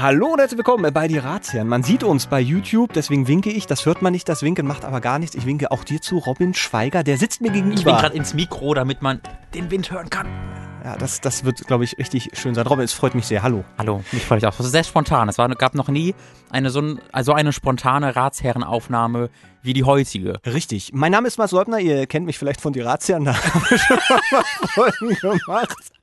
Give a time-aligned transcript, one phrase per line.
[0.00, 1.66] Hallo und herzlich willkommen bei die Ratsherren.
[1.66, 3.66] Man sieht uns bei YouTube, deswegen winke ich.
[3.66, 5.34] Das hört man nicht, das Winken macht aber gar nichts.
[5.34, 7.02] Ich winke auch dir zu, Robin Schweiger.
[7.02, 7.78] Der sitzt mir gegenüber.
[7.80, 9.20] Ich bin gerade ins Mikro, damit man
[9.54, 10.28] den Wind hören kann.
[10.84, 12.64] Ja, das, das wird, glaube ich, richtig schön sein.
[12.68, 13.42] Robin, es freut mich sehr.
[13.42, 13.64] Hallo.
[13.76, 14.56] Hallo, mich freut mich auch.
[14.56, 15.28] Das ist sehr spontan.
[15.28, 16.14] Es war, gab noch nie
[16.48, 19.30] eine so, ein, also eine spontane Ratsherrenaufnahme
[19.62, 20.38] wie die heutige.
[20.46, 20.92] Richtig.
[20.94, 21.80] Mein Name ist Mats Leubner.
[21.80, 23.24] Ihr kennt mich vielleicht von die Ratsherren.
[23.24, 23.98] Da haben wir schon
[24.30, 25.97] mal Folgen gemacht.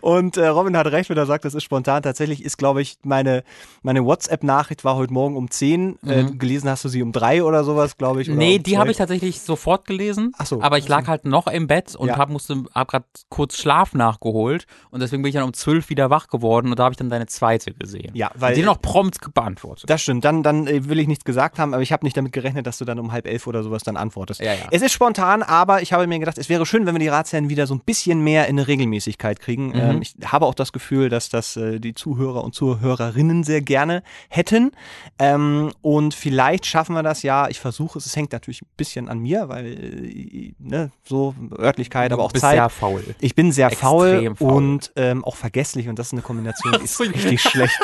[0.00, 2.02] Und äh, Robin hat recht, wenn er sagt, das ist spontan.
[2.02, 3.44] Tatsächlich ist, glaube ich, meine,
[3.82, 5.98] meine WhatsApp-Nachricht war heute Morgen um 10.
[6.06, 6.38] Äh, Mhm.
[6.38, 8.28] gelesen hast du sie um 3 oder sowas, glaube ich.
[8.28, 8.90] Nee, um die habe 12.
[8.90, 10.32] ich tatsächlich sofort gelesen.
[10.38, 10.62] Ach so.
[10.62, 12.16] Aber ich lag halt noch im Bett und Ja.
[12.16, 14.66] hab, musste, hab gerade kurz Schlaf nachgeholt.
[14.90, 17.10] Und deswegen bin ich dann um 12 wieder wach geworden und da habe ich dann
[17.10, 18.10] deine zweite gesehen.
[18.14, 19.88] Ja, weil- die noch prompt beantwortet.
[19.88, 22.32] Das stimmt, dann, dann äh, will ich nichts gesagt haben, aber ich habe nicht damit
[22.32, 24.40] gerechnet, dass du dann um halb elf oder sowas dann antwortest.
[24.40, 24.60] Ja, ja.
[24.70, 27.48] Es ist spontan, aber ich habe mir gedacht, es wäre schön, wenn wir die Ratsherren
[27.48, 29.68] wieder so ein bisschen mehr in eine Regelmäßigkeit kriegen.
[29.68, 29.74] Mhm.
[29.74, 34.02] Ähm, ich habe auch das Gefühl, dass das äh, die Zuhörer und Zuhörerinnen sehr gerne
[34.28, 34.72] hätten.
[35.18, 37.48] Ähm, und vielleicht schaffen wir das ja.
[37.48, 38.06] Ich versuche es.
[38.06, 42.34] Es hängt natürlich ein bisschen an mir, weil äh, ne, so Örtlichkeit, aber auch du
[42.34, 42.56] bist Zeit.
[42.56, 43.04] sehr faul.
[43.20, 44.52] Ich bin sehr faul, faul.
[44.52, 47.78] und ähm, auch vergesslich und das ist eine Kombination, die ist richtig schlecht.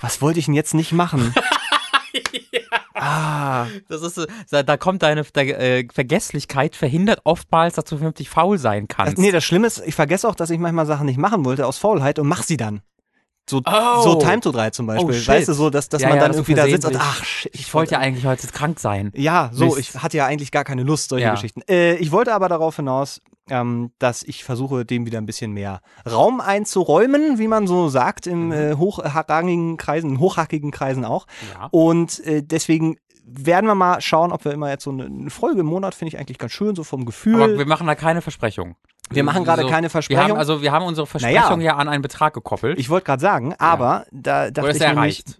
[0.00, 1.32] Was wollte ich denn jetzt nicht machen?
[3.02, 8.28] Ah, Das ist, da da kommt deine der, äh, Vergesslichkeit verhindert oftmals, dass du vernünftig
[8.30, 9.14] faul sein kannst.
[9.14, 11.66] das, nee, das Schlimme ist, ich vergesse auch, dass ich manchmal Sachen nicht machen wollte
[11.66, 12.80] aus Faulheit und mach sie dann.
[13.50, 14.02] So, Oh.
[14.02, 15.20] so Time to 3 zum Beispiel.
[15.20, 17.24] Oh, weißt du, so, dass, dass Ja, man ja, dann irgendwie da sitzt und ach,
[17.24, 19.10] shit, ich wollte ja eigentlich heute krank sein.
[19.16, 19.78] Ja, so, Mist.
[19.78, 21.32] ich hatte ja eigentlich gar keine Lust, solche Ja.
[21.34, 21.60] Geschichten.
[21.68, 23.20] Äh, ich wollte aber darauf hinaus,
[23.50, 28.26] ähm, dass ich versuche, dem wieder ein bisschen mehr Raum einzuräumen, wie man so sagt,
[28.26, 28.52] in Mhm.
[28.52, 31.26] äh, hochrangigen Kreisen, in hochhackigen Kreisen auch.
[31.54, 31.68] Ja.
[31.70, 35.66] Und äh, deswegen werden wir mal schauen, ob wir immer jetzt so eine, Folge im
[35.66, 37.42] Monat, finde ich eigentlich ganz schön, so vom Gefühl.
[37.42, 38.74] Aber wir machen da keine Versprechung.
[39.10, 40.36] Wir machen gerade keine Wir haben, Versprechung.
[40.38, 41.72] also wir haben unsere Versprechung Naja.
[41.72, 42.78] ja an einen Betrag gekoppelt.
[42.78, 45.38] ich wollte gerade sagen, aber da dachte Oder ist ich nämlich, erreicht?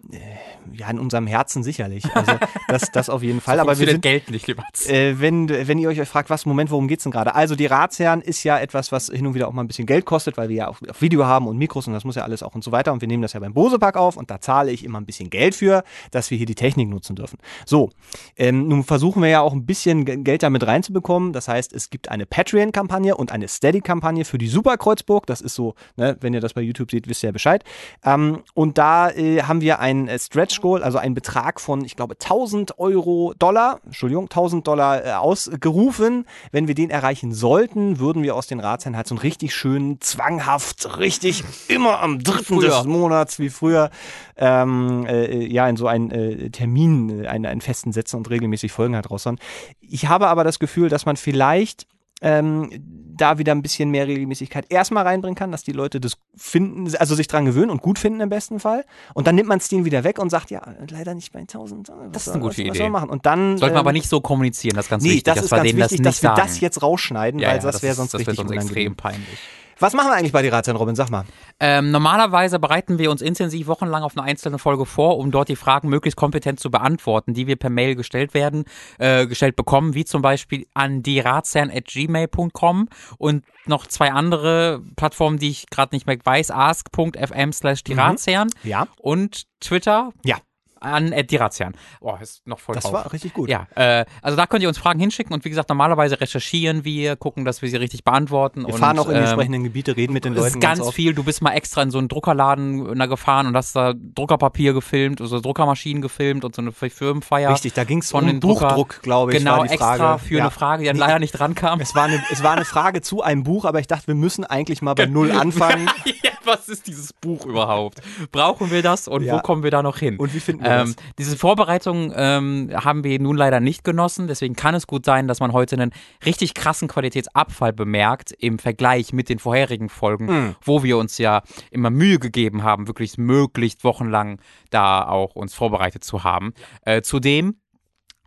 [0.71, 2.03] Ja, in unserem Herzen sicherlich.
[2.15, 2.33] Also
[2.67, 3.57] das, das auf jeden Fall.
[3.57, 4.63] So aber wir sind Geld nicht, lieber.
[4.87, 7.35] Äh, wenn, wenn ihr euch fragt, was, Moment, worum geht's denn gerade?
[7.35, 10.05] Also die Ratsherren ist ja etwas, was hin und wieder auch mal ein bisschen Geld
[10.05, 12.43] kostet, weil wir ja auch auf Video haben und Mikros und das muss ja alles
[12.43, 12.93] auch und so weiter.
[12.93, 15.29] Und wir nehmen das ja beim Bosepark auf und da zahle ich immer ein bisschen
[15.29, 17.37] Geld für, dass wir hier die Technik nutzen dürfen.
[17.65, 17.89] So,
[18.37, 21.33] ähm, nun versuchen wir ja auch ein bisschen Ge- Geld damit reinzubekommen.
[21.33, 25.25] Das heißt, es gibt eine Patreon-Kampagne und eine Steady-Kampagne für die Superkreuzburg.
[25.25, 27.63] Das ist so, ne, wenn ihr das bei YouTube seht, wisst ihr ja Bescheid.
[28.03, 31.95] Ähm, und da äh, haben wir ein äh, Stretch Goal, also einen Betrag von, ich
[31.95, 36.25] glaube, 1000 Euro Dollar, Entschuldigung, 1000 Dollar äh, ausgerufen.
[36.51, 40.01] Wenn wir den erreichen sollten, würden wir aus den Ratsherren halt so einen richtig schönen,
[40.01, 42.69] zwanghaft, richtig immer am dritten Früher.
[42.69, 43.89] des Monats wie früher,
[44.37, 48.71] ähm, äh, ja, in so einen äh, Termin, äh, einen, einen festen setzen und regelmäßig
[48.71, 49.39] Folgen halt raushauen.
[49.81, 51.87] Ich habe aber das Gefühl, dass man vielleicht
[52.23, 52.69] ähm,
[53.15, 57.13] da wieder ein bisschen mehr Regelmäßigkeit erstmal reinbringen kann, dass die Leute das finden, also
[57.13, 58.85] sich dran gewöhnen und gut finden im besten Fall.
[59.13, 61.89] Und dann nimmt man es denen wieder weg und sagt, ja, leider nicht bei 1000.
[61.89, 62.83] Was Das ist eine gute was, Was Idee.
[62.83, 63.09] man machen?
[63.11, 63.57] Und dann.
[63.59, 65.51] Sollten wir ähm, aber nicht so kommunizieren, das ist ganz Nee, wichtig, das dass ist
[65.51, 66.41] wir ganz wichtig, das dass wir sagen.
[66.47, 68.61] das jetzt rausschneiden, ja, weil ja, das wäre ist- sonst das richtig unangenehm.
[68.65, 69.39] extrem peinlich.
[69.83, 70.95] Was machen wir eigentlich bei die Ratsherren, Robin?
[70.95, 71.25] Sag mal.
[71.59, 75.57] Ähm, normalerweise bereiten wir uns intensiv wochenlang auf eine einzelne Folge vor, um dort die
[75.57, 78.63] Fragen möglichst kompetent zu beantworten, die wir per Mail gestellt werden,
[78.97, 85.67] äh, gestellt bekommen, wie zum Beispiel an dieratsherren.gmail.com und noch zwei andere Plattformen, die ich
[85.69, 88.87] gerade nicht mehr weiß, ask.fm slash dieratsherren Ja.
[89.01, 90.37] und Twitter Ja.
[90.83, 91.75] An äh, dieratsherren.
[92.01, 92.93] Oh, ist noch voll Das drauf.
[92.93, 93.49] war richtig gut.
[93.49, 97.15] Ja, äh, also da könnt ihr uns Fragen hinschicken und wie gesagt, normalerweise recherchieren wir,
[97.15, 98.61] gucken, dass wir sie richtig beantworten.
[98.65, 100.79] Wir und, fahren auch in die ähm, entsprechenden Gebiete, reden mit den Leuten ist ganz
[100.81, 100.93] oft.
[100.95, 101.13] viel.
[101.13, 104.73] Du bist mal extra in so einen Druckerladen äh, na, gefahren und hast da Druckerpapier
[104.73, 107.51] gefilmt, also Druckermaschinen gefilmt und so eine Firmenfeier.
[107.51, 109.93] Richtig, da ging es von um den Drucker- Buchdruck, glaube ich, Genau, war die Frage.
[109.93, 110.41] extra für ja.
[110.43, 111.79] eine Frage, die dann leider nicht drankam.
[111.81, 114.43] Es war, eine, es war eine Frage zu einem Buch, aber ich dachte, wir müssen
[114.45, 115.89] eigentlich mal bei Null anfangen.
[116.23, 117.99] ja, was ist dieses Buch überhaupt?
[118.31, 119.35] Brauchen wir das und Ja.
[119.35, 120.17] wo kommen wir da noch hin?
[120.17, 124.55] Und wie finden wir ähm, Diese Vorbereitung ähm, haben wir nun leider nicht genossen, deswegen
[124.55, 125.91] kann es gut sein, dass man heute einen
[126.25, 130.55] richtig krassen Qualitätsabfall bemerkt im Vergleich mit den vorherigen Folgen, Mhm.
[130.63, 131.41] wo wir uns ja
[131.71, 134.39] immer Mühe gegeben haben, wirklich möglichst wochenlang
[134.69, 136.53] da auch uns vorbereitet zu haben.
[136.85, 137.55] Äh, zudem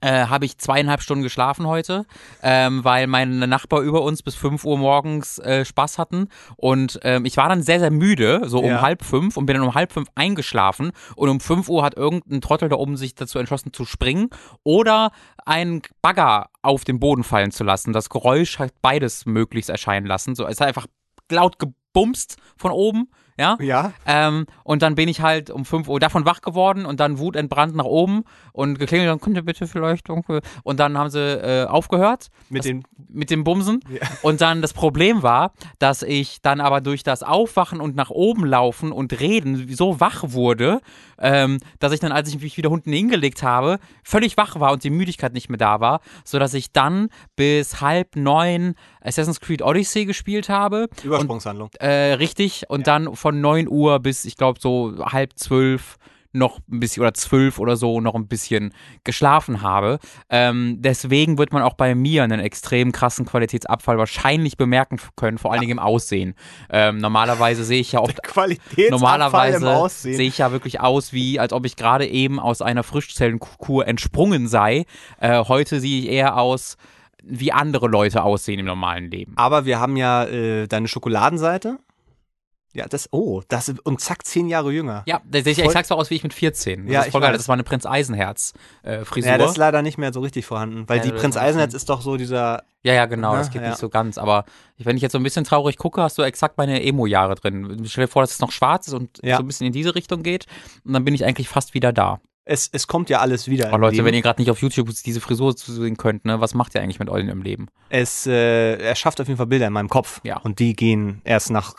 [0.02, 2.04] äh, habe ich zweieinhalb Stunden geschlafen heute,
[2.42, 6.28] ähm, weil meine Nachbar über uns bis 5 Uhr morgens äh, Spaß hatten.
[6.56, 8.80] Und ähm, ich war dann sehr, sehr müde, so um Ja.
[8.82, 10.92] halb fünf und bin dann um halb fünf eingeschlafen.
[11.16, 14.28] Und um 5 Uhr hat irgendein Trottel da oben sich dazu entschlossen zu springen
[14.64, 15.12] oder
[15.46, 17.92] einen Bagger auf den Boden fallen zu lassen.
[17.92, 20.34] Das Geräusch hat beides möglichst erscheinen lassen.
[20.34, 20.86] So, es hat einfach
[21.30, 23.08] laut gebumst von oben
[23.38, 23.56] ja.
[23.60, 23.92] Ja.
[24.06, 27.74] Ähm, und dann bin ich halt um 5 Uhr davon wach geworden und dann wutentbrannt
[27.74, 30.40] nach oben und geklingelt, dann könnt ihr bitte vielleicht irgendwie.
[30.62, 32.84] Und dann haben sie äh, aufgehört Mit den.
[33.08, 33.80] mit dem Bumsen.
[34.22, 38.44] Und dann das Problem war, dass ich dann aber durch das Aufwachen und nach oben
[38.44, 40.80] laufen und reden so wach wurde,
[41.18, 44.84] ähm, dass ich dann, als ich mich wieder unten hingelegt habe, völlig wach war und
[44.84, 50.04] die Müdigkeit nicht mehr da war, sodass ich dann bis halb neun Assassin's Creed Odyssey
[50.04, 50.88] gespielt habe.
[51.02, 51.70] Übersprungshandlung.
[51.78, 52.64] Äh, richtig.
[52.68, 55.96] Und dann von 9 Uhr bis, ich glaube, so halb zwölf
[56.36, 58.72] noch ein bisschen oder zwölf oder so noch ein bisschen
[59.04, 59.98] geschlafen habe.
[60.30, 65.52] Ähm, deswegen wird man auch bei mir einen extrem krassen Qualitätsabfall wahrscheinlich bemerken können, vor
[65.52, 66.34] allen Dingen im Aussehen.
[66.70, 70.16] Ähm, normalerweise sehe ich ja oft Qualitätsabfall im Normalerweise Aussehen.
[70.16, 74.48] sehe ich ja wirklich aus, wie als ob ich gerade eben aus einer Frischzellenkur entsprungen
[74.48, 74.84] sei.
[75.20, 76.76] Äh, heute sehe ich eher aus,
[77.22, 79.32] wie andere Leute aussehen im normalen Leben.
[79.36, 81.78] Aber wir haben ja äh, deine Schokoladenseite.
[82.76, 85.02] Ja, das, oh, das, und zack, zehn Jahre jünger.
[85.06, 86.84] Ja, ich Voll- exakt so aus wie ich mit 14.
[86.84, 87.32] Das Ja, ist ich voll geil.
[87.32, 88.52] Das war eine Prinz Eisenherz
[88.82, 89.02] äh.
[89.16, 91.72] Ja, das ist leider nicht mehr so richtig vorhanden, weil Ja, die Prinz ist Eisenherz
[91.74, 93.32] ist doch so dieser, ja, ja, genau.
[93.32, 93.38] Ne?
[93.38, 93.68] Das geht Ja.
[93.70, 94.18] nicht so ganz.
[94.18, 94.44] Aber
[94.78, 97.82] wenn ich jetzt so ein bisschen traurig gucke, hast du exakt meine Emo-Jahre drin.
[97.86, 99.36] Stell dir vor, dass es noch schwarz ist und Ja.
[99.38, 100.44] so ein bisschen in diese Richtung geht.
[100.84, 102.20] Und dann bin ich eigentlich fast wieder da.
[102.48, 103.72] es, es kommt ja alles wieder.
[103.72, 106.54] Im Leute, wenn ihr gerade nicht auf YouTube diese Frisur zu sehen könnt, ne, was
[106.54, 107.66] macht ihr eigentlich mit euch im Leben?
[107.88, 110.20] es, äh, er schafft auf jeden Fall Bilder in meinem Kopf.
[110.22, 110.36] Ja.
[110.38, 111.74] Und die gehen erst nach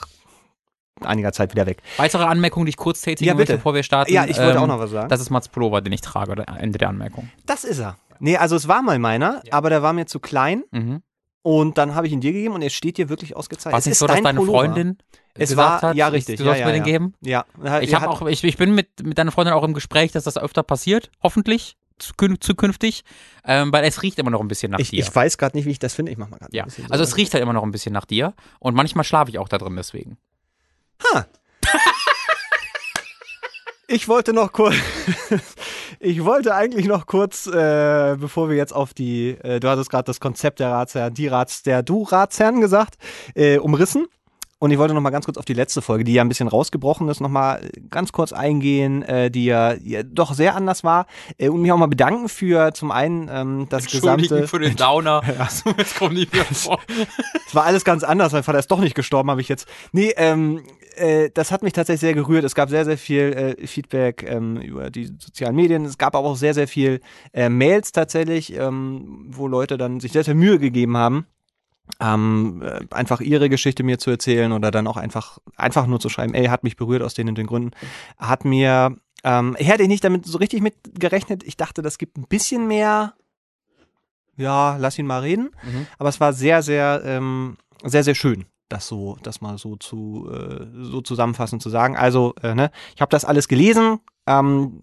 [1.01, 1.81] einiger Zeit wieder weg.
[1.97, 3.53] Weitere Anmerkungen, die ich kurz tätigen Ja, bitte.
[3.53, 4.11] möchte, bevor wir starten.
[4.13, 5.09] Ja, ich wollte Ähm, auch noch was sagen.
[5.09, 7.29] Das ist Mats Pullover, den ich trage, Ende der Anmerkung.
[7.45, 7.97] Das ist er.
[8.19, 11.01] Nee, also es war mal meiner, aber der war mir zu klein Mhm.
[11.44, 13.73] und dann habe ich ihn dir gegeben und er steht dir wirklich ausgezeichnet.
[13.73, 14.59] War Es nicht ist so, dass dein deine Pullover.
[14.59, 14.97] Freundin
[15.35, 16.85] Es war- hat, ja, richtig, du ja, sollst ja, mir den ja.
[16.85, 17.13] geben?
[17.21, 17.45] Ja.
[17.81, 20.38] Ich, hab auch, ich, ich bin mit, mit deiner Freundin auch im Gespräch, dass das
[20.38, 23.03] öfter passiert, hoffentlich, zukün- zukünftig,
[23.45, 25.00] ähm, weil es riecht immer noch ein bisschen nach Ich, dir.
[25.00, 26.11] ich weiß gerade nicht, wie ich das finde.
[26.11, 26.91] Ich mach mal gerade ja, bisschen so.
[26.91, 29.47] also es riecht halt immer noch ein bisschen nach dir und manchmal schlafe ich auch
[29.50, 30.17] da drin deswegen.
[31.03, 31.25] Ha.
[33.89, 34.75] Ich wollte noch kurz,
[36.01, 40.03] ich wollte eigentlich noch kurz, äh, bevor wir jetzt auf die, äh, du hattest gerade
[40.03, 42.95] das Konzept der Ratsherren, die Rats, der du Ratsherren gesagt,
[43.33, 44.07] äh, umrissen.
[44.59, 46.48] Und ich wollte noch mal ganz kurz auf die letzte Folge, die ja ein bisschen
[46.48, 47.62] rausgebrochen ist, noch mal
[47.92, 51.06] ganz kurz eingehen, äh, die ja, ja doch sehr anders war.
[51.38, 54.48] Äh, und mich auch mal bedanken für zum einen ähm, das gesamte.
[54.48, 55.21] für den Downer.
[55.77, 56.80] Jetzt kommt nicht mehr vor.
[57.45, 58.31] Es war alles ganz anders.
[58.33, 59.68] Mein Vater ist doch nicht gestorben, habe ich jetzt.
[59.92, 60.63] Nee, ähm,
[60.95, 62.44] äh, das hat mich tatsächlich sehr gerührt.
[62.44, 65.86] Es gab sehr, sehr viel äh, Feedback ähm, über die sozialen Medien.
[65.86, 67.01] Es gab aber auch sehr, sehr viel
[67.31, 71.27] äh, Mails tatsächlich, ähm, wo Leute dann sich sehr, sehr Mühe gegeben haben.
[72.00, 76.10] Ähm, äh, einfach ihre Geschichte mir zu erzählen oder dann auch einfach, einfach nur zu
[76.10, 77.72] schreiben, ey, hat mich berührt aus den und den Gründen.
[78.18, 81.44] Hat mir, ähm, ich hätte nicht damit so richtig mit gerechnet.
[81.44, 83.13] Ich dachte, das gibt ein bisschen mehr,
[84.36, 85.50] ja, lass ihn mal reden.
[85.63, 85.88] Mhm.
[85.98, 90.30] Aber es war sehr, sehr, ähm, sehr, sehr schön, das so, das mal so zu,
[90.31, 91.98] äh, so zusammenfassend zu sagen.
[91.98, 94.00] Also, äh, ne, ich habe das alles gelesen.
[94.28, 94.81] Ähm,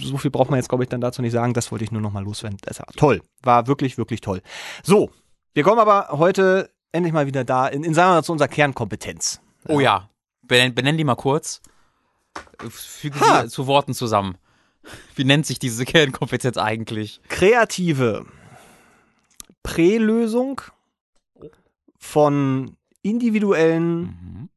[0.00, 1.54] so viel braucht man jetzt, glaube ich, dann dazu nicht sagen.
[1.54, 2.58] Das wollte ich nur noch mal loswerden.
[2.62, 3.22] Das war toll.
[3.42, 4.42] War wirklich, wirklich toll.
[4.82, 5.10] So,
[5.54, 8.48] wir kommen aber heute endlich mal wieder da in, in sagen wir mal, zu unserer
[8.48, 9.40] Kernkompetenz.
[9.68, 10.10] Oh ja,
[10.42, 11.60] benenn, benenn die mal kurz.
[12.68, 13.42] Füge Ha.
[13.42, 14.36] sie zu Worten zusammen.
[15.14, 17.20] Wie nennt sich diese Kernkompetenz eigentlich?
[17.28, 18.26] Kreative
[19.62, 20.60] Prälösung
[21.96, 24.48] von individuellen Mhm.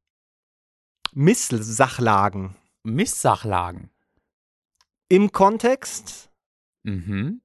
[1.14, 3.90] Misssachlagen Misssachlagen.
[5.10, 6.30] im Kontext
[6.84, 7.42] Mhm.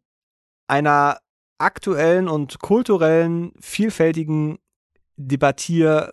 [0.67, 1.21] einer
[1.61, 4.59] aktuellen und kulturellen, vielfältigen
[5.17, 6.13] Debattierrunde.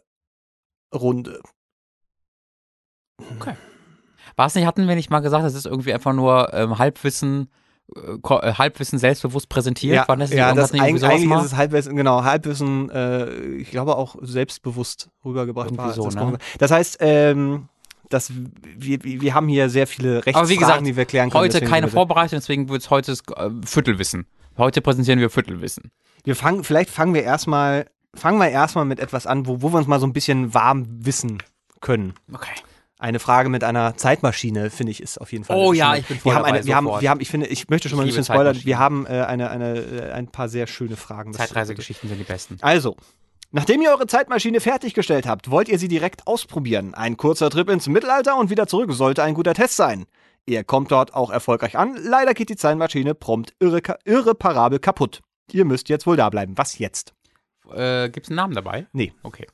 [4.36, 7.50] War es nicht, hatten wir nicht mal gesagt, das ist irgendwie einfach nur ähm, Halbwissen,
[7.96, 10.08] äh, äh, Halbwissen selbstbewusst präsentiert?
[10.08, 13.96] War das ja das nicht eigentlich, eigentlich ist es Halbwissen, genau, Halbwissen, äh, ich glaube
[13.96, 15.76] auch selbstbewusst rübergebracht.
[15.78, 16.38] War, so, das, ne?
[16.60, 17.70] das heißt, ähm,
[18.10, 21.44] dass wir, wir haben hier sehr viele Rechtsfragen, Aber wie gesagt, die wir klären können.
[21.44, 21.88] Heute keine.
[21.88, 24.26] Vorbereitung, deswegen wird es heute äh, Viertelwissen.
[24.58, 25.92] Heute präsentieren wir Viertelwissen.
[26.24, 29.78] Wir fangen, vielleicht fangen wir erstmal, fangen wir erstmal mit etwas an, wo, wo wir
[29.78, 31.42] uns mal so ein bisschen warm wissen
[31.80, 32.14] können.
[32.34, 32.56] Okay.
[33.00, 35.56] Eine Frage mit einer Zeitmaschine, finde ich, ist auf jeden Fall.
[35.56, 37.70] Oh ja, ich bin voll wir haben eine, wir haben, wir haben, ich finde, ich
[37.70, 38.60] möchte schon mal ein bisschen spoilern.
[38.64, 41.32] Wir haben äh, eine, eine, äh, ein paar sehr schöne Fragen.
[41.32, 42.58] Zeitreisegeschichten sind die besten.
[42.62, 42.98] Also,
[43.52, 46.94] nachdem ihr eure Zeitmaschine fertiggestellt habt, wollt ihr sie direkt ausprobieren.
[46.94, 50.06] Ein kurzer Trip ins Mittelalter und wieder zurück sollte ein guter Test sein.
[50.46, 51.98] Ihr kommt dort auch erfolgreich an.
[52.02, 55.22] Leider geht die Zeitmaschine prompt irre, irreparabel kaputt.
[55.52, 56.58] Ihr müsst jetzt wohl da bleiben.
[56.58, 57.14] Was jetzt?
[57.74, 58.88] Äh, Gibt es einen Namen dabei?
[58.94, 59.14] Nee.
[59.24, 59.46] Okay.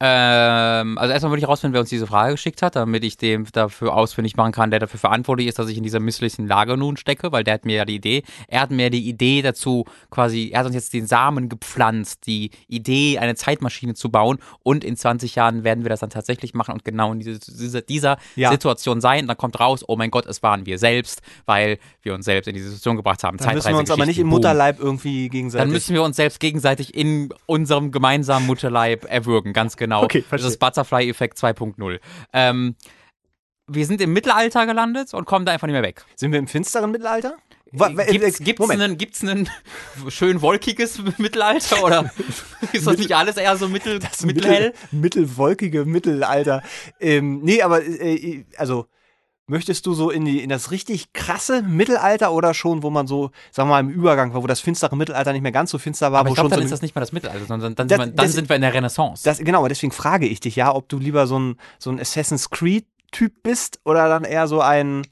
[0.00, 3.46] Ähm, also erstmal würde ich rausfinden, wer uns diese Frage geschickt hat, damit ich dem
[3.50, 6.96] dafür ausfindig machen kann, der dafür verantwortlich ist, dass ich in dieser misslichen Lage nun
[6.96, 10.50] stecke, weil der hat mir ja die Idee, er hat mir die Idee dazu quasi,
[10.52, 14.96] er hat uns jetzt den Samen gepflanzt, die Idee, eine Zeitmaschine zu bauen und in
[14.96, 18.52] 20 Jahren werden wir das dann tatsächlich machen und genau in diese, dieser, dieser Ja.
[18.52, 19.26] Situation sein.
[19.26, 22.54] Dann kommt raus, oh mein Gott, es waren wir selbst, weil wir uns selbst in
[22.54, 23.36] diese Situation gebracht haben.
[23.38, 24.28] Dann müssen wir uns aber nicht im.
[24.28, 25.64] Mutterleib irgendwie gegenseitig.
[25.64, 29.87] Dann müssen wir uns selbst gegenseitig in unserem gemeinsamen Mutterleib erwürgen, ganz genau.
[29.92, 32.00] Okay, das ist Butterfly-Effekt 2.0.
[32.32, 32.76] Ähm,
[33.66, 36.04] wir sind im Mittelalter gelandet und kommen da einfach nicht mehr weg.
[36.16, 37.36] Sind wir im finsteren Mittelalter?
[37.70, 38.80] Gibt's, äh, gibt's, Moment.
[38.80, 39.48] einen, gibt's einen
[40.08, 42.10] schön wolkiges Mittelalter oder
[42.72, 44.72] ist das nicht alles eher so mittel, Das mittelhell?
[44.90, 46.62] Mittel, mittelwolkige Mittelalter.
[46.98, 48.86] Ähm, nee, aber äh, also
[49.48, 53.30] möchtest du so in die in das richtig krasse Mittelalter oder schon, wo man so,
[53.50, 56.12] sagen wir mal, im Übergang war, wo das finstere Mittelalter nicht mehr ganz so finster
[56.12, 57.74] war, Aber wo ich glaube, schon dann so ist das nicht mal das Mittelalter, sondern
[57.74, 59.24] dann, Das- sind, wir, dann das- sind wir in der Renaissance.
[59.24, 62.50] das genau, deswegen frage ich dich ja, ob du lieber so ein so ein Assassin's
[62.50, 65.02] Creed Typ bist oder dann eher so ein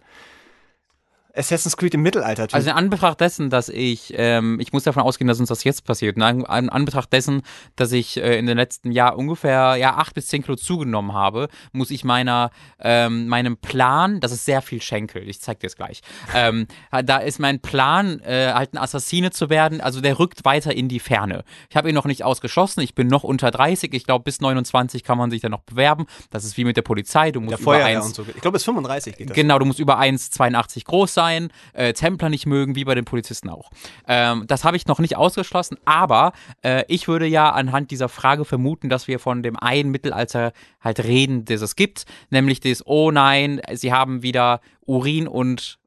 [1.36, 2.54] Assassin's Creed im Mittelalter Typ.
[2.54, 5.84] Also in Anbetracht dessen, dass ich, ähm, ich muss davon ausgehen, dass uns das jetzt
[5.84, 6.16] passiert.
[6.16, 7.42] In An in Anbetracht dessen,
[7.76, 11.48] dass ich äh, in den letzten Jahr ungefähr ja acht bis zehn Kilo zugenommen habe,
[11.72, 12.50] muss ich meiner
[12.80, 16.00] ähm, meinem Plan, das ist sehr viel Schenkel, ich zeig dir es gleich.
[16.34, 16.66] Ähm,
[17.04, 19.80] da ist mein Plan, äh, halt ein Assassine zu werden.
[19.80, 21.44] Also der rückt weiter in die Ferne.
[21.70, 22.80] Ich habe ihn noch nicht ausgeschlossen.
[22.80, 23.92] Ich bin noch unter 30.
[23.94, 26.06] Ich glaube bis 29 kann man sich dann noch bewerben.
[26.30, 27.30] Das ist wie mit der Polizei.
[27.30, 28.26] Du musst der über Feuerwehr eins und so.
[28.34, 29.34] Ich glaube, bis 35 geht das.
[29.34, 31.25] Genau, du musst über 1,82 groß sein,
[31.72, 33.70] äh, Templer nicht mögen, wie bei den Polizisten auch.
[34.06, 38.44] Ähm, das habe ich noch nicht ausgeschlossen, aber äh, ich würde ja anhand dieser Frage
[38.44, 43.10] vermuten, dass wir von dem einen Mittelalter halt reden, das es gibt, nämlich das, oh
[43.10, 45.78] nein, sie haben wieder Urin und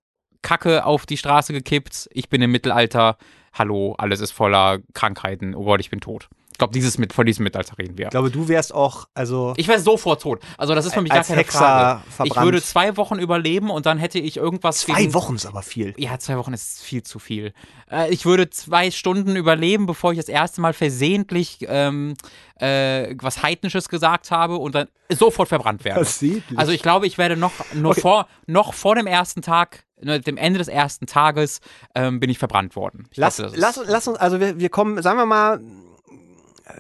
[0.42, 3.18] Kacke auf die Straße gekippt, ich bin im Mittelalter,
[3.54, 6.30] hallo, alles ist voller Krankheiten, oh Gott, ich bin tot.
[6.60, 8.08] Ich glaube, dieses mit, von diesem Mittelalter reden wir.
[8.08, 10.42] Ich glaube, du wärst auch, also Ich wäre sofort tot.
[10.58, 12.02] Also das ist für mich gar keine Hexer Frage.
[12.10, 12.46] Ich verbrannt.
[12.48, 15.94] würde zwei Wochen überleben und dann hätte ich irgendwas zwei gegen- Wochen ist aber viel.
[15.96, 17.54] Ja, zwei Wochen ist viel zu viel.
[17.90, 22.16] Äh, ich würde zwei Stunden überleben, bevor ich das erste Mal versehentlich ähm,
[22.60, 26.04] äh, was Heidnisches gesagt habe und dann sofort verbrannt werde.
[26.04, 26.60] Versehentlich?
[26.60, 28.02] Also ich glaube, ich werde noch, noch, Okay.
[28.02, 31.62] vor, noch vor dem ersten Tag, ne, dem Ende des ersten Tages,
[31.96, 33.08] ähm, bin ich verbrannt worden.
[33.12, 35.62] Ich Lass, das ist- lass, lass uns, also wir, wir kommen, sagen wir mal,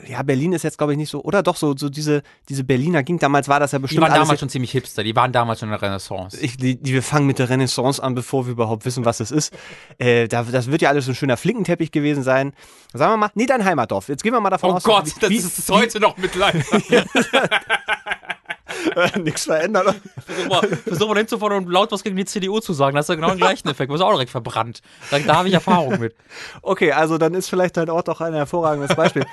[0.08, 3.04] ja, Berlin ist jetzt, glaube ich, nicht so, oder doch, so, so diese, diese Berliner
[3.04, 4.24] ging, damals war das ja die bestimmt waren alles.
[4.24, 6.40] damals schon ziemlich hipster, die waren damals schon in der Renaissance.
[6.40, 9.32] ich, die, die, wir fangen mit der Renaissance an, bevor wir überhaupt wissen, was es
[9.32, 9.54] ist.
[9.98, 12.54] Äh, da, das wird ja alles so ein schöner Flinkenteppich gewesen sein.
[12.94, 14.10] Sagen wir mal, nee, dein Heimatdorf.
[14.10, 16.16] Jetzt gehen wir mal davon oh aus, Gott, wie- das wie- ist heute noch
[19.22, 19.96] Nichts verändert.
[20.26, 22.96] Versuch mal, versuch mal hinzufahren und laut was gegen die CDU zu sagen.
[22.96, 23.90] Das ist ja genau den gleichen Effekt.
[23.90, 24.82] Du wirst auch direkt verbrannt.
[25.12, 26.16] Da, da habe ich Erfahrung mit.
[26.62, 29.26] Okay, also dann ist vielleicht dein Ort doch ein hervorragendes Beispiel.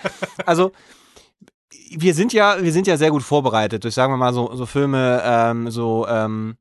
[0.47, 0.73] also
[1.91, 4.67] wir sind ja, wir sind ja sehr gut vorbereitet durch, sagen wir mal, so, so
[4.67, 6.57] Filme, ähm, so ähm,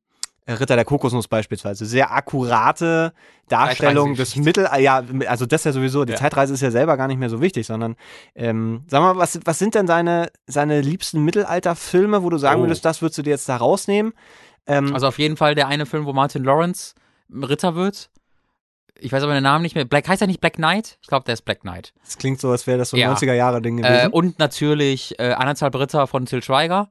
[0.48, 1.86] Ritter der Kokosnuss beispielsweise.
[1.86, 3.14] Sehr akkurate
[3.48, 4.62] Darstellung des Zeitreisegeschichte.
[4.70, 6.20] Mittel, ja, also das ja sowieso, die Ja.
[6.20, 7.96] Zeitreise ist ja selber gar nicht mehr so wichtig, sondern
[8.36, 12.66] ähm, sag mal, was, was sind denn seine, seine liebsten Mittelalterfilme, wo du sagen Oh.
[12.66, 14.14] würdest, das würdest du dir jetzt da rausnehmen?
[14.68, 16.94] Ähm, Also auf jeden Fall der eine Film, wo Martin Lawrence
[17.34, 18.10] Ritter wird.
[18.98, 19.84] Ich weiß aber den Namen nicht mehr.
[19.86, 20.98] Black, heißt er nicht Black Knight?
[21.02, 21.92] Ich glaube, der ist Black Knight.
[22.06, 23.12] das klingt so, als wäre das so ein Ja.
[23.14, 24.12] 90er-Jahre-Ding Äh, gewesen.
[24.14, 26.90] und natürlich äh, anderthalb Ritter von Till Schweiger.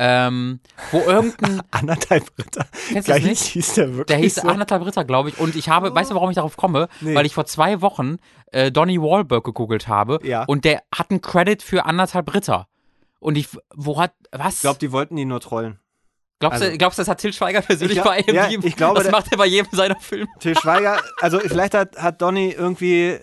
[0.00, 0.60] Ähm,
[0.92, 2.66] wo irgendein, Anderthalb Ritter.
[2.88, 3.42] Kennst Gleich nicht?
[3.42, 4.48] hieß der wirklich der hieß so.
[4.48, 5.38] anderthalb Ritter, glaube ich.
[5.40, 6.88] Und ich habe, weißt du, warum ich darauf komme?
[7.00, 7.16] Nee.
[7.16, 8.18] Weil ich vor zwei Wochen
[8.52, 10.20] äh, Donny Wahlberg gegoogelt habe.
[10.22, 10.44] Ja.
[10.44, 12.68] Und der hat einen Credit für anderthalb Ritter.
[13.18, 14.54] Und ich, wo hat, was?
[14.54, 15.80] Ich glaube, die wollten ihn nur trollen.
[16.38, 18.76] glaubst, also- du, glaubst du, das hat Till Schweiger persönlich Ich bei glaub- ja, ich
[18.76, 20.28] glaube, das der- macht er bei jedem seiner Filme.
[20.38, 23.18] Till Schweiger, also vielleicht hat, hat Donny irgendwie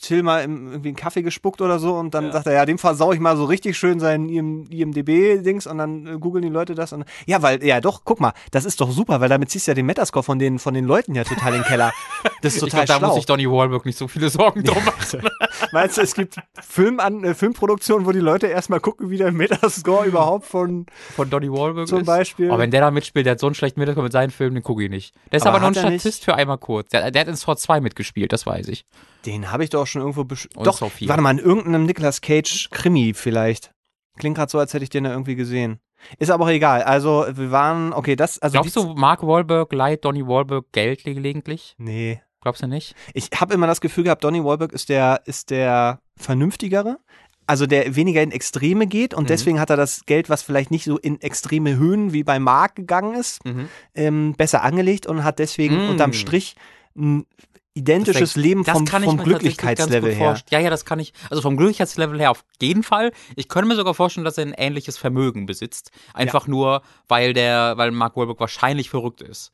[0.00, 2.78] Till mal im, irgendwie einen Kaffee gespuckt oder so und dann sagt er, ja, dem
[2.78, 6.74] versau ich mal so richtig schön seinen IM, IMDB-Dings und dann äh, googeln die Leute
[6.74, 9.66] das und ja, weil, ja doch, guck mal, das ist doch super, weil damit ziehst
[9.66, 11.92] du ja den Metascore von den, von den Leuten ja total in den Keller.
[12.42, 13.06] Das ist Ich total glaube, da schlau.
[13.08, 15.22] muss sich Donny Wahlberg nicht so viele Sorgen drum machen.
[15.72, 19.30] Meinst du, es gibt Film an, äh, Filmproduktionen, wo die Leute erstmal gucken, wie der
[19.32, 22.06] Metascore überhaupt von Von Donny Wahlberg Zum ist.
[22.06, 22.50] Beispiel.
[22.50, 24.62] Aber wenn der da mitspielt, der hat so einen schlechten Metascore mit seinen Filmen, den
[24.62, 25.14] gucke ich nicht.
[25.30, 26.88] Der ist Aber aber, nur ein Statist für einmal kurz.
[26.90, 28.84] Der, der hat in Sword 2 mitgespielt, das weiß ich.
[29.26, 31.08] Den habe ich doch schon irgendwo besch Und Doch, Sophia.
[31.08, 33.72] warte mal, in irgendeinem Nicolas Cage Krimi vielleicht.
[34.18, 35.78] Klingt gerade so, als hätte ich den da irgendwie gesehen.
[36.18, 36.82] Ist aber auch egal.
[36.82, 38.54] Also, wir waren, okay, das, also.
[38.54, 41.74] Glaubst du, Mark Wahlberg leiht Donny Wahlberg Geld gelegentlich?
[41.78, 42.20] Nee.
[42.40, 42.96] Glaubst du nicht?
[43.14, 46.98] Ich habe immer das Gefühl gehabt, Donny Wahlberg ist der, ist der vernünftigere.
[47.46, 49.28] Also der weniger in Extreme geht und Mhm.
[49.28, 52.74] deswegen hat er das Geld, was vielleicht nicht so in extreme Höhen wie bei Mark
[52.76, 53.68] gegangen ist, Mhm.
[53.94, 55.90] ähm, besser angelegt und hat deswegen Mm.
[55.90, 56.54] unterm Strich,
[56.96, 57.26] m,
[57.74, 60.28] identisches Deswegen, Leben das vom, kann ich vom Glücklichkeitslevel her.
[60.28, 60.60] vorstellen.
[60.60, 61.12] Ja, ja, das kann ich.
[61.30, 63.12] Also vom Glücklichkeitslevel her auf jeden Fall.
[63.36, 65.90] Ich könnte mir sogar vorstellen, dass er ein ähnliches Vermögen besitzt.
[66.14, 69.52] Einfach nur, weil der, weil Mark Wahlberg wahrscheinlich verrückt ist.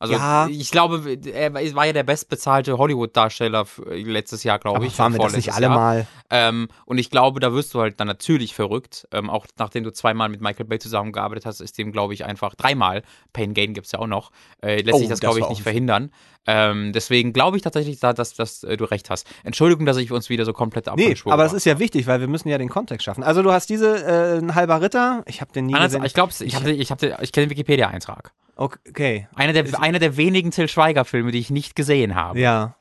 [0.00, 0.48] Also Ja.
[0.48, 4.98] ich glaube, er war ja der bestbezahlte Hollywood-Darsteller f- letztes Jahr, glaube Aber ich.
[4.98, 5.74] waren wir oder das nicht alle Jahr.
[5.74, 6.06] mal?
[6.30, 9.06] Ähm, und ich glaube, da wirst du halt dann natürlich verrückt.
[9.12, 12.54] Ähm, auch nachdem du zweimal mit Michael Bay zusammengearbeitet hast, ist dem, glaube ich, einfach
[12.56, 13.02] dreimal.
[13.32, 14.30] Pain Gain gibt es ja auch noch.
[14.62, 16.10] Äh, lässt Oh, sich das, das glaube ich, nicht verhindern.
[16.46, 19.26] Ähm, deswegen glaube ich tatsächlich, da, dass, dass äh, du recht hast.
[19.44, 22.06] Entschuldigung, dass ich uns wieder so komplett ab Nee, aber das gebracht ist ja wichtig,
[22.06, 23.22] weil wir müssen ja den Kontext schaffen.
[23.22, 25.22] Also du hast diese äh, ein halber Ritter.
[25.26, 26.04] Ich habe den nie Anders, gesehen.
[26.04, 28.32] ich glaube, ich, hab, ich, hab, ich kenne den Wikipedia-Eintrag.
[28.56, 32.38] Okay, Einer der, einer der wenigen Till Schweiger-Filme, die ich nicht gesehen habe.
[32.40, 32.76] ja.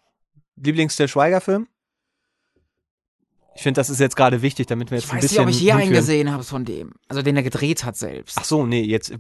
[0.58, 1.68] Lieblings-Till Schweiger-Film?
[3.56, 5.46] Ich finde, das ist jetzt gerade wichtig, damit wir jetzt Ich ein weiß bisschen.
[5.46, 6.94] nicht, ob ich hier einen gesehen habe von dem.
[7.08, 8.38] Also den er gedreht hat selbst.
[8.40, 9.18] Ach so, nee, jetzt äh,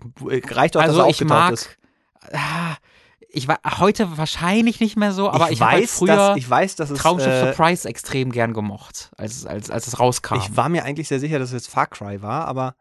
[0.52, 1.54] reicht doch, also dass er ich mag.
[1.54, 1.78] ist.
[2.32, 2.76] Ah,
[3.36, 6.38] ich war heute wahrscheinlich nicht mehr so, aber ich, ich habe halt weiß, früher dass,
[6.38, 7.00] ich weiß, dass es.
[7.00, 10.36] Traumschiff äh, Surprise extrem gern gemocht, als, als, als es rauskam.
[10.36, 12.76] ich war mir eigentlich sehr sicher, dass es jetzt Far Cry war, aber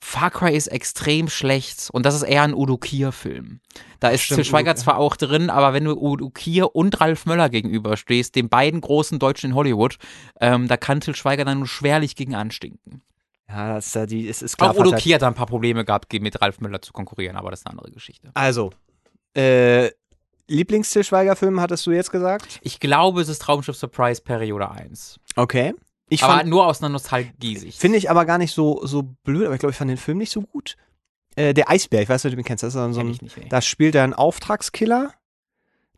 [0.00, 3.60] Far Cry ist extrem schlecht und das ist eher ein Udo Kier-Film.
[4.00, 7.00] Da ist Stimmt, Til Schweiger Udo- zwar auch drin, aber wenn du Udo Kier und
[7.00, 9.96] Ralf Möller gegenüberstehst, den beiden großen Deutschen in Hollywood,
[10.40, 13.02] ähm, da kann Til Schweiger dann nur schwerlich gegen anstinken.
[13.48, 14.70] ja, das, ist ja die, es ist klar.
[14.70, 14.92] Auch Udo.
[14.96, 17.66] Kier hat da ein paar Probleme gehabt, mit Ralf Möller zu konkurrieren, aber das ist
[17.66, 18.30] eine andere Geschichte.
[18.34, 18.70] Also,
[19.34, 19.90] äh,
[20.48, 22.58] Lieblings-Til Schweiger-Film hattest du jetzt gesagt?
[22.62, 25.20] Ich glaube, es ist Traumschiff Surprise Periode 1.
[25.36, 25.74] Okay.
[26.08, 27.78] Ich aber fand, nur aus einer Nostalgie-Sicht.
[27.78, 30.18] finde ich aber gar nicht so, so blöd, aber ich glaube, ich fand den Film
[30.18, 30.76] nicht so gut.
[31.36, 33.22] Äh, der Eisbär, ich weiß nicht, ob du den kennst, das ist so ein, ich
[33.22, 35.12] nicht, da spielt er einen Auftragskiller.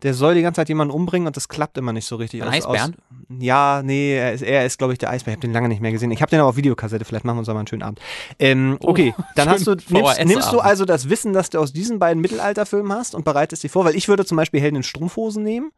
[0.02, 2.42] Der soll die ganze Zeit jemanden umbringen und das klappt immer nicht so richtig.
[2.42, 2.94] Ein Aus- Eisbären?
[2.94, 5.32] Aus, ja, nee, er ist, er ist glaube ich, der Eisbär.
[5.32, 6.10] Ich habe den lange nicht mehr gesehen.
[6.10, 7.04] Ich habe den aber auf Videokassette.
[7.04, 8.00] Vielleicht machen wir uns aber einen schönen Abend.
[8.38, 11.72] Ähm, Oh, okay, dann hast du, nimmst, nimmst du also das Wissen, das du aus
[11.72, 13.84] diesen beiden Mittelalterfilmen hast und bereitest die vor.
[13.84, 15.72] Weil ich würde zum Beispiel Helden in Strumpfhosen nehmen.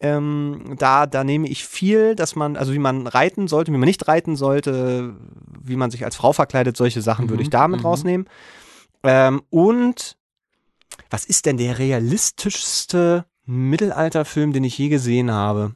[0.00, 3.86] Ähm, da, da nehme ich viel, dass man, also wie man reiten sollte, wie man
[3.86, 5.14] nicht reiten sollte,
[5.62, 7.86] wie man sich als Frau verkleidet, solche Sachen würde ich da mit mhm.
[7.86, 8.28] rausnehmen.
[9.04, 10.16] Ähm, und
[11.10, 15.72] was ist denn der realistischste Mittelalterfilm, den ich je gesehen habe?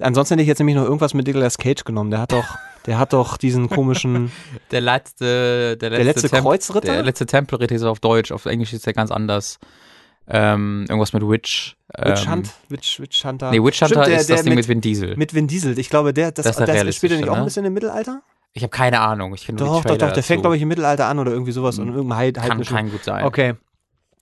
[0.00, 2.10] Ansonsten hätte ich jetzt nämlich noch irgendwas mit Nicolas Cage genommen.
[2.10, 2.44] Der hat doch,
[2.86, 4.30] der hat doch diesen komischen,
[4.70, 6.92] Der letzte, der letzte, der letzte Temp- Kreuzritter.
[6.92, 9.58] Der letzte Tempelritter ist auf Deutsch, auf Englisch ist der ganz anders.
[10.26, 11.76] Ähm, irgendwas mit Witch.
[11.96, 13.50] Ähm, Witch Hunt, Witch, Witch Hunter.
[13.50, 15.16] Nee, Witch Hunter Stimmt, der- ist der das Ding mit, mit, Vin Diesel.
[15.16, 15.78] mit Vin Diesel.
[15.78, 17.44] Ich glaube, der, das, Das ist das, spielt er realistische, nicht auch ein ne?
[17.44, 18.22] bisschen im Mittelalter?
[18.56, 19.34] ich habe keine Ahnung.
[19.34, 20.12] Ich kenne Doch, doch, doch.
[20.12, 21.78] Der fängt, glaube ich, im Mittelalter an oder irgendwie sowas.
[21.78, 23.24] Und irgendein Heid, Kann, Heidnischen- kann gut sein.
[23.24, 23.54] Okay.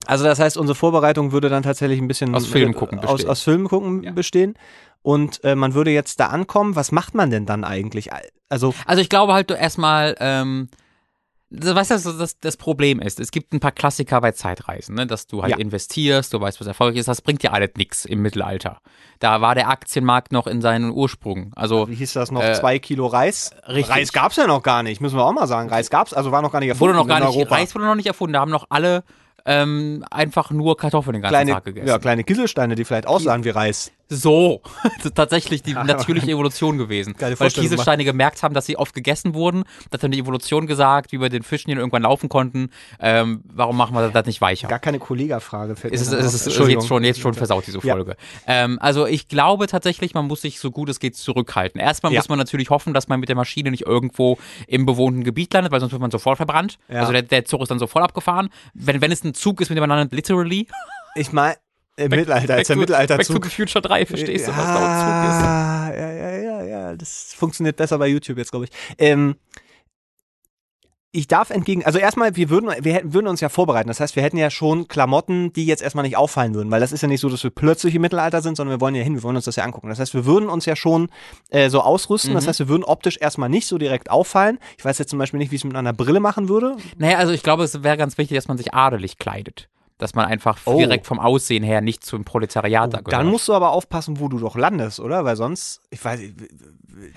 [0.07, 3.31] Also das heißt, unsere Vorbereitung würde dann tatsächlich ein bisschen Aus Film gucken aus, bestehen.
[3.31, 4.11] aus Film gucken Ja.
[4.13, 4.55] bestehen.
[5.03, 6.77] Und äh, man würde jetzt da ankommen.
[6.77, 8.11] Was macht man denn dann eigentlich?
[8.49, 10.69] Also Also ich glaube halt, du erstmal, ähm,
[11.51, 13.19] du weißt, dass das, das Problem ist.
[13.19, 15.07] Es gibt ein paar Klassiker bei Zeitreisen, ne?
[15.07, 15.59] dass du halt Ja.
[15.59, 17.09] investierst, du weißt, was erfolgreich ist.
[17.09, 18.79] Das bringt dir alles nix im Mittelalter.
[19.19, 21.53] Da war der Aktienmarkt noch in seinen Ursprung.
[21.57, 22.43] Also wie hieß das noch?
[22.43, 23.51] Äh, Zwei Kilo Reis.
[23.69, 23.89] richtig.
[23.95, 25.01] Reis gab's ja noch gar nicht.
[25.01, 25.69] Müssen wir auch mal sagen.
[25.69, 27.55] Reis gab's, also war noch gar nicht erfunden wurde noch gar in nicht, Europa.
[27.57, 28.35] Reis wurde noch nicht erfunden.
[28.35, 29.03] Da haben noch alle
[29.45, 31.89] ähm, einfach nur Kartoffeln den ganzen kleine, Tag gegessen.
[31.89, 33.93] ja, kleine Kieselsteine, die vielleicht aussahen wie Reis.
[34.15, 34.61] So,
[35.03, 37.15] ist tatsächlich die natürliche Evolution gewesen.
[37.19, 39.65] Geile Weil Kieselsteine gemerkt haben, dass sie oft gegessen wurden.
[39.91, 42.69] Das hat dann die Evolution gesagt, wie bei den Fischen, die irgendwann laufen konnten.
[43.01, 44.69] Ähm, warum machen wir das nicht weicher?
[44.69, 45.73] Gar keine Kollega-Frage.
[45.73, 46.21] ist, auf.
[46.21, 46.83] ist Entschuldigung.
[46.83, 47.95] jetzt schon, jetzt schon versaut, diese Ja.
[47.95, 48.17] Folge.
[48.47, 51.81] Ähm, also ich glaube tatsächlich, man muss sich so gut es geht zurückhalten.
[51.81, 52.19] Erstmal Ja.
[52.21, 55.73] muss man natürlich hoffen, dass man mit der Maschine nicht irgendwo im bewohnten Gebiet landet,
[55.73, 56.79] weil sonst wird man sofort verbrannt.
[56.89, 57.01] Ja.
[57.01, 58.51] Also der, der Zug ist dann sofort abgefahren.
[58.75, 60.69] Wenn, wenn es ein Zug ist, mit dem man landet, literally.
[61.15, 61.57] Ich meine,
[61.97, 63.45] im Mittelalter, als der Back to- Back to Mittelalterzug.
[63.45, 65.99] the Future 3, verstehst du, was da Zug ist?
[66.01, 66.97] Ja, ja, ja, ja.
[66.97, 68.71] Das funktioniert besser bei YouTube jetzt, glaube ich.
[68.99, 69.37] Ähm,
[71.15, 73.89] ich darf entgegen, also erstmal, wir würden, wir hätten, würden uns ja vorbereiten.
[73.89, 76.91] Das heißt, wir hätten ja schon Klamotten, die jetzt erstmal nicht auffallen würden, weil das
[76.91, 79.13] ist ja nicht so, dass wir plötzlich im Mittelalter sind, sondern wir wollen ja hin,
[79.17, 79.91] wir wollen uns das ja angucken.
[79.91, 81.11] Das heißt, wir würden uns ja schon
[81.51, 82.33] äh, so ausrüsten.
[82.33, 82.49] Das Mhm.
[82.49, 84.59] heißt, wir würden optisch erstmal nicht so direkt auffallen.
[84.79, 86.79] Ich weiß jetzt zum Beispiel nicht, wie ich es mit einer Brille machen würde.
[86.97, 89.69] Naja, also ich glaube, es wäre ganz wichtig, dass man sich adelig kleidet.
[90.03, 90.79] Dass man einfach Oh.
[90.79, 93.13] direkt vom Aussehen her nicht zum Proletariat da gehört.
[93.13, 95.25] Dann musst du aber aufpassen, wo du doch landest, oder?
[95.25, 96.19] Weil sonst, ich weiß,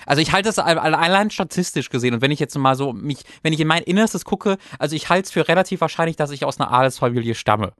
[0.06, 3.52] Also ich halte al- allein statistisch gesehen und wenn ich jetzt mal so mich, wenn
[3.52, 6.60] ich in mein Innerstes gucke, also ich halte es für relativ wahrscheinlich, dass ich aus
[6.60, 7.72] einer Adelsfamilie stamme.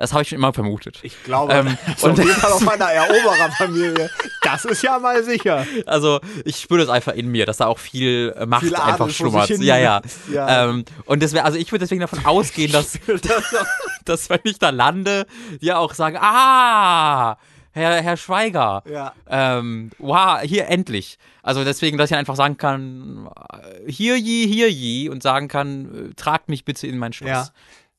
[0.00, 1.00] Das habe ich schon immer vermutet.
[1.02, 4.08] Ich glaube, Ähm, das ist auf und- jeden Fall auf einer Erobererfamilie.
[4.42, 5.66] Das ist ja mal sicher.
[5.86, 9.10] Also ich spüre das einfach in mir, dass da auch viel äh, Macht Viel einfach
[9.10, 9.50] schlummert.
[9.50, 10.00] Ja, ja.
[10.32, 10.64] Ja.
[10.70, 12.98] Ähm, und das wäre, also ich würde deswegen davon ausgehen, dass,
[14.04, 15.26] dass wenn ich da lande,
[15.60, 17.36] die auch sagen, ah,
[17.72, 18.82] Herr, Herr Schweiger.
[18.90, 19.12] Ja.
[19.28, 21.18] Ähm, wow, hier endlich.
[21.42, 23.28] Also deswegen, dass ich einfach sagen kann,
[23.86, 27.28] äh, hier je, hier je und sagen kann, äh, tragt mich bitte in mein Schloss.
[27.30, 27.48] Ja.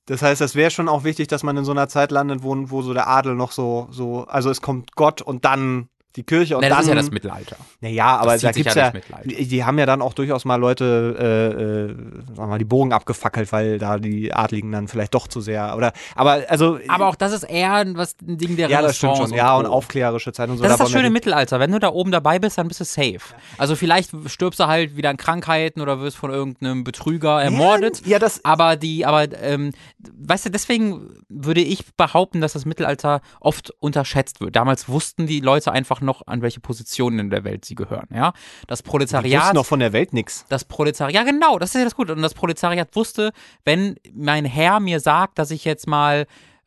[0.09, 2.55] Das heißt, es wäre schon auch wichtig, dass man in so einer Zeit landet, wo,
[2.71, 6.57] wo so der Adel noch so, so, also es kommt Gott und dann die Kirche
[6.57, 6.83] und Na, das dann.
[6.83, 7.55] ist ja das Mittelalter.
[7.81, 8.93] Naja, aber Das da gibt's ja ja,
[9.23, 11.87] die, die haben ja dann auch durchaus mal Leute, äh, äh,
[12.35, 15.75] sagen wir mal, die Bogen abgefackelt, weil da die Adligen dann vielleicht doch zu sehr,
[15.77, 16.79] oder, aber also.
[16.87, 19.55] Aber auch das ist eher ein, was, ein Ding der ja, das stimmt schon, ja,
[19.55, 20.63] und aufklärerische Zeit und so.
[20.63, 21.59] Das da ist das schöne Mittelalter.
[21.59, 23.19] Wenn du da oben dabei bist, dann bist du safe.
[23.57, 28.01] Also vielleicht stirbst du halt wieder an Krankheiten oder wirst von irgendeinem Betrüger ermordet.
[28.05, 29.71] Ja, das, Aber die, aber ähm,
[30.17, 34.55] weißt du, deswegen würde ich behaupten, dass das Mittelalter oft unterschätzt wird.
[34.55, 38.07] Damals wussten die Leute einfach noch, an welche Positionen in der Welt sie gehören.
[38.13, 38.33] Ja,
[38.67, 39.53] das die wussten Proletariat.
[39.53, 40.45] noch von der Welt nix.
[40.49, 42.13] Das Proletariat, ja genau, das ist ja das Gute.
[42.13, 43.31] Und das Proletariat wusste,
[43.65, 46.25] wenn mein Herr mir sagt, dass ich jetzt mal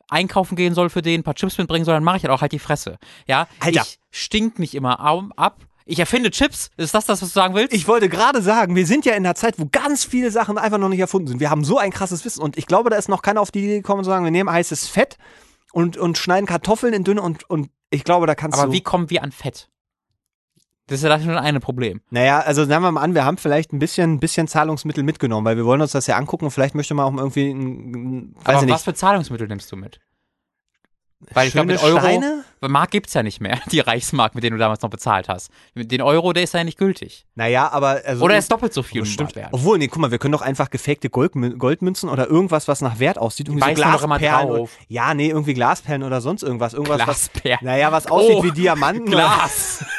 [0.09, 2.41] einkaufen gehen soll für den, ein paar Chips mitbringen soll, dann mache ich halt auch
[2.41, 2.97] halt die Fresse.
[3.27, 3.81] Ja, Alter.
[3.81, 5.57] ich stink nicht immer ab.
[5.85, 6.69] Ich erfinde Chips.
[6.77, 7.73] Ist das das, was du sagen willst?
[7.73, 10.77] Ich wollte gerade sagen, wir sind ja in einer Zeit, wo ganz viele Sachen einfach
[10.77, 11.39] noch nicht erfunden sind.
[11.39, 13.59] Wir haben so ein krasses Wissen und ich glaube, da ist noch keiner auf die
[13.59, 15.17] Idee gekommen zu sagen, wir nehmen heißes Fett
[15.73, 18.73] und, und schneiden Kartoffeln in dünne und, und ich glaube, da kannst Aber du.
[18.73, 19.69] wie kommen wir an Fett?
[20.87, 22.01] Das ist ja das schon ein Problem.
[22.09, 25.45] Naja, also sagen wir mal an, wir haben vielleicht ein bisschen, ein bisschen Zahlungsmittel mitgenommen,
[25.45, 28.43] weil wir wollen uns das ja angucken und vielleicht möchte man auch irgendwie, ein, weiß
[28.45, 30.01] Aber ich nicht, was für Zahlungsmittel nimmst du mit?
[31.33, 32.43] Weil ich glaube, mit Euro, Steine?
[32.61, 35.49] Mark gibt's ja nicht mehr, die Reichsmark, mit denen du damals noch bezahlt hast.
[35.75, 37.25] Den Euro, der ist ja nicht gültig.
[37.35, 38.23] Naja, aber also.
[38.25, 39.35] Oder er ist doppelt so viel nun stimmt.
[39.35, 39.49] wert.
[39.51, 42.99] Obwohl, nee, guck mal, wir können doch einfach gefakte Goldmün- Goldmünzen oder irgendwas, was nach
[42.99, 43.47] Wert aussieht.
[43.47, 44.61] Irgendwie so doch immer Glasperlen.
[44.61, 46.73] Oder, ja, nee, irgendwie Glasperlen oder sonst irgendwas.
[46.73, 47.59] Irgendwas, was, Glasperlen.
[47.61, 49.05] naja, was aussieht Oh, wie Diamanten.
[49.11, 49.85] Glas.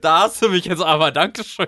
[0.00, 1.66] da hast du mich jetzt aber, Dankeschön.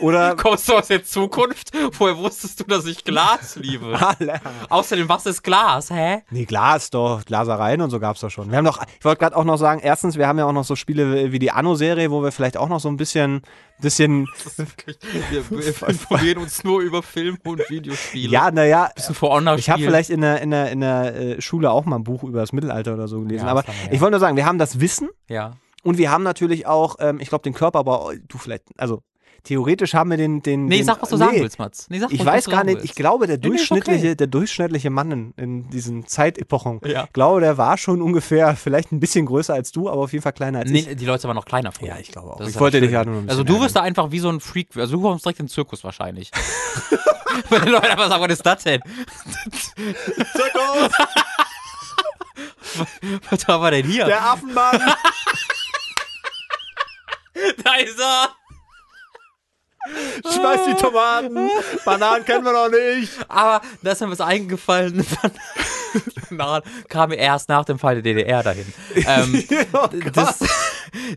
[0.00, 0.36] Oder.
[0.42, 1.70] Kommst du aus der Zukunft?
[1.98, 3.98] Woher wusstest du, dass ich Glas liebe?
[4.68, 6.22] Außerdem, was ist Glas, hä?
[6.30, 8.50] Nee, Glas doch, Glasereien und so gab's doch schon.
[8.50, 10.64] Wir haben doch, ich wollte gerade auch noch sagen, erstens, wir haben ja auch noch
[10.64, 13.42] so Spiele wie die Anno-Serie, wo wir vielleicht auch noch so ein bisschen,
[13.80, 14.26] bisschen,
[15.30, 18.32] Wir, wir informieren uns nur über Film- und Videospiele.
[18.32, 21.40] ja, naja, Bisschen For Honor ich habe vielleicht in der, in der, in der äh,
[21.40, 23.46] Schule auch mal ein Buch über das Mittelalter oder so gelesen.
[23.46, 25.52] Ja, aber ich wollte nur sagen, wir haben das Wissen Ja.
[25.82, 29.02] Und wir haben natürlich auch, ähm, ich glaube, den Körper, aber oh, du vielleicht, also
[29.44, 30.66] theoretisch haben wir den, den.
[30.66, 31.86] Nee, den, sag, was du sagen nee, willst, Mats.
[31.90, 32.90] Nee, sag, Ich was weiß gar sagen nicht, willst.
[32.90, 34.14] ich glaube, der durchschnittliche, okay.
[34.14, 37.04] der durchschnittliche Mann in, in diesen Zeitepochen, Ja.
[37.04, 40.22] ich glaube, der war schon ungefähr vielleicht ein bisschen größer als du, aber auf jeden
[40.22, 40.86] Fall kleiner als ich.
[40.86, 41.88] Nee, die Leute waren noch kleiner früher.
[41.88, 42.38] Ja, ich glaube auch.
[42.38, 43.16] Das ich wollte dich ja Schöne.
[43.16, 45.40] nur ein Also du wirst da einfach wie so ein Freak, also du kommst direkt
[45.40, 46.30] in den Zirkus wahrscheinlich.
[47.48, 48.80] Wenn die Leute einfach sagen, was ist das denn?
[53.30, 54.06] Was haben wir denn hier?
[54.06, 54.80] Der Affenmann!
[57.64, 58.28] Da ist er!
[60.32, 61.50] Schmeiß die Tomaten!
[61.84, 63.12] Bananen kennen wir noch nicht!
[63.28, 65.04] Aber da ist mir was eingefallen.
[66.30, 68.72] Dann kam er erst nach dem Fall der DDR dahin.
[68.94, 70.38] Ähm, Oh das,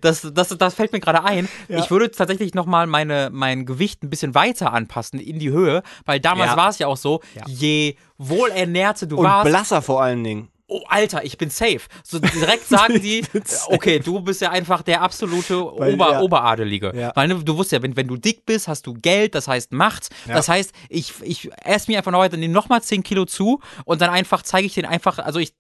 [0.02, 1.48] das, das, das fällt mir gerade ein.
[1.68, 1.80] Ja.
[1.80, 6.20] Ich würde tatsächlich nochmal meine, mein Gewicht ein bisschen weiter anpassen in die Höhe, weil
[6.20, 6.58] damals Ja.
[6.58, 7.44] war es ja auch so, Ja.
[7.48, 10.50] je wohlernährter du Und warst, blasser vor allen Dingen.
[10.68, 11.82] Oh Alter, ich bin safe.
[12.04, 13.24] So direkt sagen die,
[13.68, 16.22] okay, du bist ja einfach der absolute Weil, Ober, ja.
[16.22, 16.94] Oberadelige.
[16.96, 17.12] Ja.
[17.16, 19.72] Weil ne, du wusstest ja, wenn, wenn du dick bist, hast du Geld, das heißt
[19.72, 20.10] Macht.
[20.28, 20.36] Ja.
[20.36, 24.10] Das heißt, ich, ich esse mir einfach noch heute nochmal 10 Kilo zu und dann
[24.10, 25.54] einfach zeige ich den einfach, also ich.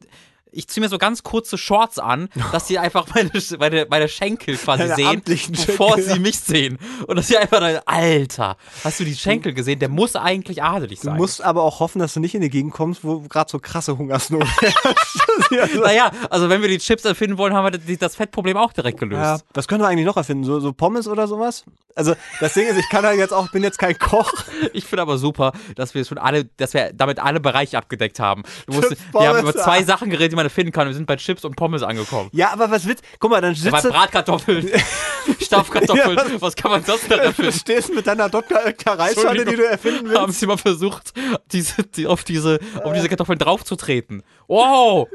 [0.56, 4.58] Ich ziehe mir so ganz kurze Shorts an, dass sie einfach meine, meine, meine Schenkel
[4.58, 6.20] quasi Deine sehen, bevor Schenkel, sie ja.
[6.20, 6.80] mich sehen.
[7.08, 9.80] Und dass sie einfach, dann, Alter, hast du die Schenkel gesehen?
[9.80, 11.18] Der muss eigentlich adelig Du sein.
[11.18, 13.98] musst aber auch hoffen, dass du nicht in die Gegend kommst, wo gerade so krasse
[13.98, 15.76] Hungersnot herrscht.
[15.76, 19.00] naja, also wenn wir die Chips erfinden wollen, haben wir das- das Fettproblem auch direkt
[19.00, 19.22] gelöst.
[19.22, 20.44] Ja, was können wir eigentlich noch erfinden?
[20.44, 21.64] So, so Pommes oder sowas?
[21.96, 24.32] Also, das Ding ist, ich kann halt jetzt auch, bin jetzt kein Koch.
[24.74, 28.44] Ich finde aber super, dass wir schon alle, dass wir damit alle Bereiche abgedeckt haben.
[28.68, 29.84] Du musst, wir haben über zwei.
[29.86, 30.88] Sachen geredet, die man finden kann.
[30.88, 32.30] Wir sind bei Chips und Pommes angekommen.
[32.34, 34.70] Ja, aber was wird, guck mal, dann Bei sitzt du, Bratkartoffeln,
[35.42, 37.52] Stampfkartoffeln, Ja, was kann man sonst du erfinden?
[37.52, 38.60] stehst mit deiner Dr.
[38.66, 40.40] Oetker Reisschale, die du erfinden Haben willst.
[40.40, 41.14] sie mal versucht,
[41.52, 44.24] diese, die, auf, diese, auf diese Kartoffeln draufzutreten.
[44.48, 45.08] Wow!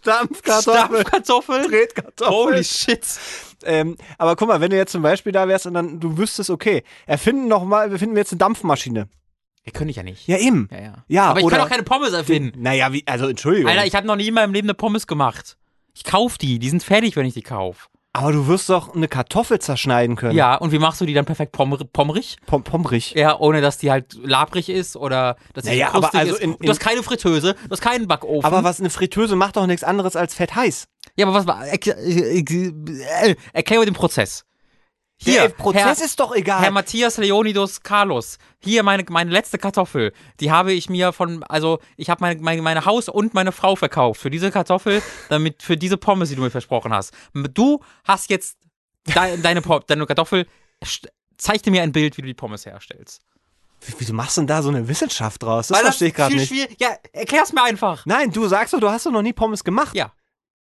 [0.00, 1.68] Stampfkartoffeln, Stampfkartoffeln?
[1.68, 2.32] Tretkartoffeln.
[2.54, 3.04] Holy shit!
[3.64, 6.48] Ähm, aber guck mal, wenn du jetzt zum Beispiel da wärst und dann du wüsstest,
[6.50, 9.08] okay, erfinden noch mal, erfinden wir jetzt eine Dampfmaschine.
[9.72, 10.26] Ja, könnte ich ja nicht.
[10.26, 10.68] Ja, eben.
[10.70, 10.92] Ja, ja.
[11.08, 12.60] Ja, aber ich oder- kann auch keine Pommes erfinden.
[12.62, 13.70] Naja, wie, also Entschuldigung.
[13.70, 15.56] Alter, ich habe noch nie in meinem Leben eine Pommes gemacht.
[15.94, 17.88] Ich kauf die, die sind fertig, wenn ich die kauf.
[18.12, 20.36] aber du wirst doch eine Kartoffel zerschneiden können.
[20.36, 22.36] Ja, und wie machst du die dann perfekt pommer pommerig?
[22.46, 23.12] Pom Pomrich.
[23.14, 26.64] Ja, ohne dass die halt labrig ist oder dass sie Naja, aber also in- Und
[26.64, 28.44] du hast keine Fritteuse, du hast keinen Backofen.
[28.44, 30.86] Aber was eine Fritteuse macht doch nichts anderes als fett heiß.
[31.16, 31.62] ja, aber was war.
[31.62, 34.44] erk- äh, Erklär mir den Prozess.
[35.22, 36.62] Hier, Der Prozess Herr, ist doch egal.
[36.62, 38.38] Herr Matthias Leonidas Carlos.
[38.62, 40.12] Hier meine, meine letzte Kartoffel.
[40.40, 43.76] Die habe ich mir von, also ich habe meine, meine, meine Haus und meine Frau
[43.76, 47.12] verkauft für diese Kartoffel, damit für diese Pommes, die du mir versprochen hast.
[47.34, 48.56] Du hast jetzt
[49.06, 50.46] de, deine, deine Kartoffel.
[51.64, 53.20] Dir mir ein Bild, wie du die Pommes herstellst.
[53.82, 55.68] Wie- Wieso machst du denn da so eine Wissenschaft draus?
[55.68, 56.48] Das Weil verstehe ich gerade nicht.
[56.48, 58.04] schwierig- Ja, erklär's mir einfach.
[58.06, 59.94] Nein, du sagst doch, du hast doch noch nie Pommes gemacht.
[59.94, 60.12] Ja,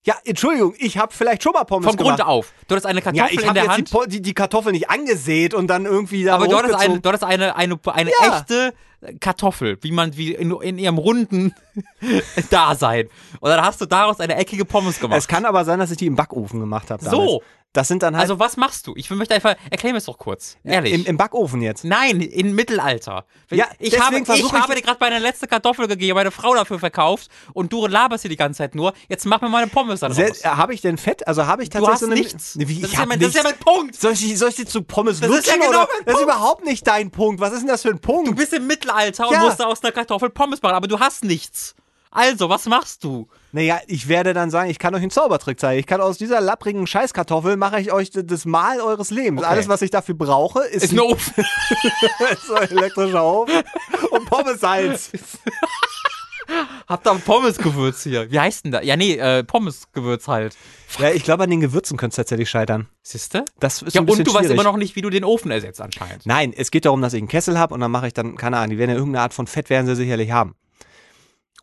[0.06, 2.18] Ja, Entschuldigung, ich habe vielleicht schon mal Pommes vom gemacht.
[2.18, 2.52] Grund auf.
[2.68, 3.92] Du hattest eine Ja, Kartoffel ich in habe der jetzt die, Hand.
[3.92, 7.08] Po- die, die Kartoffel nicht angesät und dann irgendwie da Aber du hattest, eine, du
[7.08, 8.38] hattest eine, eine, eine Ja.
[8.40, 8.74] echte
[9.22, 11.54] Kartoffel, wie man wie in, in ihrem runden
[12.50, 13.08] Dasein.
[13.40, 15.18] Und dann hast du daraus eine eckige Pommes gemacht.
[15.18, 17.04] Es kann aber sein, dass ich die im Backofen gemacht habe.
[17.04, 17.42] So.
[17.74, 18.94] Das sind dann halt also was machst du?
[18.96, 20.58] Ich möchte einfach, erklär mir es doch kurz.
[20.64, 20.94] Ehrlich.
[20.94, 21.84] im, im Backofen jetzt.
[21.84, 23.26] Nein, im Mittelalter.
[23.50, 26.78] Ja, ich habe, ich ich- habe dir gerade meine letzte Kartoffel gegeben, meine Frau dafür
[26.78, 28.94] verkauft und du laberst hier die ganze Zeit nur.
[29.10, 30.44] Jetzt mach mir meine Pommes da draus.
[30.46, 31.28] Habe ich denn Fett?
[31.28, 32.16] Also habe ich Du tatsächlich hast so eine.
[32.16, 32.60] nichts.
[32.60, 33.58] Wie, das, ist ja mein, das ist ja nichts.
[33.66, 34.00] mein Punkt.
[34.00, 35.62] Soll ich, soll ich die zu Pommes Das ist lutschen?
[35.62, 35.88] ja genau oder?
[35.92, 36.24] mein Das ist Punkt.
[36.36, 37.42] überhaupt nicht dein Punkt.
[37.42, 38.28] Was ist denn das für ein Punkt?
[38.28, 39.40] Du bist im Mittelalter und Ja.
[39.40, 41.74] musst aus einer Kartoffel Pommes machen, aber du hast nichts.
[42.16, 43.28] Also, was machst du?
[43.54, 45.80] Naja, ich werde dann sagen, ich kann euch einen Zaubertrick zeigen.
[45.80, 49.42] Ich kann aus dieser lapprigen Scheißkartoffel mache ich euch das Mahl eures Lebens.
[49.42, 49.50] Okay.
[49.50, 51.34] Alles, was ich dafür brauche, ist, Ist ein Ofen.
[52.48, 53.64] so ein elektrischer Ofen
[54.12, 55.10] und Pommes-Salz.
[56.88, 58.30] Habt ihr Pommesgewürz hier?
[58.30, 58.82] Wie heißt denn da?
[58.82, 60.56] Ja, nee, äh, Pommesgewürz halt.
[61.00, 62.88] Ja, ich glaube, an den Gewürzen könnte es tatsächlich scheitern.
[63.02, 63.46] Siehste?
[63.60, 64.54] Das ist Ja, ein bisschen und du weißt schwierig.
[64.60, 66.26] immer noch nicht, wie du den Ofen ersetzt anscheinend.
[66.26, 68.58] Nein, es geht darum, dass ich einen Kessel habe und dann mache ich dann, keine
[68.58, 70.56] Ahnung, die werden ja irgendeine Art von Fett werden sie sicherlich haben.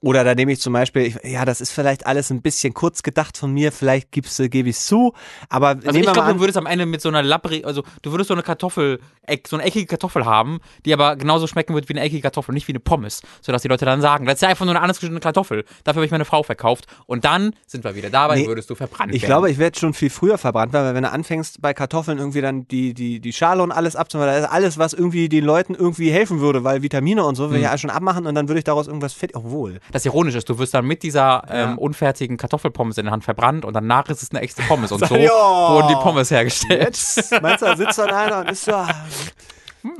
[0.02, 3.02] Oder da nehme ich zum Beispiel, ich, ja, das ist vielleicht alles ein bisschen kurz
[3.02, 5.12] gedacht von mir, vielleicht gibt's, äh, gebe ich es zu,
[5.50, 7.82] aber Also nehmen ich wir glaube, du würdest am Ende mit so einer lapprig, also
[8.00, 11.74] du würdest so eine Kartoffel, eck, so eine eckige Kartoffel haben, die aber genauso schmecken
[11.74, 14.36] wird wie eine eckige Kartoffel, nicht wie eine Pommes, sodass die Leute dann sagen, das
[14.36, 15.64] ist ja einfach nur eine anders geschnittene Kartoffel.
[15.84, 18.74] Dafür habe ich meine Frau verkauft und dann sind wir wieder dabei, Nee, würdest du
[18.74, 19.30] verbrannt ich werden.
[19.30, 22.66] glaube, ich werde schon viel früher verbrannt, weil wenn du anfängst bei Kartoffeln irgendwie dann
[22.68, 26.10] die, die, die Schale und alles abzumachen, das ist alles, was irgendwie den Leuten irgendwie
[26.10, 27.52] helfen würde, weil Vitamine und so, Hm.
[27.52, 29.78] will ich alles schon abmachen und dann würde ich daraus irgendwas Fett, obwohl.
[29.92, 33.64] Das ironisch ist, du wirst dann mit dieser ähm, unfertigen Kartoffelpommes in der Hand verbrannt
[33.64, 36.83] und danach ist es eine echte Pommes und so wurden die Pommes hergestellt.
[36.83, 38.72] Jetzt, meinst du, da sitzt dann einer und ist so.
[38.72, 38.88] ah.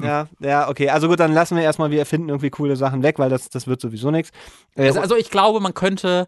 [0.03, 0.91] Ja, ja, okay.
[0.91, 3.67] Also gut, dann lassen wir erstmal, wir erfinden irgendwie coole Sachen weg, weil das, das
[3.67, 4.31] wird sowieso nichts.
[4.77, 6.27] Äh, Also, also ich glaube, man könnte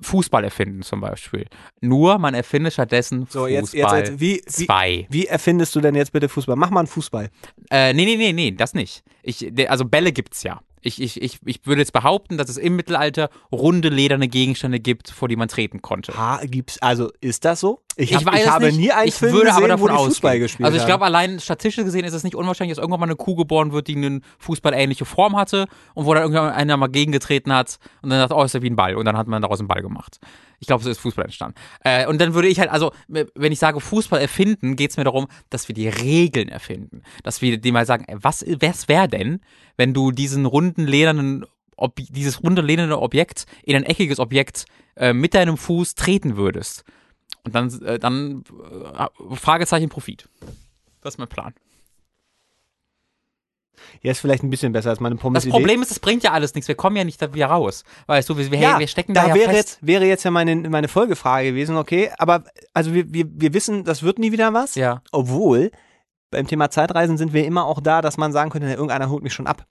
[0.00, 1.46] Fußball erfinden zum Beispiel.
[1.80, 5.06] Nur man erfindet stattdessen so, Fußball jetzt, jetzt, jetzt wie, wie, 2.
[5.10, 6.56] wie erfindest du denn jetzt bitte Fußball?
[6.56, 7.28] Mach mal einen Fußball.
[7.70, 9.02] Äh, nee, nee, nee, nee, das nicht.
[9.22, 10.60] Ich, also Bälle gibt's ja.
[10.80, 15.10] Ich, ich, ich, ich würde jetzt behaupten, dass es im Mittelalter runde, lederne Gegenstände gibt,
[15.10, 16.16] vor die man treten konnte.
[16.16, 17.80] Ha, gibt's, also ist das so?
[18.00, 18.78] Ich, hab, ich weiß ich habe nicht.
[18.78, 20.10] nie einen ich Film würde gesehen, aber davon wo die ausgehen.
[20.10, 23.06] Fußball gespielt Also ich glaube, allein statistisch gesehen ist es nicht unwahrscheinlich, dass irgendwann mal
[23.06, 26.88] eine Kuh geboren wird, die eine fußballähnliche Form hatte und wo dann irgendwann einer mal
[26.88, 29.42] gegengetreten hat und dann dachte, oh, ist ja wie ein Ball und dann hat man
[29.42, 30.18] daraus einen Ball gemacht.
[30.60, 31.56] Ich glaube, so ist Fußball entstanden.
[31.84, 35.04] Äh, und dann würde ich halt, also, wenn ich sage Fußball erfinden, geht es mir
[35.04, 37.02] darum, dass wir die Regeln erfinden.
[37.22, 39.40] Dass wir dem mal sagen, was, was wäre denn,
[39.76, 45.14] wenn du diesen runden, ledernen, Ob dieses runde, lederne Objekt in ein eckiges Objekt äh,
[45.14, 46.84] mit deinem Fuß treten würdest?
[47.44, 48.44] Und dann, äh, dann
[48.94, 50.28] äh, Fragezeichen Profit.
[51.00, 51.54] Das ist mein Plan.
[54.02, 56.32] Ja, ist vielleicht ein bisschen besser als meine pommes Das Problem ist, es bringt ja
[56.32, 56.68] alles nichts.
[56.68, 57.84] Wir kommen ja nicht da wieder raus.
[58.06, 59.56] Weißt du, wir, wir, ja, wir stecken da, da ja wäre fest.
[59.56, 63.84] jetzt wäre jetzt ja meine meine Folgefrage gewesen, okay, aber also wir, wir, wir wissen,
[63.84, 65.02] das wird nie wieder was, Ja.
[65.12, 65.70] obwohl
[66.30, 69.32] beim Thema Zeitreisen sind wir immer auch da, dass man sagen könnte, irgendeiner holt mich
[69.32, 69.66] schon ab.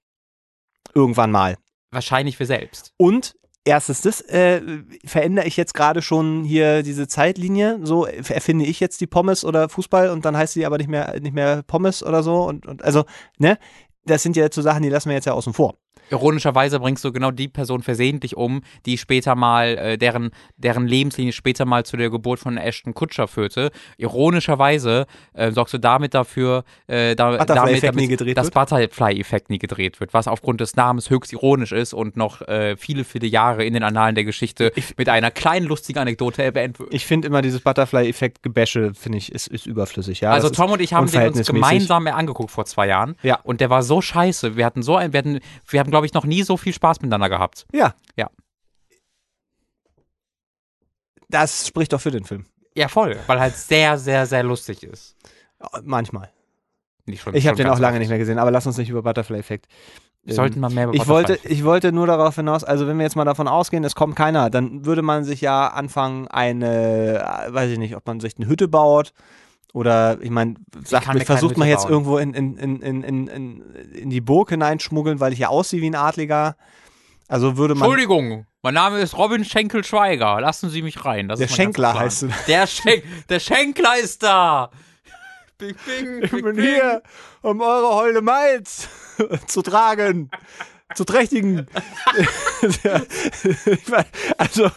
[0.93, 1.57] Irgendwann mal.
[1.91, 2.93] Wahrscheinlich wir selbst.
[2.97, 3.35] Und
[3.69, 4.61] erstes, das äh,
[5.05, 7.79] verändere ich jetzt gerade schon hier diese Zeitlinie.
[7.83, 11.19] So erfinde ich jetzt die Pommes oder Fußball und dann heißt sie aber nicht mehr
[11.19, 13.05] nicht mehr Pommes oder so und, und also
[13.37, 13.57] ne,
[14.05, 15.75] das sind ja jetzt so Sachen, die lassen wir jetzt ja außen vor.
[16.11, 21.33] Ironischerweise bringst du genau die Person versehentlich um, die später mal, äh, deren, deren Lebenslinie
[21.33, 23.71] später mal zu der Geburt von Ashton Kutscher führte.
[23.97, 28.53] Ironischerweise äh, sorgst du damit dafür, äh, da, damit, Butterfly-Effekt nie damit gedreht das wird?
[28.53, 33.03] Butterfly-Effekt nie gedreht wird, was aufgrund des Namens höchst ironisch ist und noch äh, viele,
[33.03, 36.93] viele Jahre in den Annalen der Geschichte mit einer kleinen lustigen Anekdote erwähnt wird.
[36.93, 40.21] Ich finde immer dieses Butterfly-Effekt-Gebäsche, finde ich, ist, ist überflüssig.
[40.21, 43.15] Ja, also das Tom und ich haben den uns gemeinsam angeguckt vor zwei Jahren.
[43.23, 43.39] Ja.
[43.43, 44.55] Und der war so scheiße.
[44.55, 47.01] Wir hatten so ein, wir hatten, wir haben, glaube ich, noch nie so viel Spaß
[47.01, 47.65] miteinander gehabt.
[47.73, 47.93] Ja.
[48.15, 48.29] Ja.
[51.29, 52.45] Das spricht doch für den Film.
[52.75, 53.17] Ja, voll.
[53.27, 55.15] Weil halt sehr, sehr, sehr lustig ist.
[55.83, 56.31] Manchmal.
[57.05, 59.01] Nicht schon, Ich habe den auch lange nicht mehr gesehen, aber lass uns nicht über
[59.03, 59.67] Butterfly-Effekt.
[60.23, 62.97] Wir sollten mal mehr über Ich wollte, Butterfly- ich wollte nur darauf hinaus, also wenn
[62.97, 67.19] wir jetzt mal davon ausgehen, es kommt keiner, dann würde man sich ja anfangen, eine,
[67.47, 69.13] äh, weiß ich nicht, ob man sich eine Hütte baut
[69.73, 71.91] oder ich meine, sagt mir, versucht man jetzt bauen.
[71.91, 73.61] irgendwo in, in, in, in, in,
[73.93, 76.55] in, die Burg hineinschmuggeln, weil ich ja aussehe wie ein Adliger.
[77.27, 77.83] Also würde man.
[77.83, 80.41] Entschuldigung, mein Name ist Robin Schenkel-Schweiger.
[80.41, 81.27] Lassen Sie mich rein.
[81.27, 82.27] Das Der Schenkler heißt du.
[82.27, 82.39] Plan.
[82.47, 84.71] Der, Schen der Schenkler ist da.
[85.59, 86.65] Bing, bing, Ich bing, bin bing.
[86.65, 87.03] hier,
[87.41, 88.87] um eure Heule Malz
[89.47, 90.31] zu tragen,
[90.95, 91.67] zu trächtigen.
[94.37, 94.69] Also,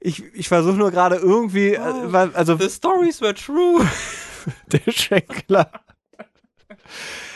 [0.00, 1.80] ich, ich versuche nur gerade irgendwie, äh,
[2.12, 3.84] weil- also The stories were true.
[4.72, 5.70] der Schenkler.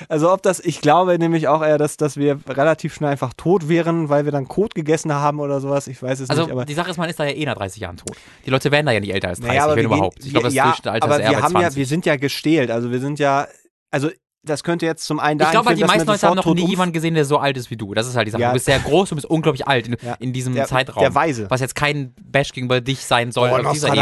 [0.08, 3.68] Also ob das, ich glaube nämlich auch eher, dass, dass wir relativ schnell einfach tot
[3.68, 5.86] wären, weil wir dann Kot gegessen haben oder sowas.
[5.88, 6.52] Ich weiß es Also nicht.
[6.52, 8.16] Aber die Sache ist, man ist da ja eh nach 30 Jahren tot.
[8.46, 10.24] Die Leute werden da ja nicht älter als 30, Naja, wenn wir gehen- überhaupt.
[10.24, 11.70] Ich glaube, das ja, Durchschnittsalter aber ist eher wir haben 20.
[11.72, 12.70] ja, wir sind ja gestählt.
[12.70, 13.48] Also wir sind ja,
[13.90, 14.10] also
[14.42, 16.66] das könnte jetzt zum einen ich dahin glaube, halt, die meisten Leute haben noch nie
[16.66, 17.92] jemanden gesehen, der so alt ist wie du.
[17.94, 18.40] Das ist halt die Sache.
[18.42, 18.48] Ja.
[18.48, 20.14] Du bist sehr groß und bist unglaublich alt in, Ja.
[20.18, 21.02] in diesem Der- Zeitraum.
[21.02, 21.50] der Weise.
[21.50, 24.00] Was jetzt kein Bash gegenüber dich sein soll Oh, auf dieser Ebene.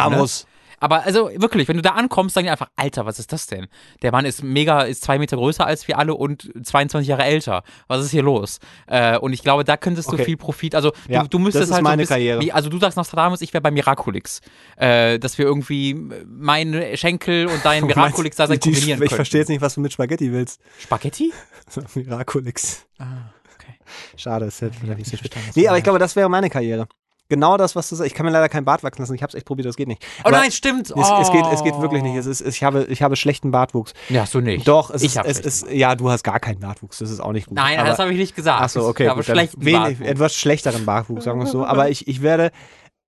[0.80, 3.66] Aber also wirklich, wenn du da ankommst, sagen die einfach, Alter, was ist das denn?
[4.02, 7.62] Der Mann ist mega, ist zwei Meter größer als wir alle und 22 Jahre älter.
[7.88, 8.58] Was ist hier los?
[8.86, 10.24] Äh, und ich glaube, da könntest du Okay.
[10.24, 12.40] viel Profit, also Ja, du, du müsstest das ist halt meine so bisschen, Karriere.
[12.40, 14.40] Wie, also du sagst Nostradamus, ich wäre bei Miraculix.
[14.76, 15.94] Äh, dass wir irgendwie
[16.26, 19.92] meine Schenkel und dein Miraculix da sein kombinieren Ich verstehe jetzt nicht, was du mit
[19.92, 20.60] Spaghetti willst.
[20.78, 21.32] Spaghetti?
[21.94, 22.86] Miraculix.
[22.98, 23.74] Ah, okay.
[24.16, 25.30] Schade, ist jetzt vielleicht nicht so schön.
[25.30, 26.86] verstanden, Nee, du aber ich glaube, das wäre meine Karriere.
[27.30, 28.06] Genau das, was du sagst.
[28.10, 29.14] Ich kann mir leider keinen Bart wachsen lassen.
[29.14, 30.02] Ich habe es echt probiert, das geht nicht.
[30.20, 30.90] Oh Aber nein, stimmt.
[30.90, 31.82] Es, es, geht, es geht Oh.
[31.82, 32.16] wirklich nicht.
[32.16, 33.92] Es ist, ich, habe, ich habe schlechten Bartwuchs.
[34.08, 34.66] Ja, du nicht.
[34.66, 36.98] Doch, es ich ist, es ist, ja, du hast gar keinen Bartwuchs.
[36.98, 37.56] Das ist auch nicht gut.
[37.56, 38.62] Nein, aber, das habe ich nicht gesagt.
[38.62, 39.04] Ach so, okay.
[39.04, 41.66] Ich habe schlechten wenig, etwas schlechteren Bartwuchs, sagen wir es so.
[41.66, 42.50] Aber ich, ich werde,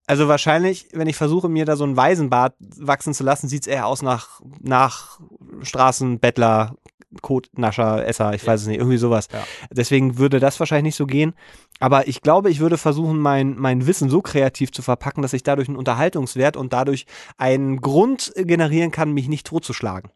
[0.07, 3.67] also wahrscheinlich, wenn ich versuche, mir da so einen Waisenbart wachsen zu lassen, sieht es
[3.69, 5.19] eher aus nach, nach
[5.63, 6.75] Straßenbettler,
[7.23, 9.29] Kotnascher, Esser, ich weiß es nicht, irgendwie sowas.
[9.33, 9.43] Ja.
[9.73, 11.35] Deswegen würde das wahrscheinlich nicht so gehen.
[11.81, 15.43] Aber ich glaube, ich würde versuchen, mein, mein Wissen so kreativ zu verpacken, dass ich
[15.43, 17.07] dadurch einen Unterhaltungswert und dadurch
[17.38, 20.11] einen Grund generieren kann, mich nicht totzuschlagen.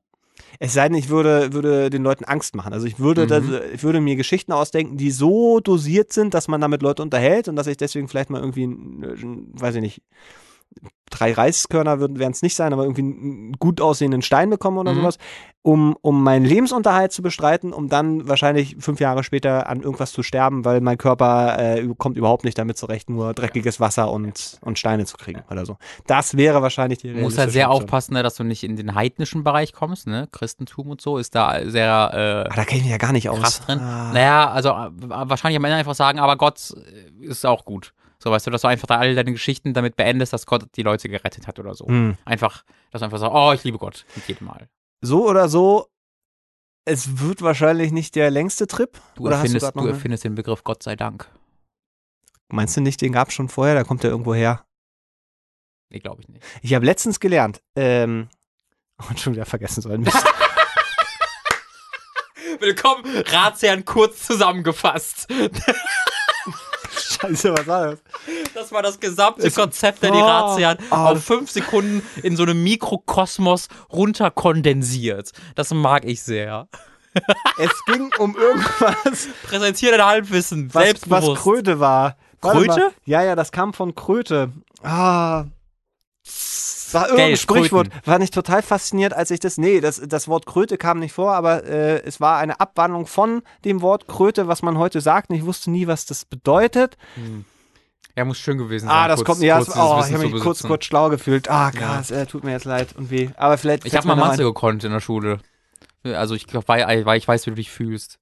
[0.59, 2.73] Es sei denn, ich würde, würde den Leuten Angst machen.
[2.73, 3.29] Also ich würde, Mhm.
[3.29, 7.49] das, ich würde mir Geschichten ausdenken, die so dosiert sind, dass man damit Leute unterhält
[7.49, 10.03] und dass ich deswegen vielleicht mal irgendwie, weiß ich nicht,
[11.11, 14.97] drei Reiskörner werden es nicht sein, aber irgendwie einen gut aussehenden Stein bekommen oder Mhm.
[14.97, 15.19] sowas,
[15.63, 20.23] um, um meinen Lebensunterhalt zu bestreiten, um dann wahrscheinlich fünf Jahre später an irgendwas zu
[20.25, 24.79] sterben, weil mein Körper äh, kommt überhaupt nicht damit zurecht, nur dreckiges Wasser und, und
[24.79, 25.77] Steine zu kriegen oder so.
[26.09, 27.85] Das wäre wahrscheinlich die Du musst halt sehr Option.
[27.85, 30.27] aufpassen, ne, dass du nicht in den heidnischen Bereich kommst, ne?
[30.33, 31.95] Christentum und so ist da sehr
[32.51, 33.39] Ah, da kenne ich mich ja gar nicht äh, aus.
[33.41, 33.79] krass drin.
[33.79, 34.11] Ah.
[34.13, 36.75] Naja, also äh, wahrscheinlich am Ende einfach sagen, aber Gott
[37.23, 37.95] äh, ist auch gut.
[38.25, 40.83] So, weißt du, dass du einfach da alle deine Geschichten damit beendest, dass Gott die
[40.83, 41.87] Leute gerettet hat oder so.
[41.87, 42.17] Hm.
[42.25, 44.71] Einfach, dass du einfach sagst, oh, ich liebe Gott mit jedem Mal.
[45.03, 45.91] So oder so,
[46.87, 48.99] es wird wahrscheinlich nicht der längste Trip.
[49.17, 51.29] Du oder du erfindest, du eine- erfindest den Begriff Gott sei Dank.
[52.49, 53.75] Meinst du nicht, den gab es schon vorher?
[53.75, 54.65] Da kommt der irgendwo her.
[55.91, 56.43] Nee, glaube ich nicht.
[56.63, 58.31] Ich habe letztens gelernt, ähm,
[59.07, 60.07] und schon wieder vergessen sollen.
[62.59, 65.29] Willkommen, Ratsherrn kurz zusammengefasst.
[67.29, 67.97] Scheiße, was war
[68.55, 68.73] das?
[68.73, 70.95] War das gesamte Es- Konzept der Oh, Ratsherren oh.
[70.95, 75.33] auf fünf Sekunden in so einem Mikrokosmos runterkondensiert.
[75.55, 76.69] Das mag ich sehr.
[77.59, 81.43] Es ging um irgendwas, Präsentiere dein Halbwissen, was, was selbstbewusst.
[81.43, 82.17] Kröte war.
[82.41, 82.91] Kröte?
[83.05, 84.51] Ja, ja, das kam von Kröte.
[84.83, 85.45] Ah.
[86.93, 87.91] War irgendein Geld, Sprichwort.
[87.91, 88.07] Kröten.
[88.07, 89.59] War nicht total fasziniert, als ich das.
[89.59, 93.43] Nee, das, das Wort Kröte kam nicht vor, aber äh, es war eine Abwandlung von
[93.65, 95.31] dem Wort Kröte, was man heute sagt.
[95.31, 96.97] Und ich wusste nie, was das bedeutet.
[98.17, 98.97] Ja, muss schön gewesen sein.
[98.97, 99.43] Ah, das kurz- kommt.
[99.43, 101.51] Ja, kurz das, oh, ich habe mich kurz, kurz schlau gefühlt.
[101.51, 102.95] Ah, krass, äh, tut mir jetzt leid.
[102.97, 103.31] Und wie.
[103.37, 103.85] Aber vielleicht.
[103.85, 105.41] Ich habe mal Mathe gekonnt in der Schule.
[106.05, 108.19] Also ich glaube, weil, weil ich weiß, wie du dich fühlst.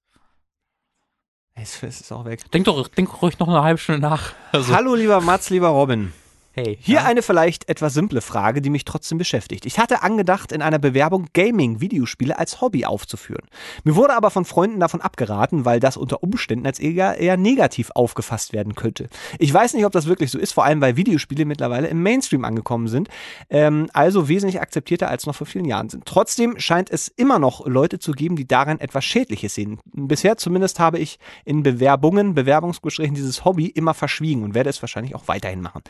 [1.55, 2.49] Es es ist auch weg.
[2.51, 4.33] Denk doch, denk ruhig noch eine halbe Stunde nach.
[4.51, 6.11] Also, Hallo, lieber Mats, lieber Robin.
[6.53, 6.77] Hey.
[6.81, 7.05] Hier ja?
[7.05, 9.65] eine vielleicht etwas simple Frage, die mich trotzdem beschäftigt.
[9.65, 13.45] Ich hatte angedacht, in einer Bewerbung Gaming-Videospiele als Hobby aufzuführen.
[13.83, 17.91] Mir wurde aber von Freunden davon abgeraten, weil das unter Umständen als eher, eher negativ
[17.95, 19.09] aufgefasst werden könnte.
[19.39, 22.45] Ich weiß nicht, ob das wirklich so ist, vor allem weil Videospiele mittlerweile im Mainstream
[22.45, 23.09] angekommen sind,
[23.49, 26.05] ähm, also wesentlich akzeptierter als noch vor vielen Jahren sind.
[26.05, 29.79] Trotzdem scheint es immer noch Leute zu geben, die daran etwas Schädliches sehen.
[29.93, 35.15] Bisher zumindest habe ich in Bewerbungen, Bewerbungsgesprächen dieses Hobby immer verschwiegen und werde es wahrscheinlich
[35.15, 35.81] auch weiterhin machen.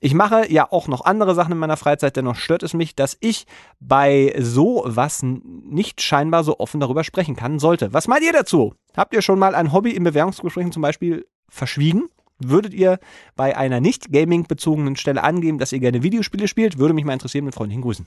[0.00, 3.16] Ich mache ja auch noch andere Sachen in meiner Freizeit, dennoch stört es mich, dass
[3.20, 3.46] ich
[3.80, 7.92] bei so was n- nicht scheinbar so offen darüber sprechen kann sollte.
[7.92, 8.74] Was meint ihr dazu?
[8.96, 12.08] Habt ihr schon mal ein Hobby in Bewerbungsgesprächen zum Beispiel verschwiegen?
[12.42, 12.98] Würdet ihr
[13.36, 16.78] bei einer nicht Gaming-bezogenen Stelle angeben, dass ihr gerne Videospiele spielt?
[16.78, 18.06] Würde mich mal interessieren, mit freundlichen Grüßen.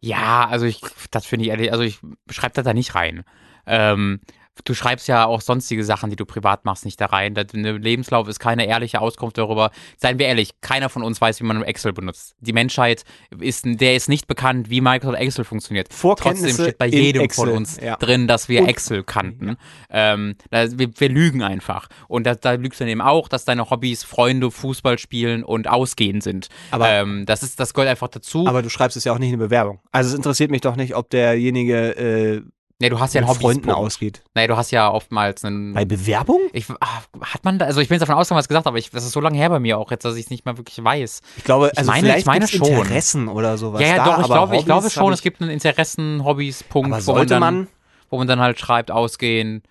[0.00, 0.80] Ja, also ich,
[1.10, 3.24] das finde ich ehrlich, also ich schreibe das da nicht rein.
[3.66, 4.20] Ähm,
[4.64, 7.34] du schreibst ja auch sonstige Sachen, die du privat machst, nicht da rein.
[7.34, 9.70] Der Lebenslauf ist keine ehrliche Auskunft darüber.
[9.96, 12.34] Seien wir ehrlich, keiner von uns weiß, wie man Excel benutzt.
[12.40, 13.04] Die Menschheit
[13.38, 15.88] ist, der ist nicht bekannt, wie Microsoft Excel funktioniert.
[15.90, 17.96] Trotzdem steht bei jedem von uns ja.
[17.96, 19.56] drin, dass wir Und- Excel kannten.
[19.90, 21.88] Ähm, da, wir, wir lügen einfach.
[22.08, 25.68] Und da, da lügst du dann eben auch, dass deine Hobbys Freunde, Fußball spielen und
[25.68, 26.48] Ausgehen sind.
[26.70, 28.46] Aber- ähm, das ist, das gehört einfach dazu.
[28.46, 29.80] Aber du schreibst es ja auch nicht in eine Bewerbung.
[29.92, 32.42] Also es interessiert mich doch nicht, ob derjenige äh,
[32.78, 33.40] nee, du hast ja mit ein Hobby.
[33.42, 34.22] Freunden ausgeht.
[34.34, 35.74] Nee, du hast ja oftmals einen.
[35.74, 36.40] Bei Bewerbung?
[36.52, 38.90] Ich, ah, hat man da, also ich bin jetzt davon ausgegangen, was gesagt, aber ich,
[38.90, 40.82] das ist so lange her bei mir auch jetzt, dass ich es nicht mal wirklich
[40.82, 41.20] weiß.
[41.36, 42.66] Ich glaube, Ich also meine- vielleicht ich meine schon.
[42.68, 43.80] Interessen oder sowas.
[43.80, 47.06] ja, ja, da, doch, ich glaube, ich glaube schon, ich, es gibt einen Interessen-Hobbys-Punkt.
[47.06, 47.68] Wo man dann, man?
[48.10, 49.62] wo man dann halt schreibt, ausgehen,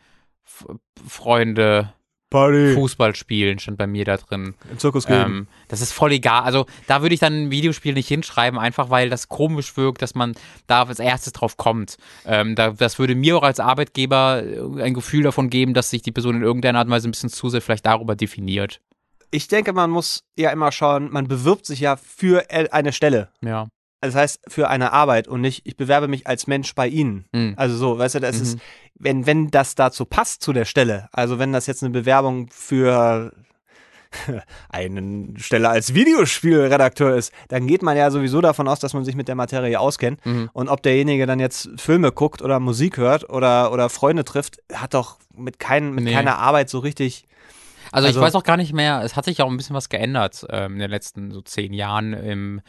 [1.07, 1.93] Freunde,
[2.29, 2.73] Party.
[2.73, 4.55] Fußball spielen, stand bei mir da drin.
[4.69, 5.21] Im Zirkus gehen.
[5.25, 6.43] Ähm, das ist voll egal.
[6.43, 10.15] Also da würde ich dann ein Videospiel nicht hinschreiben, einfach weil das komisch wirkt, dass
[10.15, 10.33] man
[10.67, 11.97] da als erstes drauf kommt.
[12.25, 14.43] Ähm, da, das würde mir auch als Arbeitgeber
[14.79, 17.29] ein Gefühl davon geben, dass sich die Person in irgendeiner Art und Weise ein bisschen
[17.29, 18.81] zu sehr vielleicht darüber definiert.
[19.31, 23.29] ich denke, man muss ja immer schauen, man bewirbt sich ja für eine Stelle.
[23.41, 23.67] Ja.
[24.01, 27.25] Das heißt, für eine Arbeit und nicht, ich bewerbe mich als Mensch bei Ihnen.
[27.33, 27.53] Mhm.
[27.57, 28.41] Also so, weißt du, das Mhm.
[28.43, 28.57] ist,
[28.97, 33.31] wenn, wenn das dazu passt zu der Stelle, also wenn das jetzt eine Bewerbung für
[34.69, 39.15] eine Stelle als Videospielredakteur ist, dann geht man ja sowieso davon aus, dass man sich
[39.15, 40.25] mit der Materie auskennt.
[40.25, 40.49] Mhm.
[40.53, 44.93] Und ob derjenige dann jetzt Filme guckt oder Musik hört oder, oder Freunde trifft, hat
[44.93, 46.13] doch mit, kein, mit Nee.
[46.13, 47.25] keiner Arbeit so richtig.
[47.91, 49.89] Also, Also- ich weiß auch gar nicht mehr, es hat sich auch ein bisschen was
[49.89, 52.61] geändert ähm, in den letzten so zehn Jahren im,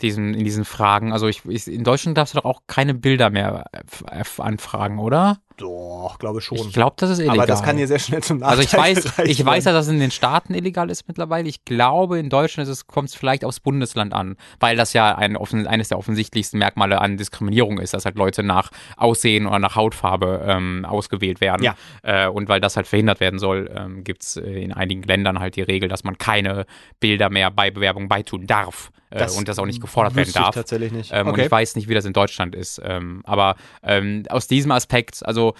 [0.00, 1.12] diesen, in diesen Fragen.
[1.12, 5.38] Also ich, ich, in Deutschland darfst du doch auch keine Bilder mehr äh, anfragen, oder?
[5.56, 6.58] Doch, glaube schon.
[6.58, 7.38] Ich glaube, das ist illegal.
[7.38, 9.86] Aber das kann dir sehr schnell zum Nachteil Also ich weiß, ich weiß ja, dass
[9.86, 11.48] es in den Staaten illegal ist mittlerweile.
[11.48, 15.88] Ich glaube, in Deutschland kommt es vielleicht aufs Bundesland an, weil das ja ein, eines
[15.88, 20.84] der offensichtlichsten Merkmale an Diskriminierung ist, dass halt Leute nach Aussehen oder nach Hautfarbe ähm,
[20.84, 21.62] ausgewählt werden.
[21.62, 21.76] Ja.
[22.02, 25.54] Äh, und weil das halt verhindert werden soll, ähm, gibt es in einigen Ländern halt
[25.54, 26.66] die Regel, dass man keine
[26.98, 30.44] Bilder mehr bei Bewerbungen beitun darf äh, und das auch nicht gefordert werden wüsste ich
[30.44, 30.54] darf.
[30.54, 31.10] tatsächlich nicht.
[31.12, 31.46] Ähm, Und okay.
[31.46, 32.80] ich weiß nicht, wie das in Deutschland ist.
[32.84, 35.54] Ähm, aber ähm, aus diesem Aspekt, also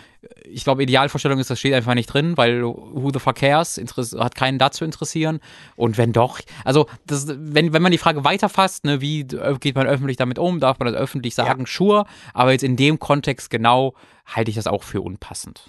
[0.45, 3.81] ich glaube, Idealvorstellung ist, das steht einfach nicht drin, weil who the fuck cares,
[4.19, 5.41] hat keinen dazu interessieren.
[5.77, 9.77] Und wenn doch, also das, wenn, wenn man die Frage weiterfasst, ne, wie äh, geht
[9.77, 13.51] man öffentlich damit um, darf man das öffentlich sagen, sure, aber jetzt in dem Kontext
[13.51, 13.95] genau
[14.27, 15.65] halte ich das auch für unpassend.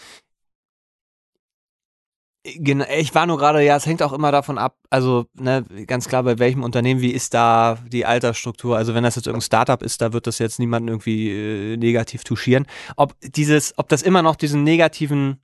[2.58, 6.08] Genau, ich war nur gerade, ja, es hängt auch immer davon ab, also ne, ganz
[6.08, 8.78] klar, bei welchem Unternehmen, wie ist da die Altersstruktur?
[8.78, 12.24] Also wenn das jetzt irgendein Startup ist, da wird das jetzt niemanden irgendwie äh, negativ
[12.24, 12.68] touchieren.
[12.98, 15.40] Ob dieses, ob das immer noch diesen negativen,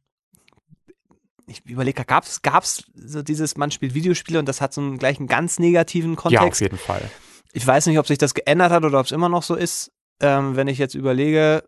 [1.48, 5.00] ich überlege, gab es gab's so dieses, man spielt Videospiele und das hat so einen
[5.00, 6.62] gleich einen ganz negativen Kontext.
[6.62, 7.02] jeden Fall.
[7.52, 9.92] Ich weiß nicht, ob sich das geändert hat oder ob es immer noch so ist.
[10.20, 11.64] Ähm, wenn ich jetzt überlege,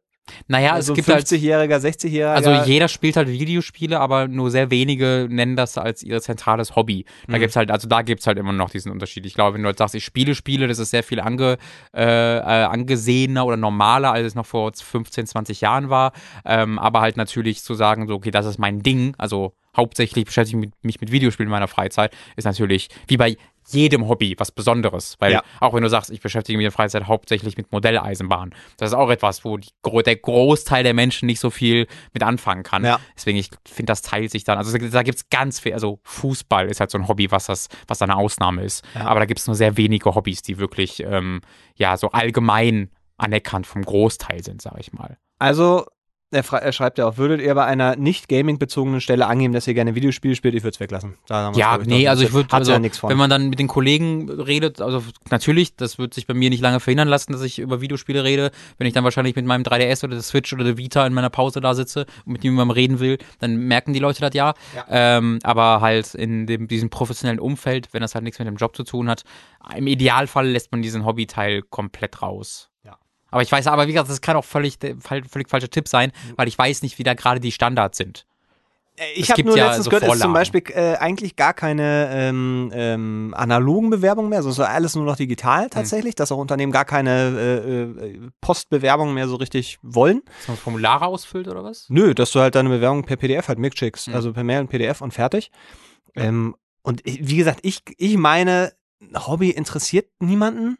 [0.48, 2.34] Naja, also es gibt halt 50-Jähriger, 60-Jähriger.
[2.34, 7.06] Also jeder spielt halt Videospiele, aber nur sehr wenige nennen das als ihr zentrales Hobby.
[7.28, 7.42] Da Mhm.
[7.42, 9.26] gibt's halt, also da gibt's halt immer noch diesen Unterschied.
[9.26, 11.58] Ich glaube, wenn du jetzt sagst, ich spiele Spiele, das ist sehr viel ange,
[11.94, 16.14] äh, äh, angesehener oder normaler, als es noch vor 15, 20 Jahren war.
[16.46, 20.64] Ähm, aber halt natürlich zu sagen, so, okay, das ist mein Ding, also hauptsächlich beschäftige
[20.66, 23.38] ich mich mit Videospielen in meiner Freizeit, ist natürlich wie bei
[23.70, 25.16] jedem Hobby was Besonderes.
[25.20, 25.44] Weil Ja.
[25.60, 28.94] auch wenn du sagst, ich beschäftige mich in der Freizeit hauptsächlich mit Modelleisenbahn, das ist
[28.96, 29.70] auch etwas, wo die,
[30.06, 32.84] der Großteil der Menschen nicht so viel mit anfangen kann.
[32.84, 33.00] Ja.
[33.16, 34.58] Deswegen, ich finde, das teilt sich dann.
[34.58, 38.00] Also da gibt's ganz viel, also Fußball ist halt so ein Hobby, was das, was
[38.00, 38.84] da eine Ausnahme ist.
[38.96, 39.06] Ja.
[39.06, 41.42] Aber da gibt's nur sehr wenige Hobbys, die wirklich ähm,
[41.76, 45.18] ja so allgemein anerkannt vom Großteil sind, sage ich mal.
[45.40, 45.86] Also,
[46.34, 49.74] er, er schreibt ja auch, würdet ihr bei einer nicht Gaming-bezogenen Stelle angeben, dass ihr
[49.74, 50.56] gerne Videospiele spielt?
[50.56, 51.16] Ich würde es weglassen.
[51.30, 53.10] Ja, nee, also ich würde, also, ja nichts von.
[53.10, 56.62] wenn man dann mit den Kollegen redet, also natürlich, das wird sich bei mir nicht
[56.62, 58.52] lange verhindern lassen, dass ich über Videospiele rede.
[58.78, 61.30] Wenn ich dann wahrscheinlich mit meinem 3DS oder der Switch oder der Vita in meiner
[61.30, 64.54] Pause da sitze und mit jemandem reden will, dann merken die Leute das ja.
[64.76, 64.86] Ja.
[64.90, 68.76] Ähm, aber halt in dem, diesem professionellen Umfeld, wenn das halt nichts mit dem Job
[68.76, 69.24] zu tun hat,
[69.76, 72.70] im Idealfall lässt man diesen Hobbyteil komplett raus.
[73.34, 73.36] Ja.
[73.36, 76.48] Aber ich weiß, aber wie gesagt, das kann auch völlig, völlig, falscher Tipp sein, weil
[76.48, 78.26] ich weiß nicht, wie da gerade die Standards sind.
[78.96, 80.34] Äh, es ich habe gibt nur ja letztens so gehört, ist zum Vorlagen.
[80.34, 85.26] Beispiel äh, eigentlich gar keine ähm, ähm, analogen Bewerbungen mehr, sondern alles nur noch Hm.
[85.26, 87.12] digital tatsächlich, dass auch Unternehmen gar keine
[87.66, 90.22] äh, äh, Postbewerbungen mehr so richtig wollen.
[90.42, 91.88] Dass man Formulare ausfüllt oder was?
[91.90, 94.14] Nö, dass du halt deine Bewerbung per PDF halt mitschickst, Mhm.
[94.16, 95.50] also per Mail und PDF und fertig.
[96.16, 98.74] Ähm, und ich, wie gesagt, ich, ich meine,
[99.26, 100.78] Hobby interessiert niemanden.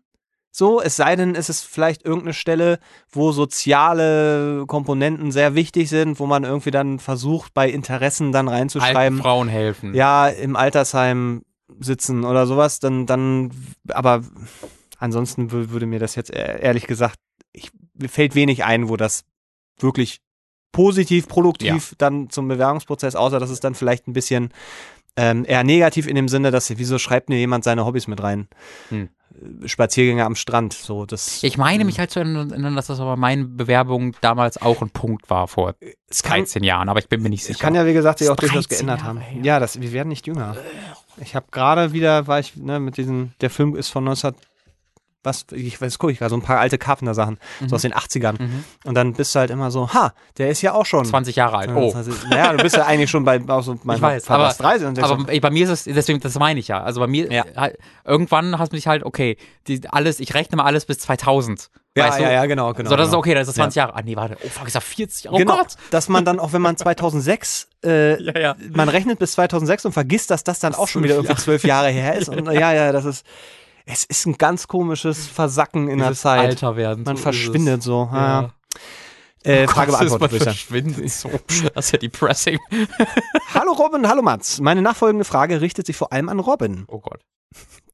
[0.56, 2.78] So, es sei denn, es ist vielleicht irgendeine Stelle,
[3.12, 8.58] wo soziale Komponenten sehr wichtig sind, wo man irgendwie dann versucht, bei Interessen dann Alten
[8.60, 9.96] reinzuschreiben, Frauen helfen.
[9.96, 11.42] ja, im Altersheim
[11.80, 13.50] sitzen oder sowas, dann, dann,
[13.90, 14.22] aber
[15.00, 17.18] ansonsten wü- würde mir das jetzt e- ehrlich gesagt,
[17.52, 19.24] ich, mir fällt wenig ein, wo das
[19.80, 20.20] wirklich
[20.72, 24.52] positiv, produktiv dann zum Bewerbungsprozess, außer dass es dann vielleicht ein bisschen
[25.16, 28.48] ähm, eher negativ in dem Sinne, dass wieso schreibt mir jemand seine Hobbys mit rein?
[28.90, 29.10] Hm.
[29.66, 31.44] Spaziergänge am Strand, so das.
[31.44, 35.30] Ich meine mich halt zu erinnern, dass das aber meine Bewerbung damals auch ein Punkt
[35.30, 35.76] war vor
[36.10, 37.60] es kann, 13 Jahren, aber ich bin mir nicht sicher.
[37.60, 39.20] kann ja wie gesagt sich auch durchaus 13 geändert Jahre haben.
[39.20, 39.44] her.
[39.44, 40.56] Ja, das, wir werden nicht jünger.
[41.18, 44.34] Ich habe gerade wieder, war ich ne, mit diesen, der Film ist von 19
[45.24, 48.42] was, ich weiß, gucke ich gerade, so ein paar alte Carpenter-Sachen, so aus den 80ern.
[48.42, 48.64] Mhm.
[48.84, 51.06] Und dann bist du halt immer so, ha, der ist ja auch schon.
[51.06, 51.70] 20 Jahre alt.
[51.74, 51.94] Oh.
[52.30, 54.88] Naja, du bist ja eigentlich schon bei, auch so, mein Ich weiß, aber- ist 30
[54.88, 56.82] und Aber ey, bei mir ist es, deswegen, das meine ich ja.
[56.84, 57.46] Also bei mir, Ja.
[57.56, 61.70] halt, irgendwann hast du mich halt, okay, die, alles, ich rechne mal alles bis 2000.
[61.96, 62.24] Ja, weißt du?
[62.24, 62.90] ja, ja, genau, genau.
[62.90, 63.20] So, das ist genau.
[63.20, 63.96] okay, das ist 20 Jahre.
[63.96, 64.36] Ah, nee, warte.
[64.44, 65.30] Oh, fuck, ist das 40?
[65.32, 65.76] Oh genau, Gott.
[65.92, 68.56] dass man dann auch, wenn man 2006, äh, Ja, ja.
[68.74, 71.90] man rechnet bis 2006 und vergisst, dass das dann auch schon wieder irgendwie zwölf Jahre
[71.90, 72.30] her ist.
[72.30, 73.24] Und ja, ja, das ist,
[73.86, 76.40] es ist ein ganz komisches Versacken in der Dieses Zeit.
[76.40, 77.04] Alter werden.
[77.04, 77.86] Man so verschwindet es.
[77.86, 78.10] so.
[78.12, 78.42] Ja.
[78.42, 78.50] Ja.
[79.46, 81.30] Äh, Frage Gott, beantwortet, würde verschwindet so.
[81.76, 82.58] Das ist ja depressing.
[83.54, 84.62] Hallo Robin, hallo Mats.
[84.62, 86.86] Meine nachfolgende Frage richtet sich vor allem an Robin.
[86.88, 87.20] Oh Gott.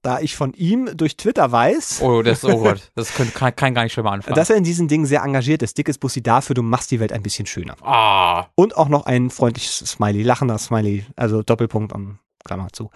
[0.03, 2.91] Da ich von ihm durch Twitter weiß, Oh, das, oh Gott.
[2.95, 4.35] Das könnte, kann, kann gar nicht schlimmer anfangen.
[4.35, 5.75] dass er in diesen Dingen sehr engagiert ist.
[5.77, 7.75] Dickes Bussi dafür, du machst die Welt ein bisschen schöner.
[7.81, 8.45] ah.
[8.53, 12.91] Und auch noch ein freundliches Smiley, lachender Smiley, also Doppelpunkt und Klammer zu.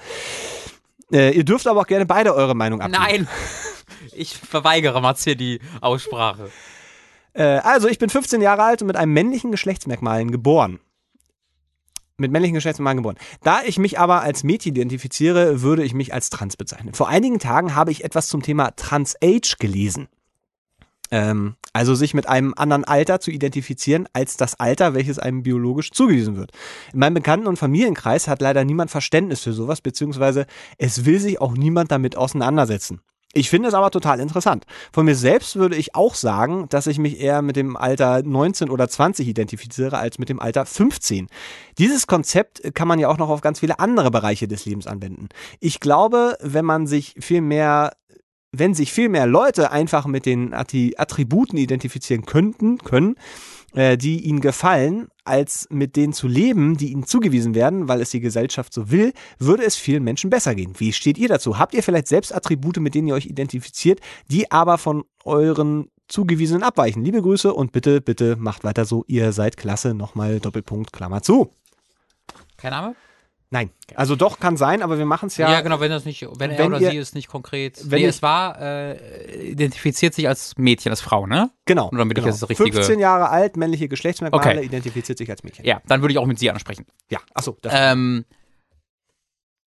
[1.13, 3.03] Äh, ihr dürft aber auch gerne beide eure Meinung abgeben.
[3.03, 3.27] Nein.
[4.15, 6.51] Ich verweigere Mats hier die Aussprache.
[7.33, 10.79] Äh, also, ich bin 15 Jahre alt und mit einem männlichen Geschlechtsmerkmalen geboren.
[12.17, 13.17] Mit männlichen Geschlechtsmerkmalen geboren.
[13.41, 16.93] Da ich mich aber als Mädchen identifiziere, würde ich mich als trans bezeichnen.
[16.93, 20.09] Vor einigen Tagen habe ich etwas zum Thema Trans-Age gelesen.
[21.13, 25.91] Ähm, also sich mit einem anderen Alter zu identifizieren als das Alter, welches einem biologisch
[25.91, 26.51] zugewiesen wird.
[26.91, 30.47] In meinem Bekannten- und Familienkreis hat leider niemand Verständnis für sowas, beziehungsweise
[30.79, 33.01] es will sich auch niemand damit auseinandersetzen.
[33.35, 34.65] Ich finde es aber total interessant.
[34.91, 38.69] Von mir selbst würde ich auch sagen, dass ich mich eher mit dem Alter 19
[38.69, 41.27] oder 20 identifiziere als mit dem Alter 15.
[41.79, 45.29] Dieses Konzept kann man ja auch noch auf ganz viele andere Bereiche des Lebens anwenden.
[45.59, 47.93] Ich glaube, wenn man sich viel mehr
[48.53, 53.15] wenn sich viel mehr Leute einfach mit den Attributen identifizieren könnten, können,
[53.73, 58.11] äh, die ihnen gefallen, als mit denen zu leben, die ihnen zugewiesen werden, weil es
[58.11, 60.73] die Gesellschaft so will, würde es vielen Menschen besser gehen.
[60.77, 61.57] Wie steht ihr dazu?
[61.57, 63.99] Habt ihr vielleicht selbst Attribute, mit denen ihr euch identifiziert,
[64.29, 67.03] die aber von euren zugewiesenen abweichen?
[67.03, 69.03] Liebe Grüße und bitte, bitte macht weiter so.
[69.07, 69.95] Ihr seid klasse.
[69.95, 71.51] Nochmal Doppelpunkt, Klammer zu.
[72.57, 72.95] Kein Name?
[73.53, 73.69] Nein.
[73.93, 75.51] Also doch, kann sein, aber wir machen es ja.
[75.51, 77.79] Ja, genau, wenn das nicht, wenn er Wenn oder ihr- sie ist nicht konkret.
[77.83, 81.51] wenn nee, ich- es war, äh, identifiziert sich als Mädchen, als Frau, ne?
[81.65, 81.89] Genau.
[81.91, 82.35] Nur damit ich genau.
[82.35, 84.65] das richtige- 15 Jahre alt, männliche Geschlechtsmerkmale, Okay.
[84.65, 85.65] identifiziert sich als Mädchen.
[85.65, 86.87] Ja, dann würde ich auch mit sie ansprechen.
[87.11, 87.55] Ja, achso.
[87.61, 88.25] Das Ähm,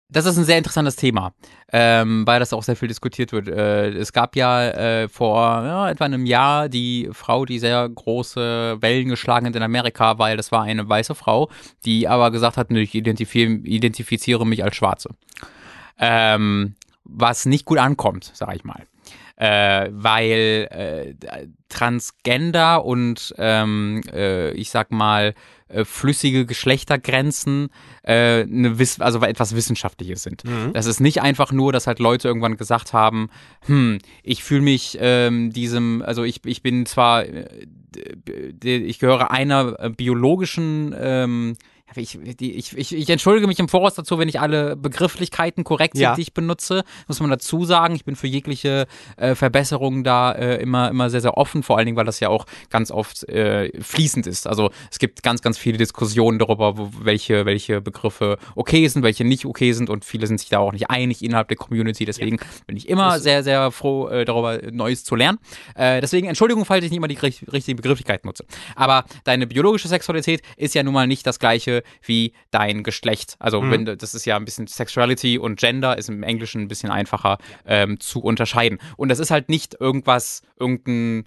[0.08, 1.34] das ist ein sehr interessantes Thema,
[1.72, 3.48] ähm, weil das auch sehr viel diskutiert wird.
[3.48, 8.78] Äh, es gab ja äh, vor ja, etwa einem Jahr die Frau, die sehr große
[8.80, 11.50] Wellen geschlagen hat in Amerika, weil das war eine weiße Frau,
[11.84, 15.10] die aber gesagt hat, ich identifiziere, mich als Schwarze.
[15.98, 18.86] Ähm, was nicht gut ankommt, sag ich mal.
[19.36, 25.34] Äh, weil äh, Transgender und ähm, äh, ich sag mal
[25.68, 27.70] äh, flüssige Geschlechtergrenzen
[28.02, 30.44] äh, eine Wiss also etwas Wissenschaftliches sind.
[30.72, 33.30] Das ist nicht einfach nur, dass halt Leute irgendwann gesagt haben,
[33.66, 37.48] hm, ich fühle mich ähm, diesem, also ich, ich bin zwar, äh,
[38.62, 41.56] ich gehöre einer äh, biologischen ähm,
[41.94, 46.02] ich, ich, ich, ich entschuldige mich im Voraus dazu, wenn ich alle Begrifflichkeiten korrekt sind,
[46.02, 46.14] Ja.
[46.14, 46.82] die ich benutze.
[47.06, 51.20] Muss man dazu sagen, ich bin für jegliche äh, Verbesserungen da äh, immer, immer sehr,
[51.20, 54.46] sehr offen, vor allen Dingen, weil das ja auch ganz oft äh, fließend ist.
[54.46, 59.24] Also es gibt ganz, ganz viele Diskussionen darüber, wo, welche, welche Begriffe okay sind, welche
[59.24, 62.04] nicht okay sind und viele sind sich da auch nicht einig innerhalb der Community.
[62.04, 65.38] Deswegen bin ich immer sehr, sehr froh, äh, darüber Neues zu lernen.
[65.76, 68.44] Äh, deswegen Entschuldigung, falls ich nicht immer die richt- richtige Begrifflichkeit nutze.
[68.74, 73.36] Aber deine biologische Sexualität ist ja nun mal nicht das gleiche wie dein Geschlecht.
[73.38, 76.68] Also wenn du- das ist ja ein bisschen Sexuality und Gender ist im Englischen ein
[76.68, 78.78] bisschen einfacher ähm, zu unterscheiden.
[78.96, 81.24] Und das ist halt nicht irgendwas, irgendein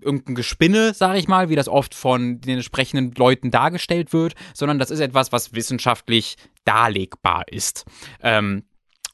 [0.00, 4.78] irgendein Gespinne, sage ich mal, wie das oft von den entsprechenden Leuten dargestellt wird, sondern
[4.78, 7.84] das ist etwas, was wissenschaftlich darlegbar ist.
[8.22, 8.62] Ähm,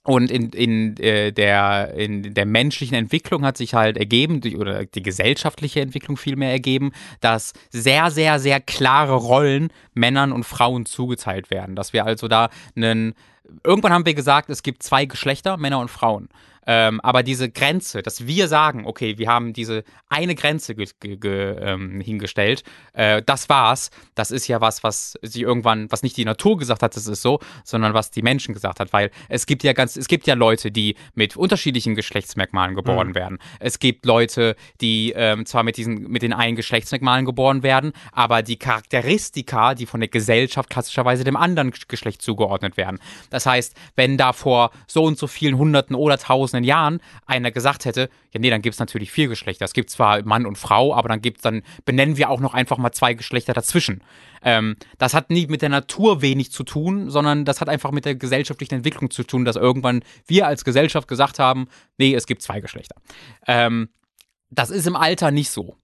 [0.06, 4.84] und in, in, äh, der, in der menschlichen Entwicklung hat sich halt ergeben, die- oder
[4.84, 11.50] die gesellschaftliche Entwicklung vielmehr ergeben, dass sehr, sehr, sehr klare Rollen Männern und Frauen zugeteilt
[11.50, 11.74] werden.
[11.74, 13.14] Dass wir also da einen.
[13.62, 16.28] Irgendwann haben wir gesagt, es gibt zwei Geschlechter, Männer und Frauen.
[16.66, 22.62] Ähm, aber diese Grenze, dass wir sagen, okay, wir haben diese eine Grenze ähm, hingestellt,
[22.92, 23.90] äh, das war's.
[24.14, 27.22] Das ist ja was, was sie irgendwann, was nicht die Natur gesagt hat, das ist
[27.22, 30.34] so, sondern was die Menschen gesagt hat, weil es gibt ja ganz, es gibt ja
[30.34, 33.38] Leute, die mit unterschiedlichen Geschlechtsmerkmalen geboren werden.
[33.60, 38.42] Es gibt Leute, die ähm, zwar mit diesen, mit den einen Geschlechtsmerkmalen geboren werden, aber
[38.42, 42.98] die Charakteristika, die von der Gesellschaft klassischerweise dem anderen Geschlecht zugeordnet werden.
[43.30, 47.84] Das heißt, wenn da vor so und so vielen Hunderten oder Tausenden Jahren einer gesagt
[47.84, 49.64] hätte, ja nee, dann gibt es natürlich vier Geschlechter.
[49.64, 52.78] Es gibt zwar Mann und Frau, aber dann gibt's dann benennen wir auch noch einfach
[52.78, 54.04] mal zwei Geschlechter dazwischen.
[54.42, 58.04] Ähm, das hat nie mit der Natur wenig zu tun, sondern das hat einfach mit
[58.04, 61.66] der gesellschaftlichen Entwicklung zu tun, dass irgendwann wir als Gesellschaft gesagt haben,
[61.98, 62.96] nee, es gibt zwei Geschlechter.
[63.46, 63.88] Ähm,
[64.50, 65.76] das ist im Alter nicht so.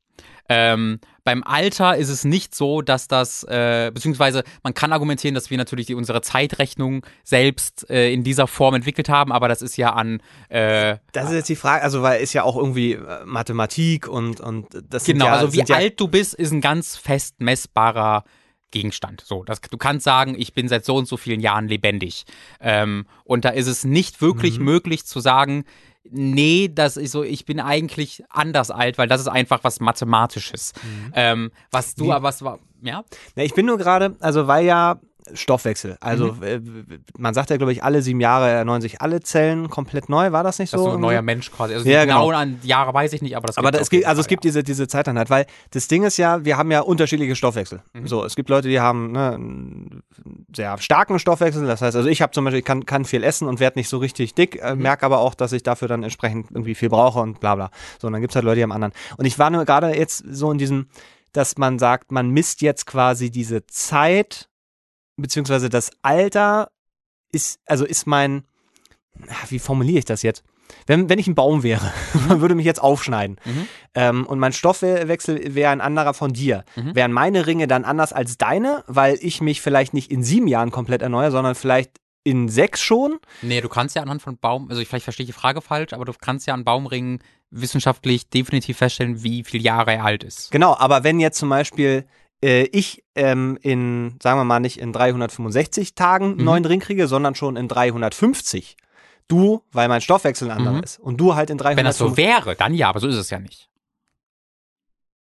[0.53, 5.49] Ähm, beim Alter ist es nicht so, dass das, äh, beziehungsweise man kann argumentieren, dass
[5.49, 9.77] wir natürlich die, unsere Zeitrechnung selbst äh, in dieser Form entwickelt haben, aber das ist
[9.77, 10.21] ja an.
[10.49, 14.41] Äh, Das ist jetzt die Frage, also weil ist ja auch irgendwie äh, Mathematik und,
[14.41, 18.25] und das genau, ja, also wie ja, alt du bist, ist ein ganz fest messbarer
[18.73, 19.21] Gegenstand.
[19.25, 22.25] So, das, du kannst sagen, ich bin seit so und so vielen Jahren lebendig.
[22.61, 24.65] Ähm, und da ist es nicht wirklich Mhm.
[24.65, 25.65] möglich zu sagen,
[26.09, 30.73] nee, das ist so, ich bin eigentlich anders alt, weil das ist einfach was Mathematisches.
[31.15, 32.11] Ähm, was du Mhm.
[32.11, 33.05] Aber, was war, ja?
[33.37, 35.01] Ne, ich bin nur gerade, also weil ja
[35.35, 36.43] Stoffwechsel, also Mhm.
[36.43, 36.61] äh,
[37.19, 40.43] man sagt ja, glaube ich, alle sieben Jahre erneuern sich alle Zellen komplett neu, war
[40.43, 40.87] das nicht Das so?
[40.87, 41.27] ist so ein neuer irgendwie?
[41.27, 41.75] Mensch quasi.
[41.75, 42.27] Also Ja, die genau.
[42.27, 44.63] genauen an Jahre weiß ich nicht, aber das Aber jeden gibt, also es gibt diese,
[44.63, 47.83] diese Zeiteinheit, weil das Ding ist ja, wir haben ja unterschiedliche Stoffwechsel.
[47.93, 48.07] Mhm.
[48.07, 50.03] So, es gibt Leute, die haben ne, einen
[50.55, 51.67] sehr starken Stoffwechsel.
[51.67, 53.89] Das heißt, also ich habe zum Beispiel, ich kann, kann viel essen und werde nicht
[53.89, 54.83] so richtig dick, äh, Mhm.
[54.83, 57.71] merke aber auch, dass ich dafür dann entsprechend irgendwie viel brauche und bla bla.
[58.01, 58.93] So, und dann gibt es halt Leute, die haben anderen.
[59.17, 60.87] Und ich war nur gerade jetzt so in diesem,
[61.33, 64.49] dass man sagt, man misst jetzt quasi diese Zeit,
[65.21, 66.71] beziehungsweise das Alter
[67.33, 68.45] ist, also ist mein,
[69.49, 70.43] wie formuliere ich das jetzt?
[70.87, 71.93] Wenn, wenn ich ein Baum wäre,
[72.29, 73.67] man würde mich jetzt aufschneiden Mhm.
[73.95, 76.95] ähm, und mein Stoffwechsel wäre ein anderer von dir, Mhm.
[76.95, 80.71] wären meine Ringe dann anders als deine, weil ich mich vielleicht nicht in sieben Jahren
[80.71, 81.91] komplett erneuere, sondern vielleicht
[82.23, 83.19] in sechs schon?
[83.43, 85.93] Nee, du kannst ja anhand von Baum, also ich, vielleicht verstehe ich die Frage falsch,
[85.93, 90.53] aber du kannst ja an Baumringen wissenschaftlich definitiv feststellen, wie viele Jahre er alt ist.
[90.53, 92.05] Genau, aber wenn jetzt zum Beispiel
[92.43, 96.45] äh, ich ähm, in, sagen wir mal, nicht in 365 Tagen einen Mhm.
[96.45, 98.77] neuen Ring kriege, sondern schon in 350.
[99.29, 100.83] Du, weil mein Stoffwechsel ein anderer Mhm.
[100.83, 100.99] ist.
[100.99, 101.77] Und du halt in 350.
[101.77, 103.69] Wenn das so wäre, dann ja, aber so ist es ja nicht.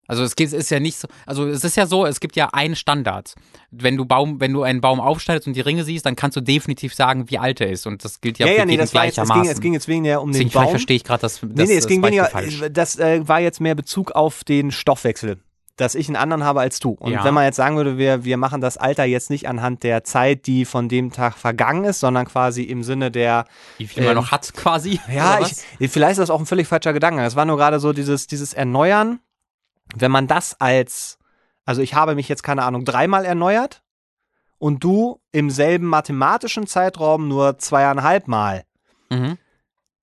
[0.05, 2.75] Also es ist ja nicht so, also es ist ja so, es gibt ja einen
[2.75, 3.35] Standard.
[3.71, 6.41] Wenn du Baum, wenn du einen Baum aufschneidest und die Ringe siehst, dann kannst du
[6.41, 7.87] definitiv sagen, wie alt er ist.
[7.87, 9.61] Und das gilt ja, ja, für ja, nee, jeden das war jetzt, es ging, es
[9.61, 10.71] ging jetzt weniger um den Deswegen, vielleicht Baum.
[10.71, 12.29] verstehe ich gerade das, das, Nee, nee, es das ging weniger,
[12.69, 15.39] das äh, war jetzt mehr Bezug auf den Stoffwechsel,
[15.75, 16.91] dass ich einen anderen habe als du.
[16.91, 17.23] Und Ja.
[17.23, 20.45] wenn man jetzt sagen würde, wir, wir machen das Alter jetzt nicht anhand der Zeit,
[20.45, 23.45] die von dem Tag vergangen ist, sondern quasi im Sinne der,
[23.79, 24.99] Wie viel man ähm, noch hat quasi.
[25.11, 25.39] ja,
[25.79, 27.23] ich, vielleicht ist das auch ein völlig falscher Gedanke.
[27.23, 29.19] Es war nur gerade so dieses, dieses Erneuern,
[29.95, 31.17] wenn man das als,
[31.65, 33.81] also ich habe mich jetzt, keine Ahnung, dreimal erneuert
[34.59, 38.63] und du im selben mathematischen Zeitraum nur zweieinhalb Mal,
[39.09, 39.37] Mhm.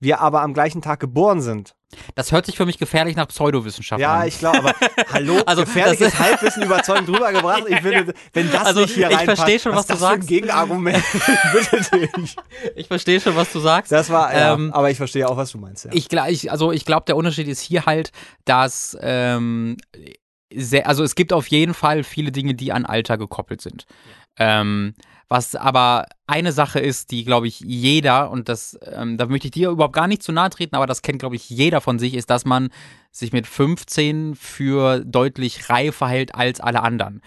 [0.00, 1.74] wir aber am gleichen Tag geboren sind.
[2.14, 4.28] Das hört sich für mich gefährlich nach Pseudowissenschaft Ja, an.
[4.28, 4.74] ich glaube, aber
[5.12, 7.64] hallo, Also, gefährliches das- Halbwissen überzeugend drübergebracht.
[7.68, 10.00] Ich finde, wenn das Also, nicht hier ich reinpasst, verstehe schon, was ist du das
[10.00, 10.28] für ein sagst.
[10.28, 11.02] Gegenargument.
[11.52, 12.36] Bitte nicht.
[12.76, 13.90] ich verstehe schon, was du sagst.
[13.90, 15.84] Das war, ja, Ähm, aber ich verstehe auch, was du meinst.
[15.86, 15.90] Ja.
[15.92, 18.12] Ich, ich, also ich glaube, der Unterschied ist hier halt,
[18.44, 19.76] dass ähm,
[20.54, 23.86] sehr, also es gibt auf jeden Fall viele Dinge, die an Alter gekoppelt sind.
[24.38, 24.94] Ähm,
[25.30, 29.52] was aber eine Sache ist, die, glaube ich, jeder, und das, ähm, da möchte ich
[29.52, 32.14] dir überhaupt gar nicht zu nahe treten, aber das kennt, glaube ich, jeder von sich,
[32.14, 32.70] ist, dass man
[33.12, 37.22] sich mit 15 für deutlich reifer hält als alle anderen.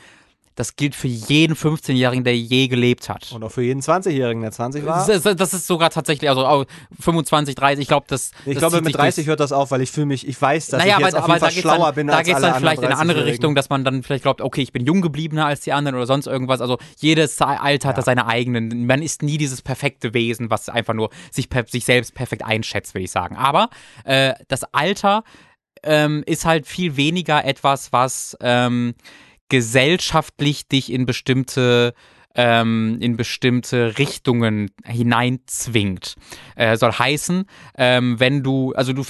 [0.55, 3.31] Das gilt für jeden 15-Jährigen, der je gelebt hat.
[3.31, 5.05] Und auch für jeden 20-Jährigen, der 20 war.
[5.07, 6.65] Das, das, ist sogar tatsächlich, also auch
[6.99, 8.31] 25, 30, ich glaube, das.
[8.45, 10.39] Ich das glaube, mit sich durch- 30 hört das auf, weil ich fühle mich, ich
[10.39, 12.17] weiß, dass naja, ich jetzt aber, auf aber jeden da Fall schlauer dann, bin da
[12.17, 13.31] als alle dann vielleicht in eine andere 30-Jährigen.
[13.31, 16.05] Richtung, dass man dann vielleicht glaubt, okay, ich bin jung gebliebener als die anderen oder
[16.05, 16.61] sonst irgendwas.
[16.61, 18.85] Also jedes Alter hat da seine eigenen.
[18.85, 23.05] Man ist nie dieses perfekte Wesen, was einfach nur sich, sich selbst perfekt einschätzt, würde
[23.05, 23.35] ich sagen.
[23.37, 23.69] Aber
[24.03, 25.23] äh, das Alter
[25.83, 28.95] ähm, ist halt viel weniger etwas, was ähm,
[29.49, 31.93] gesellschaftlich dich in bestimmte
[32.35, 36.15] ähm, in bestimmte Richtungen hineinzwingt.
[36.55, 37.45] Äh, soll heißen,
[37.77, 39.03] ähm, wenn du, also du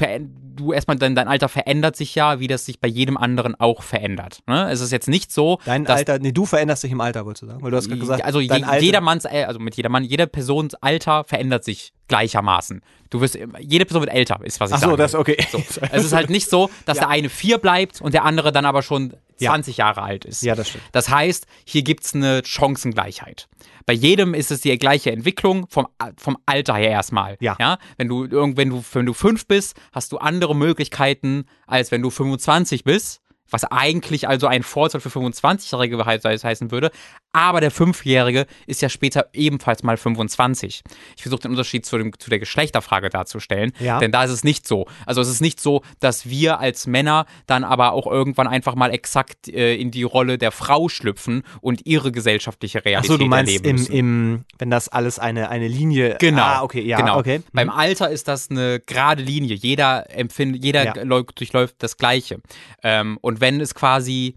[0.55, 3.81] du erstmal dein, dein Alter verändert sich ja, wie das sich bei jedem anderen auch
[3.81, 4.39] verändert.
[4.45, 4.69] Ne?
[4.71, 7.43] Es ist jetzt nicht so, Dein dass Alter, nee, du veränderst dich im Alter, wolltest
[7.43, 7.63] du sagen?
[7.63, 11.23] Weil du hast gerade gesagt, also je, jedermanns, äh, also mit jedermann, jeder Persons Alter
[11.23, 12.81] verändert sich gleichermaßen.
[13.09, 15.37] Du wirst, jede Person wird älter, ist was ich Ach so, sagen das okay.
[15.51, 15.63] So.
[15.91, 17.03] Es ist halt nicht so, dass Ja.
[17.03, 19.51] der eine vier bleibt und der andere dann aber schon Ja.
[19.51, 20.43] 20 Jahre alt ist.
[20.43, 20.83] Ja, das stimmt.
[20.91, 23.47] Das heißt, hier gibt es eine Chancengleichheit.
[23.85, 27.37] Bei jedem ist es die gleiche Entwicklung vom, vom Alter her erstmal.
[27.39, 27.57] Ja.
[27.59, 27.77] ja?
[27.97, 32.09] Wenn, du, wenn, du, wenn du fünf bist, hast du andere Möglichkeiten, als wenn du
[32.09, 33.21] 25 bist.
[33.49, 36.91] Was eigentlich also ein Vorteil für 25-Jährige he- heißen würde.
[37.33, 40.83] Aber der Fünfjährige ist ja später ebenfalls mal 25.
[41.15, 43.71] Ich versuche den Unterschied zu, dem, zu der Geschlechterfrage darzustellen.
[43.79, 43.99] Ja.
[43.99, 44.85] Denn da ist es nicht so.
[45.05, 48.91] Also es ist nicht so, dass wir als Männer dann aber auch irgendwann einfach mal
[48.91, 53.53] exakt äh, in die Rolle der Frau schlüpfen und ihre gesellschaftliche Realität Achso, du meinst
[53.53, 56.17] erleben im, im, wenn das alles eine, eine Linie.
[56.19, 56.41] Genau.
[56.43, 57.17] Ah, okay, ja, genau.
[57.17, 57.41] okay.
[57.51, 59.55] Beim Alter ist das eine gerade Linie.
[59.55, 60.93] Jeder empfindet, jeder Ja.
[61.03, 62.39] läu- durchläuft das Gleiche.
[62.83, 64.35] Ähm, und wenn es quasi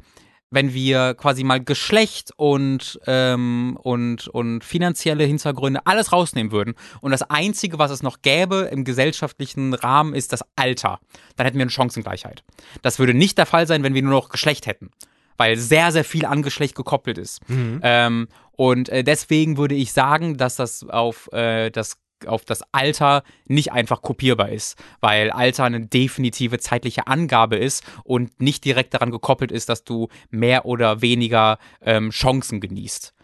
[0.50, 7.10] wenn wir quasi mal Geschlecht und, ähm, und, und finanzielle Hintergründe alles rausnehmen würden und
[7.10, 11.00] das Einzige, was es noch gäbe im gesellschaftlichen Rahmen, ist das Alter,
[11.36, 12.44] dann hätten wir eine Chancengleichheit.
[12.82, 14.90] Das würde nicht der Fall sein, wenn wir nur noch Geschlecht hätten,
[15.36, 17.40] weil sehr, sehr viel an Geschlecht gekoppelt ist.
[17.82, 23.22] Ähm, und äh, deswegen würde ich sagen, dass das auf äh, das auf das Alter
[23.46, 29.10] nicht einfach kopierbar ist, weil Alter eine definitive zeitliche Angabe ist und nicht direkt daran
[29.10, 33.14] gekoppelt ist, dass du mehr oder weniger ähm, Chancen genießt.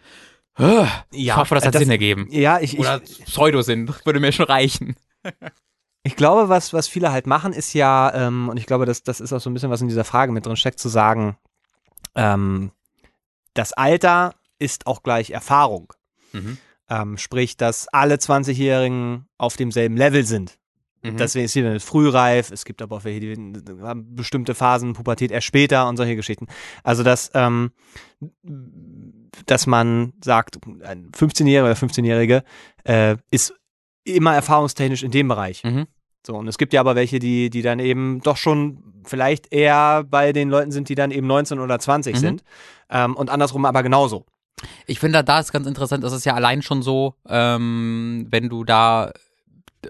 [1.11, 2.27] Ich hoffe, das hat äh, Sinn ergeben.
[2.29, 4.95] Ja, ich, ich, Oder Pseudosinn, würde mir schon reichen.
[6.03, 9.21] Ich glaube, was, was viele halt machen, ist ja, ähm, und ich glaube, das, das
[9.21, 11.37] ist auch so ein bisschen, was in dieser Frage mit drin steckt, zu sagen,
[12.13, 12.71] ähm,
[13.53, 15.93] das Alter ist auch gleich Erfahrung.
[16.33, 16.57] Mhm.
[16.89, 20.57] Ähm, sprich, dass alle 20-Jährigen auf demselben Level sind.
[21.03, 21.17] Mhm.
[21.17, 23.35] Deswegen ist hier frühreif, es gibt aber auch welche, die
[23.81, 26.47] haben bestimmte Phasen, Pubertät erst später und solche Geschichten.
[26.83, 27.71] Also, dass, ähm,
[29.45, 32.43] dass man sagt, ein 15-Jähriger oder 15-Jährige
[32.85, 33.53] äh, ist
[34.05, 35.63] immer erfahrungstechnisch in dem Bereich.
[35.63, 35.87] Mhm.
[36.25, 40.05] So, und es gibt ja aber welche, die, die dann eben doch schon vielleicht eher
[40.05, 42.19] bei den Leuten sind, die dann eben 19 oder 20 Mhm.
[42.19, 42.43] sind.
[42.89, 44.25] Ähm, und andersrum aber genauso.
[44.87, 48.63] Ich finde, da ist ganz interessant, das ist ja allein schon so, ähm, wenn du
[48.63, 49.87] da äh,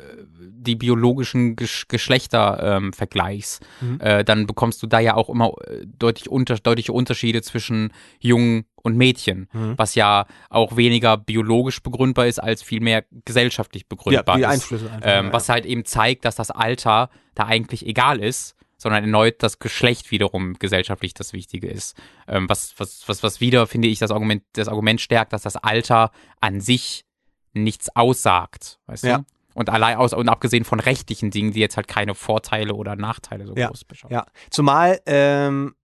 [0.65, 3.99] die biologischen Gesch Geschlechter ähm, vergleichst, Mhm.
[3.99, 8.65] äh, dann bekommst du da ja auch immer äh, deutlich unter deutliche Unterschiede zwischen Jungen
[8.75, 9.73] und Mädchen, Mhm.
[9.77, 14.47] was ja auch weniger biologisch begründbar ist, als vielmehr gesellschaftlich begründbar die ist.
[14.47, 15.01] Einflüsse einfach.
[15.03, 15.33] Ähm, ja.
[15.33, 20.11] was halt eben zeigt, dass das Alter da eigentlich egal ist, sondern erneut das Geschlecht
[20.11, 21.97] wiederum gesellschaftlich das Wichtige ist.
[22.27, 25.55] Ähm, was, was, was, was wieder, finde ich, das Argument, das Argument stärkt, dass das
[25.55, 27.05] Alter an sich
[27.53, 28.79] nichts aussagt.
[28.85, 29.17] Weißt Ja.
[29.19, 29.23] du?
[29.55, 33.45] Und allein aus und abgesehen von rechtlichen Dingen, die jetzt halt keine Vorteile oder Nachteile
[33.45, 34.13] so Ja, groß beschaffen.
[34.13, 35.75] Ja, zumal ähm,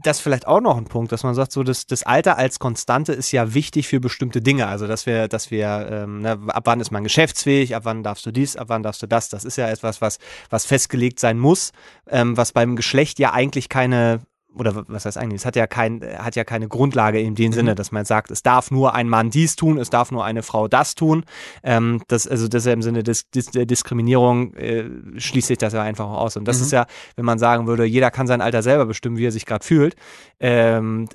[0.00, 3.12] das vielleicht auch noch ein Punkt, dass man sagt, so das, das Alter als Konstante
[3.12, 4.66] ist ja wichtig für bestimmte Dinge.
[4.68, 8.24] Also dass wir, dass wir, ähm, ne, ab wann ist man geschäftsfähig, ab wann darfst
[8.24, 9.28] du dies, ab wann darfst du das.
[9.28, 10.18] Das ist ja etwas, was,
[10.50, 11.72] was festgelegt sein muss,
[12.08, 14.20] ähm, was beim Geschlecht ja eigentlich keine
[14.54, 17.74] oder was heißt eigentlich, es hat ja, kein, hat ja keine Grundlage in dem Sinne,
[17.74, 20.68] dass man sagt, es darf nur ein Mann dies tun, es darf nur eine Frau
[20.68, 21.24] das tun.
[21.62, 24.84] Ähm, das, also das ist ja im Sinne des, des, der Diskriminierung äh,
[25.16, 26.36] schließt sich das ja einfach aus.
[26.36, 26.62] Und das Mhm.
[26.64, 26.86] ist ja,
[27.16, 29.94] wenn man sagen würde, jeder kann sein Alter selber bestimmen, wie er sich gerade fühlt.
[30.40, 31.08] Ähm,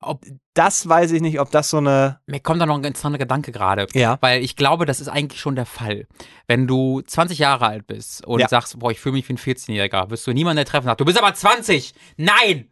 [0.00, 0.24] Ob,
[0.56, 2.20] das weiß ich nicht, ob das so eine.
[2.26, 3.86] mir kommt da noch ein interessanter Gedanke gerade.
[3.92, 4.18] Ja.
[4.20, 6.06] Weil ich glaube, das ist eigentlich schon der Fall.
[6.48, 8.48] Wenn du 20 Jahre alt bist und Ja.
[8.48, 11.04] sagst, boah, ich fühle mich wie ein 14-Jähriger, wirst du niemanden treffen und sagt, du
[11.04, 11.94] bist aber 20!
[12.16, 12.68] Nein!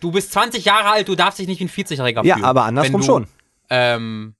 [0.00, 2.44] Du bist 20 Jahre alt, du darfst dich nicht wie ein 40-Jähriger Ja, fühlen.
[2.44, 3.26] aber andersrum du, schon.
[3.70, 4.34] Ähm,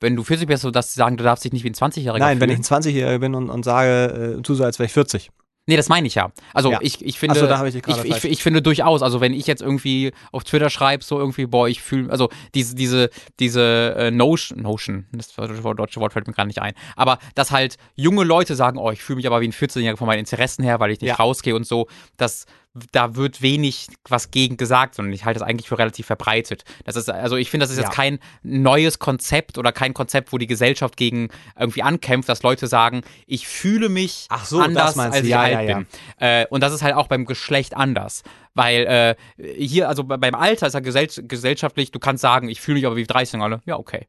[0.00, 2.18] wenn du 40 bist, so dass sie sagen, du darfst dich nicht wie ein 20-Jähriger
[2.18, 2.40] Nein, fühlen.
[2.40, 5.30] wenn ich ein 20-Jähriger bin und, und sage, äh, tu so, als wäre ich 40.
[5.66, 6.32] Nee, das meine ich ja.
[6.52, 6.78] Also Ja.
[6.82, 10.10] ich, ich finde, so, ich ich, ich, ich finde durchaus, also wenn ich jetzt irgendwie
[10.32, 15.06] auf Twitter schreibe, so irgendwie, boah, ich fühle, also diese, diese, diese äh, Notion, Notion,
[15.12, 18.56] das deutsche Wort, deutsche Wort fällt mir gerade nicht ein, aber dass halt junge Leute
[18.56, 21.00] sagen, oh, ich fühle mich aber wie ein 14-Jähriger von meinen Interessen her, weil ich
[21.00, 21.14] nicht Ja.
[21.16, 21.86] rausgehe und so,
[22.16, 22.46] das
[22.92, 26.62] da wird wenig was gegen gesagt, sondern ich halte das eigentlich für relativ verbreitet.
[26.84, 27.84] Das ist, also ich finde, das ist Ja.
[27.84, 32.68] jetzt kein neues Konzept oder kein Konzept, wo die Gesellschaft gegen irgendwie ankämpft, dass Leute
[32.68, 35.86] sagen, ich fühle mich Ach so, anders, als ich Ja, alt ja, bin.
[36.18, 38.22] Äh, und das ist halt auch beim Geschlecht anders.
[38.54, 42.60] Weil äh, hier, also bei- beim Alter ist ja gesell gesellschaftlich, du kannst sagen, ich
[42.60, 43.60] fühle mich aber wie 30 alle.
[43.64, 44.06] Ja, okay.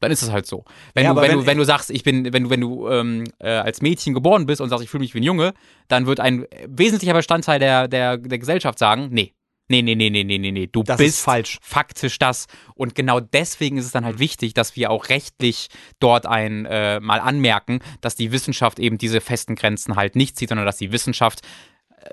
[0.00, 0.64] Dann ist es halt so.
[0.94, 2.88] Wenn, Ja, du, wenn, wenn- du, wenn du sagst, ich bin, wenn du, wenn du
[2.88, 5.54] ähm, äh, als Mädchen geboren bist und sagst, ich fühle mich wie ein Junge,
[5.88, 9.34] dann wird ein wesentlicher Bestandteil der, der, der Gesellschaft sagen, nee.
[9.70, 10.66] Nee, nee, nee, nee, nee, nee, nee.
[10.66, 11.58] Du Das bist ist falsch.
[11.60, 12.46] faktisch das.
[12.74, 15.68] Und genau deswegen ist es dann halt wichtig, dass wir auch rechtlich
[16.00, 20.48] dort ein äh, mal anmerken, dass die Wissenschaft eben diese festen Grenzen halt nicht zieht,
[20.48, 21.42] sondern dass die Wissenschaft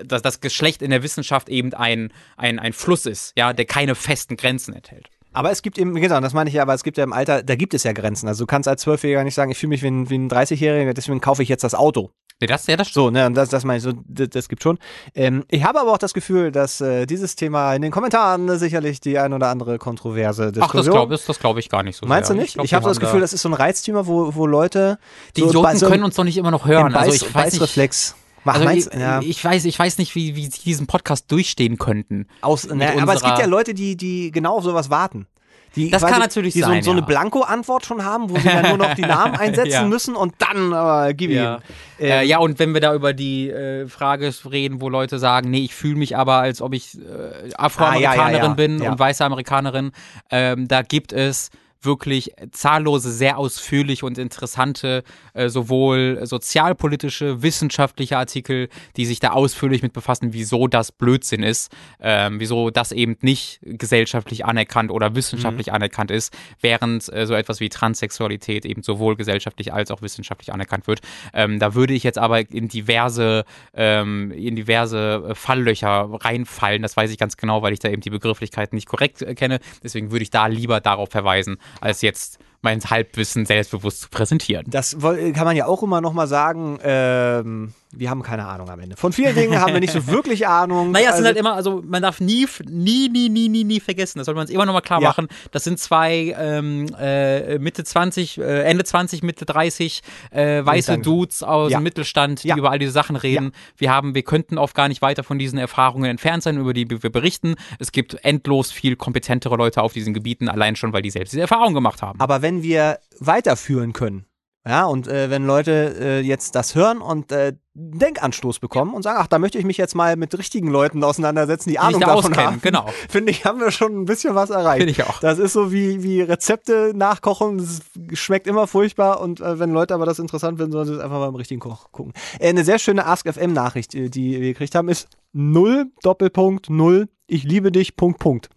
[0.04, 3.94] dass das Geschlecht in der Wissenschaft eben ein, ein, ein Fluss ist, ja, der keine
[3.94, 5.08] festen Grenzen enthält.
[5.36, 7.42] Aber es gibt eben, genau, das meine ich ja, aber es gibt ja im Alter,
[7.42, 8.26] da gibt es ja Grenzen.
[8.26, 10.94] Also du kannst als Zwölfjähriger nicht sagen, ich fühle mich wie ein, wie ein 30-Jähriger,
[10.94, 12.10] deswegen kaufe ich jetzt das Auto.
[12.40, 14.62] Nee, das, ja, das So, ne, und das, das meine ich so, das, das gibt
[14.62, 14.78] schon.
[15.14, 19.00] Ähm, ich habe aber auch das Gefühl, dass äh, dieses Thema in den Kommentaren sicherlich
[19.00, 20.84] die ein oder andere kontroverse Ach, Diskussion.
[20.84, 22.36] das glaube das glaub ich gar nicht so Meinst sehr.
[22.36, 22.54] du nicht?
[22.54, 24.98] glaub, Ich, habe so das Gefühl, da, das ist so ein Reizthema, wo, wo Leute
[25.36, 26.94] die so Idioten so können uns doch nicht immer noch hören.
[26.94, 28.16] Also ich weiß nicht, Beißreflex.
[28.46, 31.30] Mach, also meinst, ich, ja, ich weiß, ich weiß nicht, wie, wie sie diesen Podcast
[31.30, 32.26] durchstehen könnten.
[32.40, 35.26] aus, ne, aber es gibt ja Leute, die, die genau auf sowas warten.
[35.74, 37.02] Die Das quasi- kann natürlich die sein, so, so eine.
[37.02, 39.84] Blanko-Antwort schon haben, wo sie dann nur noch die Namen einsetzen Ja.
[39.84, 40.72] müssen und dann
[41.10, 41.56] äh, gib Ja.
[41.98, 42.06] ihm.
[42.06, 45.64] Äh, ja, und wenn wir da über die äh, Frage reden, wo Leute sagen, nee,
[45.64, 48.54] ich fühle mich aber, als ob ich äh, Afroamerikanerin Ah, ja, ja.
[48.54, 49.90] bin und weiße Amerikanerin,
[50.30, 51.50] ähm, da gibt es
[51.86, 59.82] wirklich zahllose, sehr ausführliche und interessante, äh, sowohl sozialpolitische, wissenschaftliche Artikel, die sich da ausführlich
[59.82, 65.68] mit befassen, wieso das Blödsinn ist, ähm, wieso das eben nicht gesellschaftlich anerkannt oder wissenschaftlich
[65.68, 65.74] mhm.
[65.74, 70.86] anerkannt ist, während äh, so etwas wie Transsexualität eben sowohl gesellschaftlich als auch wissenschaftlich anerkannt
[70.86, 71.00] wird.
[71.32, 76.82] Ähm, da würde ich jetzt aber in diverse, ähm, in diverse Falllöcher reinfallen.
[76.82, 79.60] Das weiß ich ganz genau, weil ich da eben die Begrifflichkeiten nicht korrekt äh, kenne.
[79.82, 84.66] Deswegen würde ich da lieber darauf verweisen, als jetzt mein Halbwissen selbstbewusst zu präsentieren.
[84.68, 86.80] Das kann man ja auch immer noch mal sagen.
[86.82, 88.96] Ähm, wir haben keine Ahnung am Ende.
[88.96, 90.90] Von vielen Dingen haben wir nicht so wirklich Ahnung.
[90.90, 93.80] Naja, es also, sind halt immer, also man darf nie, nie, nie, nie, nie, nie
[93.80, 94.18] vergessen.
[94.18, 95.08] Das sollte man sich immer noch mal klar ja.
[95.08, 95.28] machen.
[95.52, 101.42] Das sind zwei ähm, äh, Mitte 20, äh, Ende 20, Mitte 30 äh, weiße Dudes
[101.42, 101.78] aus ja.
[101.78, 102.56] dem Mittelstand, die ja.
[102.56, 103.52] über all diese Sachen reden.
[103.76, 106.90] Wir haben, wir könnten oft gar nicht weiter von diesen Erfahrungen entfernt sein, über die
[106.90, 107.54] wir berichten.
[107.78, 111.42] Es gibt endlos viel kompetentere Leute auf diesen Gebieten, allein schon, weil die selbst diese
[111.42, 112.20] Erfahrung gemacht haben.
[112.20, 114.26] Aber wenn wir weiterführen können,
[114.66, 119.18] ja, und äh, wenn Leute äh, jetzt das hören und äh, Denkanstoß bekommen und sagen,
[119.20, 122.36] ach, da möchte ich mich jetzt mal mit richtigen Leuten auseinandersetzen, die Ahnung da davon
[122.36, 122.60] haben.
[122.62, 122.86] Genau.
[123.08, 124.78] Finde ich, haben wir schon ein bisschen was erreicht.
[124.78, 125.20] Finde ich auch.
[125.20, 127.82] Das ist so wie, wie Rezepte nachkochen, das
[128.14, 131.20] schmeckt immer furchtbar und äh, wenn Leute aber das interessant finden, sollen sie es einfach
[131.20, 132.12] mal im richtigen Koch gucken.
[132.40, 137.42] Äh, eine sehr schöne Ask-FM-Nachricht, äh, die wir gekriegt haben, ist null Doppelpunkt null ich
[137.42, 138.50] liebe dich, Punkt, Punkt.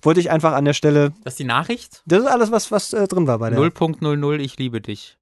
[0.00, 1.12] Wollte ich einfach an der Stelle.
[1.24, 2.02] Das ist die Nachricht?
[2.06, 3.58] Das ist alles, was, was äh, drin war bei der.
[3.58, 5.18] 0.00, ich liebe dich.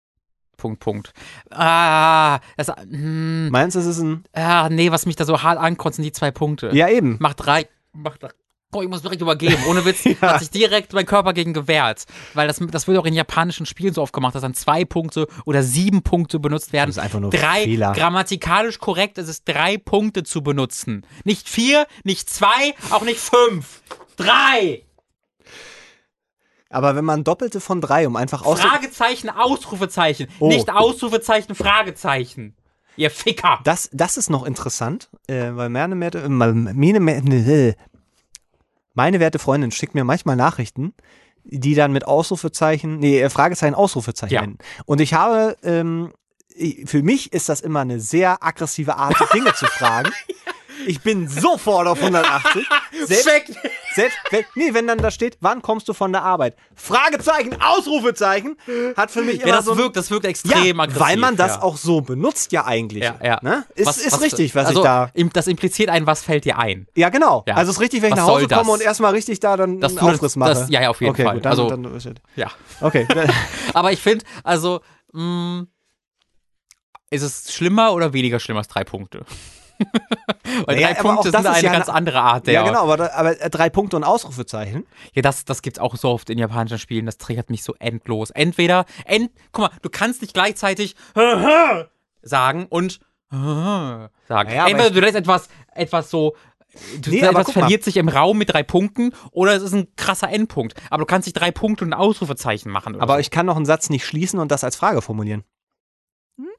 [0.63, 1.13] Punkt, Punkt.
[1.51, 4.23] Ah, das, hm, Meinst du, es ist ein.
[4.33, 6.71] Ah, nee, was mich da so hart ankotzt, sind die zwei Punkte.
[6.73, 7.17] Ja, eben.
[7.19, 7.67] Mach drei.
[7.93, 8.29] Mach drei.
[8.71, 9.59] Boah, ich muss direkt übergeben.
[9.69, 10.15] Ohne Witz ja.
[10.21, 12.05] hat sich direkt mein Körper gegen gewehrt.
[12.35, 15.27] Weil das, das wird auch in japanischen Spielen so oft gemacht, dass dann zwei Punkte
[15.45, 16.91] oder sieben Punkte benutzt werden.
[16.91, 17.93] Das ist einfach nur drei, Fehler.
[17.93, 21.05] Grammatikalisch korrekt ist es, drei Punkte zu benutzen.
[21.25, 23.83] Nicht vier, nicht zwei, auch nicht fünf.
[24.17, 24.85] Drei!
[26.73, 28.61] Aber wenn man Doppelte von drei, um einfach aus.
[28.61, 30.29] Fragezeichen, Ausrufezeichen.
[30.39, 30.49] Oh.
[30.49, 32.57] Nicht Ausrufezeichen, Fragezeichen.
[32.97, 33.61] Ihr Ficker.
[33.65, 37.75] Das, das ist noch interessant, äh, weil meine, meine, meine,
[38.95, 40.95] meine werte Freundin schickt mir manchmal Nachrichten,
[41.45, 44.67] die dann mit Ausrufezeichen, nee, äh, Fragezeichen, Ausrufezeichen ja.
[44.85, 46.13] Und ich habe, ähm,
[46.85, 50.11] für mich ist das immer eine sehr aggressive Art, Dinge zu fragen.
[50.87, 52.67] Ich bin sofort auf 180.
[53.07, 53.59] Selbst,
[53.95, 56.57] selbst wenn, nee, wenn dann da steht, wann kommst du von der Arbeit?
[56.75, 58.57] Fragezeichen, Ausrufezeichen,
[58.97, 61.01] hat für mich immer ja, das so wirkt, das wirkt extrem ja, aggressiv.
[61.01, 61.63] Weil man das ja.
[61.63, 63.03] auch so benutzt ja eigentlich.
[63.03, 63.39] Ja, ja.
[63.43, 63.65] Ne?
[63.75, 65.11] Ist, was, ist was, richtig, was also, ich da.
[65.33, 66.87] Das impliziert ein, was fällt dir ein?
[66.95, 67.45] Ja, genau.
[67.47, 67.55] Ja.
[67.55, 69.81] Also es ist richtig, wenn ich was nach Hause komme und erstmal richtig da dann
[69.81, 70.51] das einen Aufriss mache.
[70.51, 71.35] Das, ja, ja, auf jeden okay, Fall.
[71.35, 72.51] Gut, dann, also, dann, dann, ja.
[72.81, 73.07] Okay.
[73.75, 74.81] Aber ich finde, also,
[75.13, 75.69] mh, mm,
[77.11, 79.25] ist es schlimmer oder weniger schlimmer als drei Punkte?
[80.67, 82.55] Weil naja, drei Punkte sind eine ja ganz andere Art der.
[82.55, 84.87] Ja, genau, aber, aber äh, drei Punkte und Ausrufezeichen.
[85.15, 87.07] Ja, das, das gibt's auch so oft in japanischen Spielen.
[87.07, 88.31] Das triggert mich so endlos.
[88.31, 90.97] Entweder, ent, guck mal, du kannst nicht gleichzeitig
[92.23, 94.11] sagen und sagen.
[94.29, 96.35] Naja, Entweder du lässt etwas, etwas so
[97.03, 100.31] Du, nee, etwas verliert sich im Raum mit drei Punkten oder es ist ein krasser
[100.31, 100.75] Endpunkt.
[100.89, 102.99] Aber du kannst nicht drei Punkte und ein Ausrufezeichen machen.
[102.99, 103.21] aber so.
[103.21, 105.45] ich kann noch einen Satz nicht schließen und das als Frage formulieren.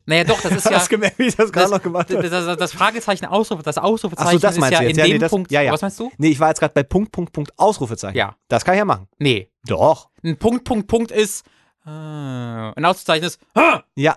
[0.06, 0.78] Naja, doch, das ist ja.
[0.78, 2.28] Hast gemerkt, wie ich das gerade noch gemacht habe?
[2.28, 5.20] Das, das, das, Fragezeichen, Ausrufe, das Ausrufezeichen so, das ist ja in ja, dem nee,
[5.20, 5.52] das, Punkt.
[5.52, 5.72] Ja, ja.
[5.72, 6.12] Was meinst du?
[6.18, 8.18] Nee, ich war jetzt gerade bei Punkt, Punkt, Punkt, Ausrufezeichen.
[8.18, 8.36] Ja.
[8.48, 9.08] Das kann ich ja machen.
[9.20, 9.50] Nee.
[9.66, 10.10] Doch.
[10.24, 11.46] Ein Punkt, Punkt, Punkt ist.
[11.86, 13.40] Äh, ein Ausrufezeichen ist.
[13.96, 14.16] Ja.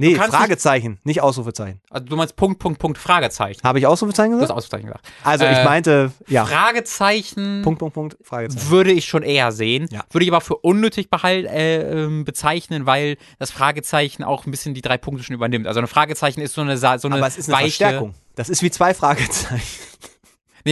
[0.00, 1.80] Nee, Fragezeichen, nicht, nicht, Ausrufezeichen.
[1.90, 3.60] Also du meinst Punkt, Punkt, Punkt, Fragezeichen.
[3.64, 4.48] Habe ich Ausrufezeichen gesagt?
[4.48, 5.04] Du hast Ausrufezeichen gesagt.
[5.24, 6.44] Also äh, ich meinte, ja.
[6.44, 7.62] Fragezeichen.
[7.62, 8.70] Punkt, Punkt, Punkt, Fragezeichen.
[8.70, 9.88] Würde ich schon eher sehen.
[9.90, 10.04] Ja.
[10.10, 14.72] Würde ich aber für unnötig behalt, äh, ähm, bezeichnen, weil das Fragezeichen auch ein bisschen
[14.72, 15.66] die drei Punkte schon übernimmt.
[15.66, 18.14] Also ein Fragezeichen ist so eine, so eine aber es ist eine weiche, Verstärkung.
[18.36, 19.66] Das ist wie zwei Fragezeichen.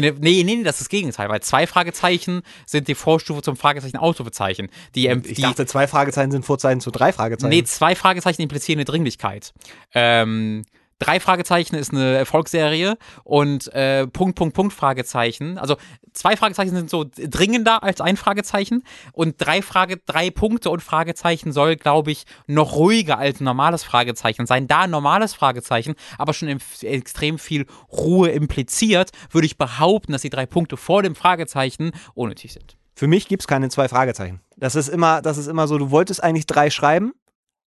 [0.00, 3.96] Nee, nee, nee, das ist das Gegenteil, weil zwei Fragezeichen sind die Vorstufe zum Fragezeichen
[3.96, 4.68] Ausrufezeichen.
[4.94, 7.50] Die, ähm, ich die, dachte, zwei Fragezeichen sind Vorzeichen zu drei Fragezeichen.
[7.50, 9.52] Nee, zwei Fragezeichen implizieren eine Dringlichkeit.
[9.94, 10.64] Ähm,
[10.98, 15.58] Drei Fragezeichen ist eine Erfolgsserie und äh, Punkt, Punkt, Punkt Fragezeichen.
[15.58, 15.76] Also
[16.14, 18.82] zwei Fragezeichen sind so dringender als ein Fragezeichen
[19.12, 23.84] und drei Frage, drei Punkte und Fragezeichen soll, glaube ich, noch ruhiger als ein normales
[23.84, 24.68] Fragezeichen sein.
[24.68, 26.48] Da ein normales Fragezeichen aber schon
[26.80, 32.54] extrem viel Ruhe impliziert, würde ich behaupten, dass die drei Punkte vor dem Fragezeichen unnötig
[32.54, 32.76] sind.
[32.94, 34.40] Für mich gibt es keine zwei Fragezeichen.
[34.56, 37.12] Das ist immer, das ist immer so, du wolltest eigentlich drei schreiben,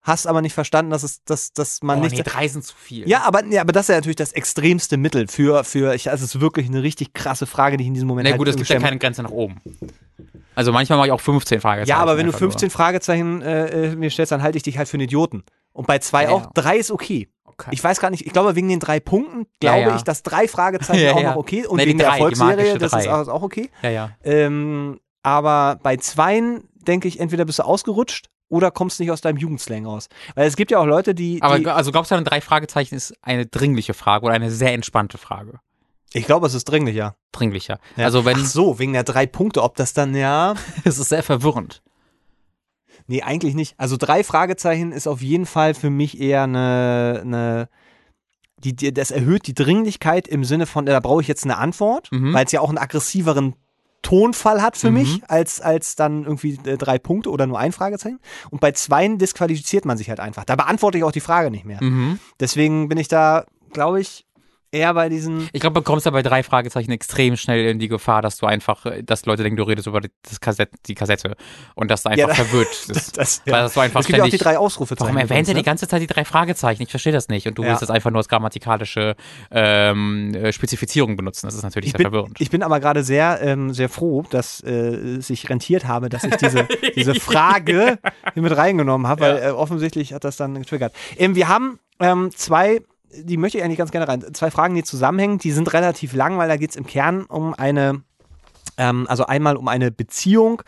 [0.09, 2.17] hast aber nicht verstanden, dass es, dass, dass man oh, nicht.
[2.17, 3.09] Nee, drei sind zu viel.
[3.09, 6.25] Ja, aber, ja, aber das ist ja natürlich das extremste Mittel für, für ich, also
[6.25, 8.27] es ist wirklich eine richtig krasse Frage, die ich in diesem Moment.
[8.27, 9.61] Na nee, gut, es gibt ja keine Grenze nach oben.
[10.55, 11.89] Also manchmal mache ich auch 15 Fragezeichen.
[11.89, 12.71] Ja, aber wenn du 15 nur.
[12.73, 15.45] Fragezeichen äh, äh, mir stellst, dann halte ich dich halt für einen Idioten.
[15.73, 16.51] Und bei zwei ja, auch, ja.
[16.55, 17.29] drei ist okay.
[17.45, 17.71] okay.
[17.71, 20.49] Ich weiß gar nicht, ich glaube, wegen den drei Punkten glaube ja, ich, dass drei
[20.49, 23.71] Fragezeichen auch noch okay und nee, wegen drei, der Erfolgsserie, das ist auch okay.
[23.83, 24.11] Ja, ja.
[24.25, 29.37] Ähm, aber bei zweien denke ich, entweder bist du ausgerutscht oder kommst nicht aus deinem
[29.37, 30.09] Jugendslang raus.
[30.35, 31.37] Weil es gibt ja auch Leute, die.
[31.37, 34.73] die Aber also glaubst du, dann drei Fragezeichen ist eine dringliche Frage oder eine sehr
[34.73, 35.61] entspannte Frage?
[36.15, 37.17] ich glaube, es ist dringlicher.
[37.33, 37.79] Dringlicher.
[37.97, 38.07] Ja.
[38.07, 40.55] Also wenn Ach so, wegen der drei Punkte, ob das dann ja.
[40.85, 41.83] es ist sehr verwirrend.
[43.07, 43.75] Nee, eigentlich nicht.
[43.79, 47.69] Also drei Fragezeichen ist auf jeden Fall für mich eher eine, eine
[48.59, 52.11] die, die, das erhöht die Dringlichkeit im Sinne von, da brauche ich jetzt eine Antwort,
[52.11, 52.33] Mhm.
[52.35, 53.55] weil es ja auch einen aggressiveren
[54.03, 54.95] Tonfall hat für Mhm.
[54.99, 58.21] mich, als, als dann irgendwie äh, drei Punkte oder nur ein Fragezeichen.
[58.51, 60.45] Und bei zweien disqualifiziert man sich halt einfach.
[60.45, 61.83] Da beantworte ich auch die Frage nicht mehr.
[61.83, 62.19] Mhm.
[62.39, 64.25] Deswegen bin ich da, glaube ich,
[64.71, 65.49] eher bei diesen.
[65.53, 68.47] Ich glaube, du kommst ja bei drei Fragezeichen extrem schnell in die Gefahr, dass du
[68.47, 71.37] einfach, äh, dass Leute denken, du redest über die, das Kassett, die Kassette
[71.75, 73.17] und dass du einfach da- verwirrt bist.
[73.19, 75.15] Das, Weil das so einfach es gibt ja auch die drei Ausrufezeichen.
[75.15, 76.83] Warum erwähnt er die ganze Zeit die drei Fragezeichen?
[76.83, 77.47] Ich verstehe das nicht.
[77.47, 77.71] Und du Ja.
[77.71, 79.17] willst das einfach nur als grammatikalische
[79.51, 81.47] ähm, äh, Spezifizierung benutzen.
[81.47, 82.41] Das ist natürlich Ich sehr bin, verwirrend.
[82.41, 86.37] ich bin aber gerade sehr, ähm, sehr froh, dass äh, sich rentiert habe, dass ich
[86.37, 86.67] diese,
[86.97, 87.99] diese Frage
[88.35, 90.93] hier mit reingenommen habe, weil äh, offensichtlich hat das dann getriggert.
[91.17, 92.81] Ähm, wir haben ähm, zwei,
[93.13, 96.39] die möchte ich eigentlich ganz gerne rein, zwei Fragen, die zusammenhängen, die sind relativ lang,
[96.39, 98.03] weil da geht es im Kern um eine,
[98.77, 100.63] ähm, also einmal um eine Beziehung,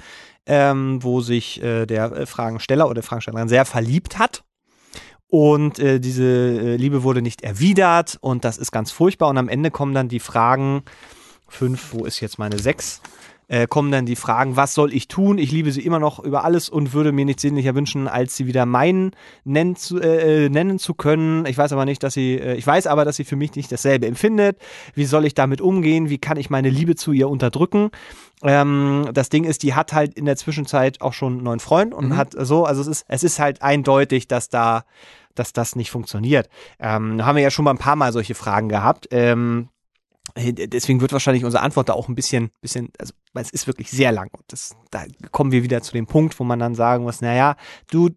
[0.47, 4.43] ähm, wo sich äh, der äh, Fragensteller oder Fragestellerin sehr verliebt hat.
[5.29, 9.29] Und äh, diese äh, Liebe wurde nicht erwidert und das ist ganz furchtbar.
[9.29, 10.83] Und am Ende kommen dann die Fragen,
[11.49, 13.01] fünf, wo ist jetzt meine sechs?
[13.53, 15.37] Äh, kommen dann die Fragen, was soll ich tun?
[15.37, 18.47] Ich liebe sie immer noch über alles und würde mir nichts sehnlicher wünschen, als sie
[18.47, 19.11] wieder meinen
[19.43, 21.45] nennen zu, äh, äh, nennen zu können.
[21.47, 23.73] Ich weiß aber nicht, dass sie, äh, ich weiß aber, dass sie für mich nicht
[23.73, 24.57] dasselbe empfindet.
[24.95, 26.09] Wie soll ich damit umgehen?
[26.11, 27.91] Wie kann ich meine Liebe zu ihr unterdrücken?
[28.45, 31.93] Ähm, das Ding ist, die hat halt in der Zwischenzeit auch schon einen neuen Freund
[31.93, 32.17] und Mhm.
[32.17, 34.85] hat so, also es ist, es ist halt eindeutig, dass da,
[35.35, 36.49] dass das nicht funktioniert.
[36.79, 39.09] Ähm, da haben wir ja schon mal ein paar Mal solche Fragen gehabt.
[39.11, 39.80] Ähm, äh,
[40.37, 43.91] deswegen wird wahrscheinlich unsere Antwort da auch ein bisschen, bisschen, also weil es ist wirklich
[43.91, 47.05] sehr lang und das, da kommen wir wieder zu dem Punkt, wo man dann sagen
[47.05, 47.57] muss, naja,
[47.91, 48.11] du,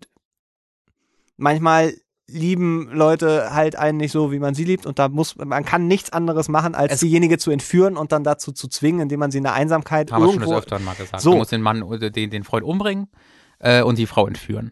[1.37, 1.93] manchmal
[2.27, 5.87] lieben Leute halt einen nicht so, wie man sie liebt und da muss, man kann
[5.87, 9.29] nichts anderes machen, als Es- diejenige zu entführen und dann dazu zu zwingen, indem man
[9.31, 11.21] sie in der Einsamkeit Haben wir schon des irgendwo, Öfteren mal gesagt.
[11.21, 11.31] So.
[11.31, 13.07] Du musst den Mann oder den, den Freund umbringen
[13.59, 14.71] äh, und die Frau entführen.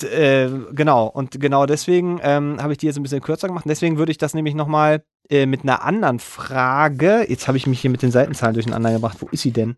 [0.00, 3.64] D- äh, genau, und genau deswegen ähm, habe ich die jetzt ein bisschen kürzer gemacht.
[3.68, 7.80] Deswegen würde ich das nämlich nochmal äh, mit einer anderen Frage, jetzt habe ich mich
[7.80, 9.76] hier mit den Seitenzahlen durcheinander gebracht, wo ist sie denn?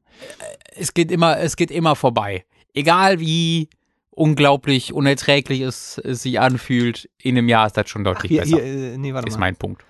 [0.74, 2.44] Es geht immer, es geht immer vorbei.
[2.74, 3.68] Egal wie
[4.10, 8.40] unglaublich unerträglich es, es sich anfühlt, in einem Jahr ist das schon Ach, deutlich hier,
[8.42, 8.56] besser.
[8.62, 9.40] hier, äh, nee, warte ist mal.
[9.40, 9.84] mein Punkt.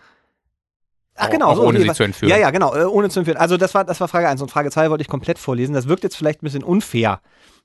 [1.15, 2.31] Ach Auch- genau, auch so, ohne okay, sie zu entführen.
[2.31, 3.39] Ja, ja, genau, ohne zu entführen.
[3.39, 5.75] Also das war, das war Frage 1 und Frage 2 wollte ich komplett vorlesen.
[5.75, 7.21] Das wirkt jetzt vielleicht ein bisschen unfair.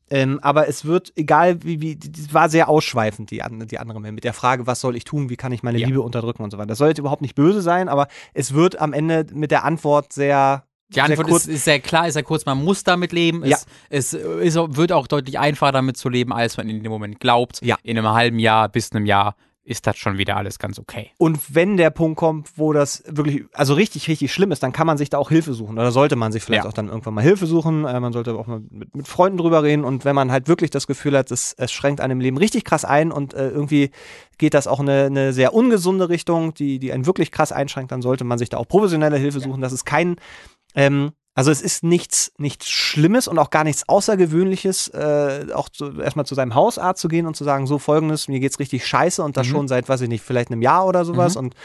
[0.09, 4.13] Ähm, aber es wird, egal wie, wie, die war sehr ausschweifend, die, die andere Mail,
[4.13, 5.87] mit der Frage, was soll ich tun, wie kann ich meine Ja.
[5.87, 6.67] Liebe unterdrücken und so weiter.
[6.67, 10.13] Das soll jetzt überhaupt nicht böse sein, aber es wird am Ende mit der Antwort
[10.13, 11.45] sehr, Die sehr Antwort kurz.
[11.45, 13.43] ist, ist sehr klar, ist sehr kurz, man muss damit leben.
[13.45, 13.57] Ja.
[13.89, 17.19] Es, es ist, wird auch deutlich einfacher damit zu leben, als man in dem Moment
[17.19, 17.59] glaubt.
[17.61, 17.75] Ja.
[17.83, 19.35] In einem halben Jahr bis einem Jahr
[19.67, 21.11] ist das schon wieder alles ganz okay.
[21.17, 24.87] Und wenn der Punkt kommt, wo das wirklich, also richtig, richtig schlimm ist, dann kann
[24.87, 25.77] man sich da auch Hilfe suchen.
[25.77, 26.69] Oder sollte man sich vielleicht Ja.
[26.69, 27.83] auch dann irgendwann mal Hilfe suchen.
[27.83, 29.83] Äh, man sollte auch mal mit, mit Freunden drüber reden.
[29.83, 32.85] Und wenn man halt wirklich das Gefühl hat, es, es schränkt einem Leben richtig krass
[32.85, 33.91] ein und äh, irgendwie
[34.37, 38.01] geht das auch eine, eine sehr ungesunde Richtung, die, die einen wirklich krass einschränkt, dann
[38.01, 39.59] sollte man sich da auch professionelle Hilfe suchen.
[39.61, 40.15] Das ist kein,
[40.75, 46.01] ähm, also es ist nichts, nichts Schlimmes und auch gar nichts Außergewöhnliches, äh, auch zu,
[46.01, 49.21] erstmal zu seinem Hausarzt zu gehen und zu sagen, so folgendes, mir geht's richtig scheiße
[49.23, 49.51] und das Mhm.
[49.51, 51.39] schon seit, weiß ich nicht, vielleicht einem Jahr oder sowas Mhm.
[51.39, 51.55] und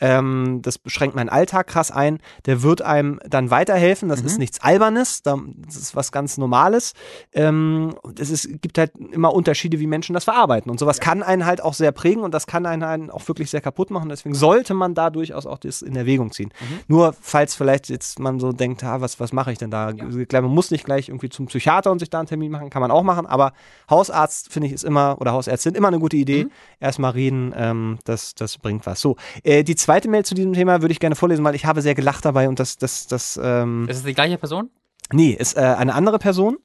[0.00, 2.18] ähm, das beschränkt meinen Alltag krass ein.
[2.44, 4.08] Der wird einem dann weiterhelfen.
[4.10, 4.26] Das Mhm.
[4.26, 6.92] ist nichts Albernes, da- das ist was ganz Normales.
[7.32, 10.70] Ähm, es ist, gibt halt immer Unterschiede, wie Menschen das verarbeiten.
[10.70, 13.50] Und sowas kann einen halt auch sehr prägen und das kann einen, einen auch wirklich
[13.50, 14.10] sehr kaputt machen.
[14.10, 16.52] Deswegen sollte man da durchaus auch das in Erwägung ziehen.
[16.60, 16.80] Mhm.
[16.88, 19.92] Nur falls vielleicht jetzt man so denkt, ah, was, was mache ich denn da?
[19.92, 22.82] Klar, Man muss nicht gleich irgendwie zum Psychiater und sich da einen Termin machen, kann
[22.82, 23.52] man auch machen, aber
[23.88, 26.44] Hausarzt finde ich ist immer oder Hausärztin immer eine gute Idee.
[26.44, 26.50] Mhm.
[26.80, 29.00] Erstmal reden, ähm, das, das bringt was.
[29.00, 31.80] So, äh, die zweite Mail zu diesem Thema würde ich gerne vorlesen, weil ich habe
[31.82, 34.70] sehr gelacht dabei und das, das, das, ähm, Ist es die gleiche Person?
[35.12, 36.58] nee, ist äh, eine andere Person.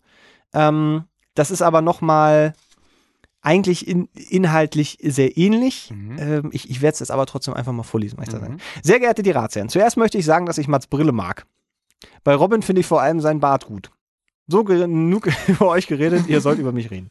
[0.53, 1.03] Ähm,
[1.35, 2.53] das ist aber nochmal
[3.41, 5.91] eigentlich in, inhaltlich sehr ähnlich.
[5.93, 6.15] Mhm.
[6.19, 8.39] Ähm, ich ich werde es jetzt aber trotzdem einfach mal vorlesen, weil ich Mhm.
[8.39, 8.57] sage.
[8.83, 11.45] Sehr geehrte die Ratsherren, zuerst möchte ich sagen, dass ich Mats Brille mag.
[12.23, 13.91] Bei Robin finde ich vor allem seinen Bart gut.
[14.47, 17.09] So genug über euch geredet, ihr sollt über mich reden.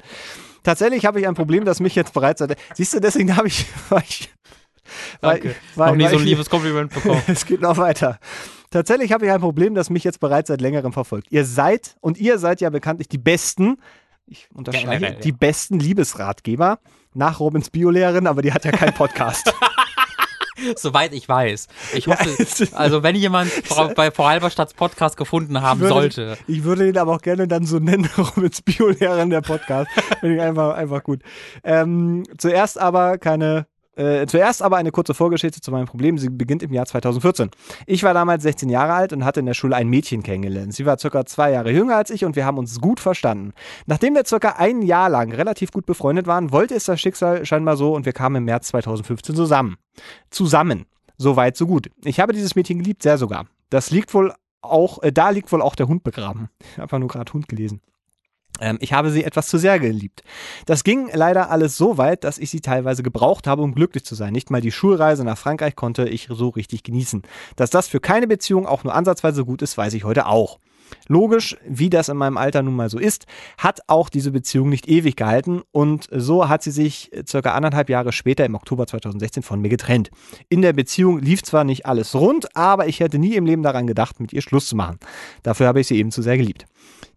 [0.62, 2.57] Tatsächlich habe ich ein Problem, das mich jetzt bereits seit.
[2.74, 3.66] Siehst du, deswegen habe ich.
[3.89, 4.30] Weil ich
[5.20, 5.55] Danke.
[5.74, 7.22] weil, Noch nie weil so ein liebes Kompliment bekommen.
[7.26, 8.18] es geht noch weiter.
[8.70, 11.28] Tatsächlich habe ich ein Problem, das mich jetzt bereits seit längerem verfolgt.
[11.30, 13.78] Ihr seid, und ihr seid ja bekanntlich die besten,
[14.26, 15.20] ich unterstreiche, Generell, ja.
[15.20, 16.78] die besten Liebesratgeber
[17.14, 19.53] nach Robins Biolehrerin, aber die hat ja keinen Podcast.
[20.76, 21.68] Soweit ich weiß.
[21.94, 23.50] Ich hoffe, Ja, also wenn jemand
[23.94, 26.38] bei Frau Halberstadts Podcast gefunden haben würde, sollte.
[26.46, 29.90] Ich würde ihn aber auch gerne dann so nennen, Robins Biolehrerin der Podcast.
[30.20, 31.22] Finde ich einfach, einfach gut.
[31.64, 33.66] Ähm, zuerst aber keine.
[33.97, 36.18] Äh, zuerst aber eine kurze Vorgeschichte zu meinem Problem.
[36.18, 37.51] Sie beginnt im Jahr 2014.
[37.86, 40.74] Ich war damals 16 Jahre alt und hatte in der Schule ein Mädchen kennengelernt.
[40.74, 43.53] Sie war circa zwei Jahre jünger als ich und wir haben uns gut verstanden.
[43.86, 47.78] Nachdem wir circa ein Jahr lang relativ gut befreundet waren, wollte es das Schicksal scheinbar
[47.78, 49.76] so und wir kamen im März 2015 zusammen.
[50.30, 50.84] Zusammen.
[51.16, 51.90] So weit, so gut.
[52.05, 53.47] Ich habe dieses Mädchen geliebt, sehr sogar.
[53.70, 56.51] Das liegt wohl auch, äh, da liegt wohl auch der Hund begraben.
[56.61, 57.80] Ich habe einfach nur gerade Hund gelesen.
[58.61, 60.22] Ähm, ich habe sie etwas zu sehr geliebt.
[60.66, 64.14] Das ging leider alles so weit, dass ich sie teilweise gebraucht habe, um glücklich zu
[64.14, 64.32] sein.
[64.32, 67.22] Nicht mal die Schulreise nach Frankreich konnte ich so richtig genießen.
[67.57, 70.59] Dass das für keine Beziehung auch nur ansatzweise gut ist, weiß ich heute auch.
[71.09, 73.26] Logisch, wie das in meinem Alter nun mal so ist,
[73.59, 78.12] hat auch diese Beziehung nicht ewig gehalten und so hat sie sich circa anderthalb Jahre
[78.12, 80.11] später im Oktober 2016 von mir getrennt.
[80.49, 83.87] In der Beziehung lief zwar nicht alles rund, aber ich hätte nie im Leben daran
[83.87, 84.99] gedacht, mit ihr Schluss zu machen.
[85.43, 86.66] Dafür habe ich sie eben zu sehr geliebt.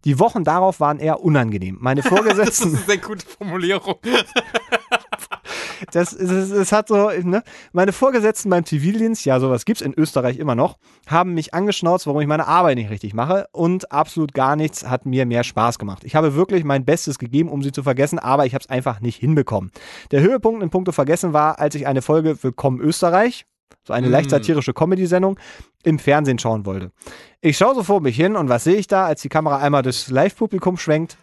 [0.06, 1.78] Die Wochen darauf waren eher unangenehm.
[1.80, 2.70] Meine Vorgesetzten.
[2.70, 3.96] eine sehr gute Formulierung.
[5.92, 7.44] Das, das, das hat so, ne?
[7.74, 10.78] Meine Vorgesetzten beim Zivildienst, ja, sowas gibt's in Österreich immer noch,
[11.08, 15.06] haben mich angeschnauzt, warum ich meine Arbeit nicht richtig mache und absolut gar nichts hat
[15.06, 16.04] mir mehr Spaß gemacht.
[16.04, 19.00] Ich habe wirklich mein Bestes gegeben, um sie zu vergessen, aber ich habe es einfach
[19.02, 19.72] nicht hinbekommen.
[20.12, 23.46] Der Höhepunkt in puncto Vergessen war, als ich eine Folge Willkommen Österreich,
[23.84, 24.12] so eine Mm.
[24.12, 25.40] leicht satirische Comedy-Sendung,
[25.84, 26.92] im Fernsehen schauen wollte.
[27.42, 29.82] Ich schaue so vor mich hin und was sehe ich da, als die Kamera einmal
[29.82, 31.18] das Live-Publikum schwenkt?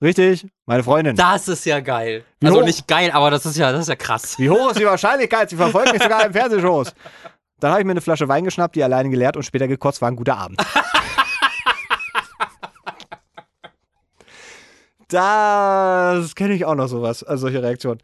[0.00, 1.16] Richtig, meine Freundin.
[1.16, 2.24] Das ist ja geil.
[2.40, 2.64] Wie Also hoch?
[2.64, 4.38] nicht geil, aber das ist ja, das ist ja krass.
[4.38, 5.50] Wie hoch ist die Wahrscheinlichkeit?
[5.50, 6.94] Sie verfolgt mich sogar im Fernsehshows.
[7.58, 10.00] Dann habe ich mir eine Flasche Wein geschnappt, die alleine geleert und später gekotzt.
[10.00, 10.60] War ein guter Abend.
[15.08, 18.00] Das kenne ich auch noch sowas, also solche Reaktionen.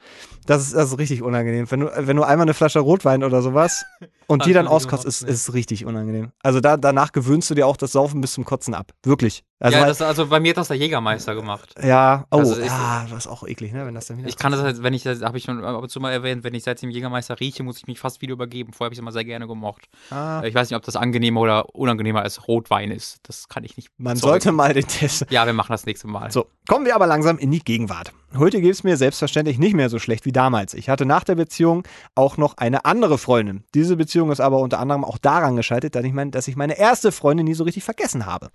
[0.46, 1.70] Das ist, das ist richtig unangenehm.
[1.70, 3.84] Wenn du, wenn du einmal eine Flasche Rotwein oder sowas
[4.26, 6.32] und die dann auskotzt, ist, ist richtig unangenehm.
[6.42, 8.92] Also da, danach gewöhnst du dir auch das Saufen bis zum Kotzen ab.
[9.02, 9.42] Wirklich.
[9.60, 11.74] Also, ja, das, also bei mir hat das der Jägermeister gemacht.
[11.82, 14.36] ja, oh, also ich- ja, das ist auch eklig, ne, wenn das dann wieder Ich
[14.36, 16.52] kann das halt, wenn ich das, habe ich schon ab und zu mal erwähnt, wenn
[16.52, 18.72] ich seit dem Jägermeister rieche, muss ich mich fast wieder übergeben.
[18.74, 19.86] Vorher habe ich es immer sehr gerne gemocht.
[20.10, 23.20] Ah, Ich weiß nicht, ob das angenehmer oder unangenehmer als Rotwein ist.
[23.22, 23.88] Das kann ich nicht.
[23.96, 24.30] man bezeugen.
[24.32, 26.30] sollte mal den Test Ja, wir machen das nächste Mal.
[26.30, 28.12] So, kommen wir aber langsam in die Gegenwart.
[28.36, 30.74] Heute geht es mir selbstverständlich nicht mehr so schlecht wie damals.
[30.74, 31.84] Ich hatte nach der Beziehung
[32.16, 33.62] auch noch eine andere Freundin.
[33.74, 36.76] Diese Beziehung ist aber unter anderem auch daran gescheitert, dass ich, mein, dass ich meine
[36.76, 38.50] erste Freundin nie so richtig vergessen habe.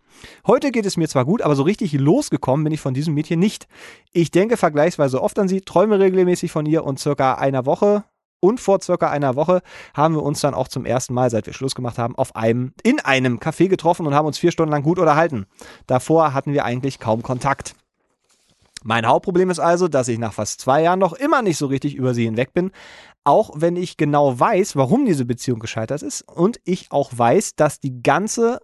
[0.46, 3.40] Heute geht es mir zwar gut, aber so richtig losgekommen bin ich von diesem Mädchen
[3.40, 3.68] nicht.
[4.12, 8.04] Ich denke vergleichsweise oft an sie, träume regelmäßig von ihr und circa einer Woche
[8.42, 9.62] und vor circa einer Woche
[9.94, 12.74] haben wir uns dann auch zum ersten Mal, seit wir Schluss gemacht haben, auf einem,
[12.84, 15.46] in einem Café getroffen und haben uns vier Stunden lang gut unterhalten.
[15.88, 17.76] Davor hatten wir eigentlich kaum Kontakt.
[18.84, 21.96] Mein Hauptproblem ist also, dass ich nach fast zwei Jahren noch immer nicht so richtig
[21.96, 22.72] über sie hinweg bin,
[23.24, 27.80] auch wenn ich genau weiß, warum diese Beziehung gescheitert ist und ich auch weiß, dass
[27.80, 28.60] die ganze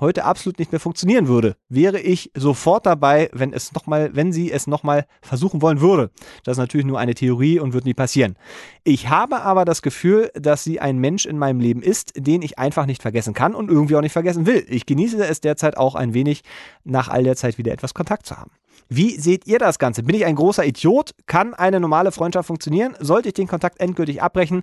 [0.00, 4.32] heute absolut nicht mehr funktionieren würde, wäre ich sofort dabei, wenn es noch mal, wenn
[4.32, 6.10] sie es nochmal versuchen wollen würde.
[6.44, 8.36] Das ist natürlich nur eine Theorie und wird nie passieren.
[8.84, 12.58] Ich habe aber das Gefühl, dass sie ein Mensch in meinem Leben ist, den ich
[12.58, 14.66] einfach nicht vergessen kann und irgendwie auch nicht vergessen will.
[14.68, 16.42] Ich genieße es derzeit auch ein wenig,
[16.84, 18.50] nach all der Zeit wieder etwas Kontakt zu haben.
[18.88, 20.02] Wie seht ihr das Ganze?
[20.02, 21.12] Bin ich ein großer Idiot?
[21.26, 22.94] Kann eine normale Freundschaft funktionieren?
[23.00, 24.62] Sollte ich den Kontakt endgültig abbrechen?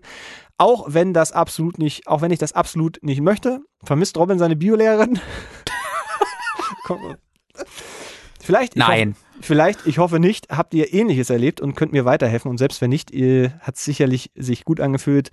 [0.58, 3.60] Auch wenn das absolut nicht, auch wenn ich das absolut nicht möchte?
[3.84, 5.20] Vermisst Robin seine Biolehrerin?
[8.40, 8.76] Vielleicht.
[8.76, 9.10] ich Nein.
[9.10, 12.50] Hoffe, vielleicht, ich hoffe nicht, habt ihr ähnliches erlebt und könnt mir weiterhelfen.
[12.50, 15.30] Und selbst wenn nicht, hat es sicherlich sich gut angefühlt,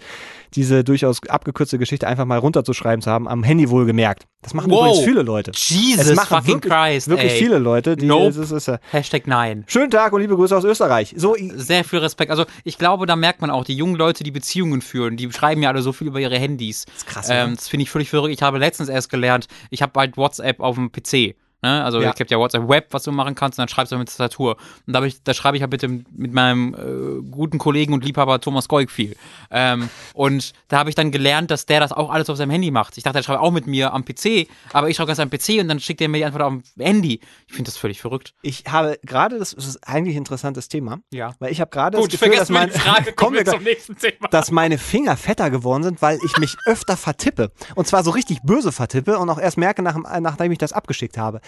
[0.55, 4.27] diese durchaus abgekürzte Geschichte einfach mal runterzuschreiben zu haben, am Handy wohlgemerkt.
[4.43, 4.87] Das machen Wow.
[4.87, 5.53] übrigens viele Leute.
[5.55, 7.39] Jesus es machen fucking wirklich, Christ, wirklich ey.
[7.39, 8.29] viele Leute, die Nope.
[8.29, 9.65] es ist, ist, Hashtag nein.
[9.67, 11.15] Schönen Tag und liebe Grüße aus Österreich.
[11.17, 12.31] So, Sehr viel Respekt.
[12.31, 15.63] Also ich glaube, da merkt man auch, die jungen Leute, die Beziehungen führen, die schreiben
[15.63, 16.85] ja alle so viel über ihre Handys.
[16.87, 18.33] Das ist krass, Ähm, das finde ich völlig verrückt.
[18.35, 21.37] Ich habe letztens erst gelernt, ich habe bald WhatsApp auf dem PC.
[21.63, 21.85] Ne?
[21.85, 22.11] Also Ja.
[22.11, 24.57] es gibt ja WhatsApp Web, was du machen kannst, und dann schreibst du mit Tastatur.
[24.87, 28.05] Und da, ich, da schreibe ich halt mit, dem, mit meinem äh, guten Kollegen und
[28.05, 29.17] Liebhaber Thomas Goik viel.
[29.51, 32.71] Ähm, und da habe ich dann gelernt, dass der das auch alles auf seinem Handy
[32.71, 32.97] macht.
[32.97, 35.61] Ich dachte, er schreibt auch mit mir am PC, aber ich schreibe ganz am PC
[35.61, 37.21] und dann schickt er mir die Antwort auf dem Handy.
[37.47, 38.33] Ich finde das völlig verrückt.
[38.43, 41.35] ich habe gerade, das ist eigentlich ein interessantes Thema, Ja.
[41.41, 42.71] weil ich habe gerade das Gefühl, dass, mein,
[43.17, 44.29] kommen wir gleich- nächsten Thema.
[44.31, 47.53] dass meine Finger fetter geworden sind, weil ich mich öfter vertippe.
[47.75, 51.19] Und zwar so richtig böse vertippe und auch erst merke, nach, nachdem ich das abgeschickt
[51.19, 51.41] habe.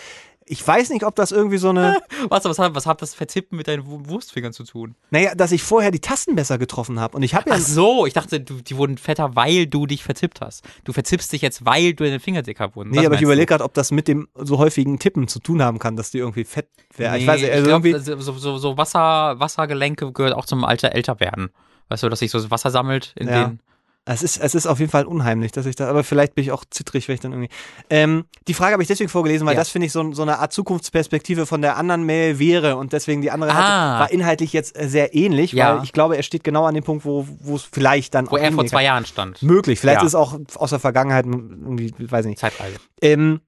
[0.44, 1.98] Ich weiß nicht, ob das irgendwie so eine,
[2.28, 4.96] Was, was, hat, was hat das Vertippen mit deinen Wu- Wurstfingern zu tun?
[5.10, 7.16] naja, dass ich vorher die Tasten besser getroffen habe.
[7.16, 10.02] Und ich habe ja, Ach so, ich dachte, du, die wurden fetter, weil du dich
[10.02, 10.64] vertippt hast.
[10.84, 12.90] Du vertippst dich jetzt, weil du deine Finger dicker wurden.
[12.90, 15.78] nee, aber ich überlege gerade, ob das mit dem so häufigen Tippen zu tun haben
[15.78, 17.12] kann, dass die irgendwie fett wäre.
[17.14, 20.44] Nee, ich weiß nicht, also glaub, irgendwie, also so, so, so Wasser, Wassergelenke gehört auch
[20.44, 21.50] zum Alter älter werden.
[21.88, 23.44] Weißt du, dass sich so Wasser sammelt in Ja.
[23.44, 23.60] den.
[24.04, 26.50] Es ist, es ist auf jeden Fall unheimlich, dass ich da, aber vielleicht bin ich
[26.50, 27.50] auch zittrig, wenn ich dann irgendwie.
[27.88, 29.60] Ähm, die Frage habe ich deswegen vorgelesen, weil Ja.
[29.60, 33.22] das finde ich so, so eine Art Zukunftsperspektive von der anderen Mail wäre und deswegen
[33.22, 34.00] die andere hatte, Ah.
[34.00, 35.76] war inhaltlich jetzt äh, sehr ähnlich, Ja.
[35.76, 37.24] weil ich glaube, er steht genau an dem Punkt, wo
[37.54, 38.84] es vielleicht dann Wo er vor zwei kann.
[38.86, 39.40] Jahren stand.
[39.40, 40.06] Möglich, vielleicht Ja.
[40.06, 42.40] ist es auch aus der Vergangenheit irgendwie, weiß ich nicht.
[42.40, 42.78] Zeitreise.
[43.00, 43.40] Ähm,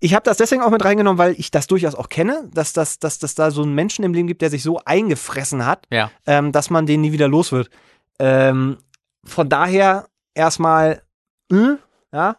[0.00, 2.98] ich habe das deswegen auch mit reingenommen, weil ich das durchaus auch kenne, dass das
[2.98, 6.10] dass, dass da so einen Menschen im Leben gibt, der sich so eingefressen hat, Ja.
[6.26, 7.70] ähm, dass man den nie wieder los wird.
[8.18, 8.78] Ähm,
[9.24, 11.02] von daher erstmal,
[11.50, 11.78] hm,
[12.12, 12.36] ja,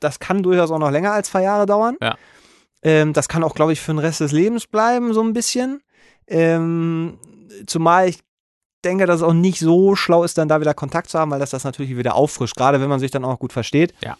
[0.00, 1.96] das kann durchaus auch noch länger als zwei Jahre dauern.
[2.00, 2.16] Ja.
[2.82, 5.82] Ähm, das kann auch, glaube ich, für den Rest des Lebens bleiben, so ein bisschen.
[6.26, 7.18] Ähm,
[7.66, 8.20] zumal ich
[8.84, 11.40] denke, dass es auch nicht so schlau ist, dann da wieder Kontakt zu haben, weil
[11.40, 13.94] das das natürlich wieder auffrischt, gerade wenn man sich dann auch gut versteht.
[14.02, 14.16] Ja.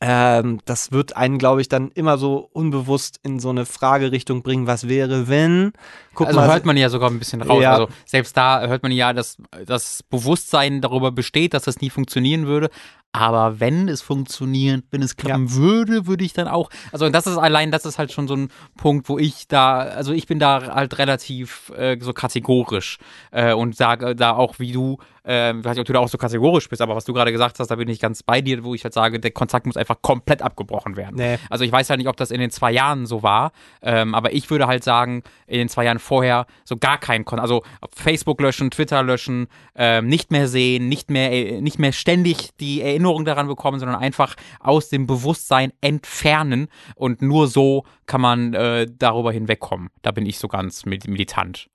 [0.00, 4.66] Ähm, das wird einen, glaube ich, dann immer so unbewusst in so eine Fragerichtung bringen,
[4.66, 5.72] was wäre, wenn.
[6.14, 7.62] Guck also mal, hört man ja sogar ein bisschen raus.
[7.62, 7.72] Ja.
[7.72, 12.46] Also selbst da hört man ja, dass das Bewusstsein darüber besteht, dass das nie funktionieren
[12.46, 12.70] würde.
[13.14, 16.68] Aber wenn es funktionieren, wenn es klappen würde, würde ich dann auch.
[16.90, 20.12] Also das ist allein, das ist halt schon so ein Punkt, wo ich da, also
[20.12, 22.98] ich bin da halt relativ äh, so kategorisch
[23.30, 26.68] äh, und sage da auch wie du, äh, nicht, ob du da auch so kategorisch
[26.68, 28.82] bist, aber was du gerade gesagt hast, da bin ich ganz bei dir, wo ich
[28.82, 31.16] halt sage, der Kontakt muss einfach komplett abgebrochen werden.
[31.16, 31.38] Nee.
[31.50, 33.52] Also ich weiß halt nicht, ob das in den zwei Jahren so war,
[33.82, 37.38] ähm, aber ich würde halt sagen, in den zwei Jahren vorher so gar keinen Kon
[37.38, 37.62] also
[37.94, 42.80] Facebook löschen, Twitter löschen, ähm, nicht mehr sehen, nicht mehr, äh, nicht mehr ständig die
[42.80, 48.86] Erinnerung daran bekommen, sondern einfach aus dem Bewusstsein entfernen und nur so kann man äh,
[48.98, 49.88] darüber hinwegkommen.
[50.02, 51.68] Da bin ich so ganz mil- militant.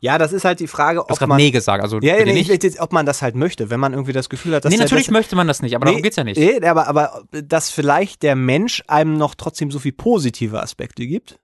[0.00, 1.36] ja, das ist halt die Frage, ob man.
[1.36, 2.64] Nee gesagt, also ja, nee, nicht.
[2.64, 5.06] ich, ob man das halt möchte, wenn man irgendwie das Gefühl hat, dass nee, natürlich
[5.06, 6.38] dass, möchte man das nicht, aber darum geht's ja nicht.
[6.38, 11.38] Nee, aber, aber dass vielleicht der Mensch einem noch trotzdem so viel positive Aspekte gibt.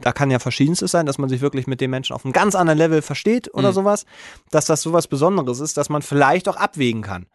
[0.00, 2.56] Da kann ja verschiedenstes sein, dass man sich wirklich mit dem Menschen auf einem ganz
[2.56, 3.74] anderen Level versteht oder Mhm.
[3.74, 4.06] sowas,
[4.50, 7.26] dass das sowas Besonderes ist, dass man vielleicht auch abwägen kann.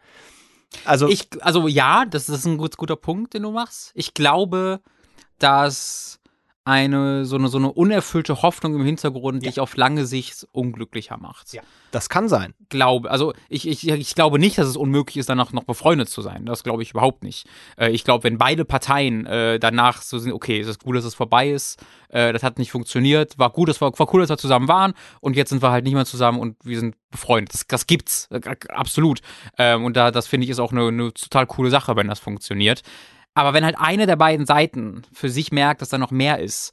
[0.84, 3.92] Also Ich, also ja, das ist ein gut, guter Punkt, den du machst.
[3.94, 4.80] Ich glaube,
[5.38, 6.19] dass
[6.64, 9.50] eine so eine so eine unerfüllte Hoffnung im Hintergrund Ja.
[9.50, 11.52] dich auf lange Sicht unglücklicher macht.
[11.52, 11.62] Ja.
[11.90, 12.54] das kann sein.
[12.68, 16.22] Glaube, also ich, ich, ich glaube nicht, dass es unmöglich ist, danach noch befreundet zu
[16.22, 16.46] sein.
[16.46, 17.46] Das glaube ich überhaupt nicht.
[17.76, 21.04] Äh, ich glaube, wenn beide Parteien äh, danach so sind, okay, es ist gut, dass
[21.04, 24.28] es vorbei ist, äh, das hat nicht funktioniert, war gut, es war, war cool, dass
[24.30, 27.54] wir zusammen waren und jetzt sind wir halt nicht mehr zusammen und wir sind befreundet.
[27.54, 29.20] Das, das gibt's, äh, absolut.
[29.58, 32.20] Ähm, und da, das finde ich ist auch eine, eine total coole Sache, wenn das
[32.20, 32.82] funktioniert.
[33.34, 36.72] Aber wenn halt eine der beiden Seiten für sich merkt, dass da noch mehr ist,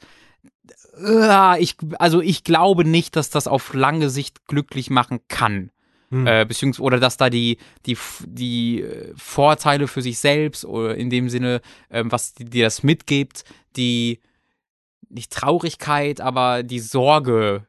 [1.00, 5.72] äh, ich, also ich glaube nicht, dass das auf lange Sicht glücklich machen kann.
[6.10, 6.26] Hm.
[6.26, 11.10] Äh, beziehungsweise, oder dass da die, die, die äh, Vorteile für sich selbst oder in
[11.10, 13.44] dem Sinne, ähm, was dir das mitgibt,
[13.76, 14.22] die
[15.10, 17.68] nicht Traurigkeit, aber die Sorge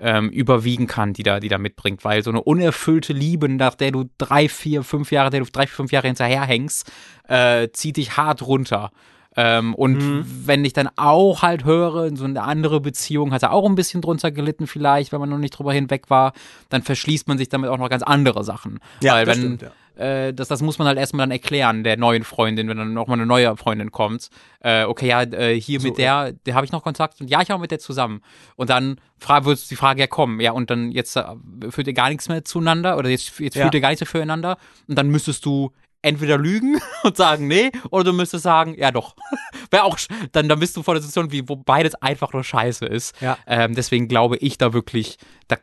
[0.00, 3.90] ähm, überwiegen kann, die da, die da mitbringt, weil so eine unerfüllte Liebe, nach der
[3.90, 6.90] du drei, vier, fünf Jahre, der du drei, vier, fünf Jahre hinterherhängst,
[7.28, 8.90] äh, zieht dich hart runter.
[9.36, 10.24] Ähm, und Mhm.
[10.46, 13.74] wenn ich dann auch halt höre, in so eine andere Beziehung hat er auch ein
[13.76, 16.32] bisschen drunter gelitten vielleicht, wenn man noch nicht drüber hinweg war,
[16.70, 18.80] dann verschließt man sich damit auch noch ganz andere Sachen.
[19.00, 19.70] Ja, Weil wenn, stimmt, ja.
[19.98, 23.18] Äh, das, das muss man halt erstmal dann erklären, der neuen Freundin, wenn dann nochmal
[23.18, 24.28] eine neue Freundin kommt.
[24.60, 27.40] Äh, okay, ja, äh, hier So, mit der, der habe ich noch Kontakt und ja,
[27.42, 28.22] ich habe mit der zusammen.
[28.56, 29.00] Und dann
[29.42, 31.24] wird die Frage ja kommen, ja, und dann jetzt äh,
[31.70, 33.62] führt ihr gar nichts mehr zueinander oder jetzt, jetzt Ja.
[33.62, 34.56] führt ihr gar nichts mehr füreinander
[34.86, 39.16] und dann müsstest du entweder lügen und sagen nee oder du müsstest sagen ja doch
[39.72, 39.98] wäre auch
[40.30, 43.36] dann dann bist du vor der Situation wie wo beides einfach nur Scheiße ist Ja.
[43.48, 45.16] ähm, deswegen glaube ich da wirklich
[45.48, 45.56] da,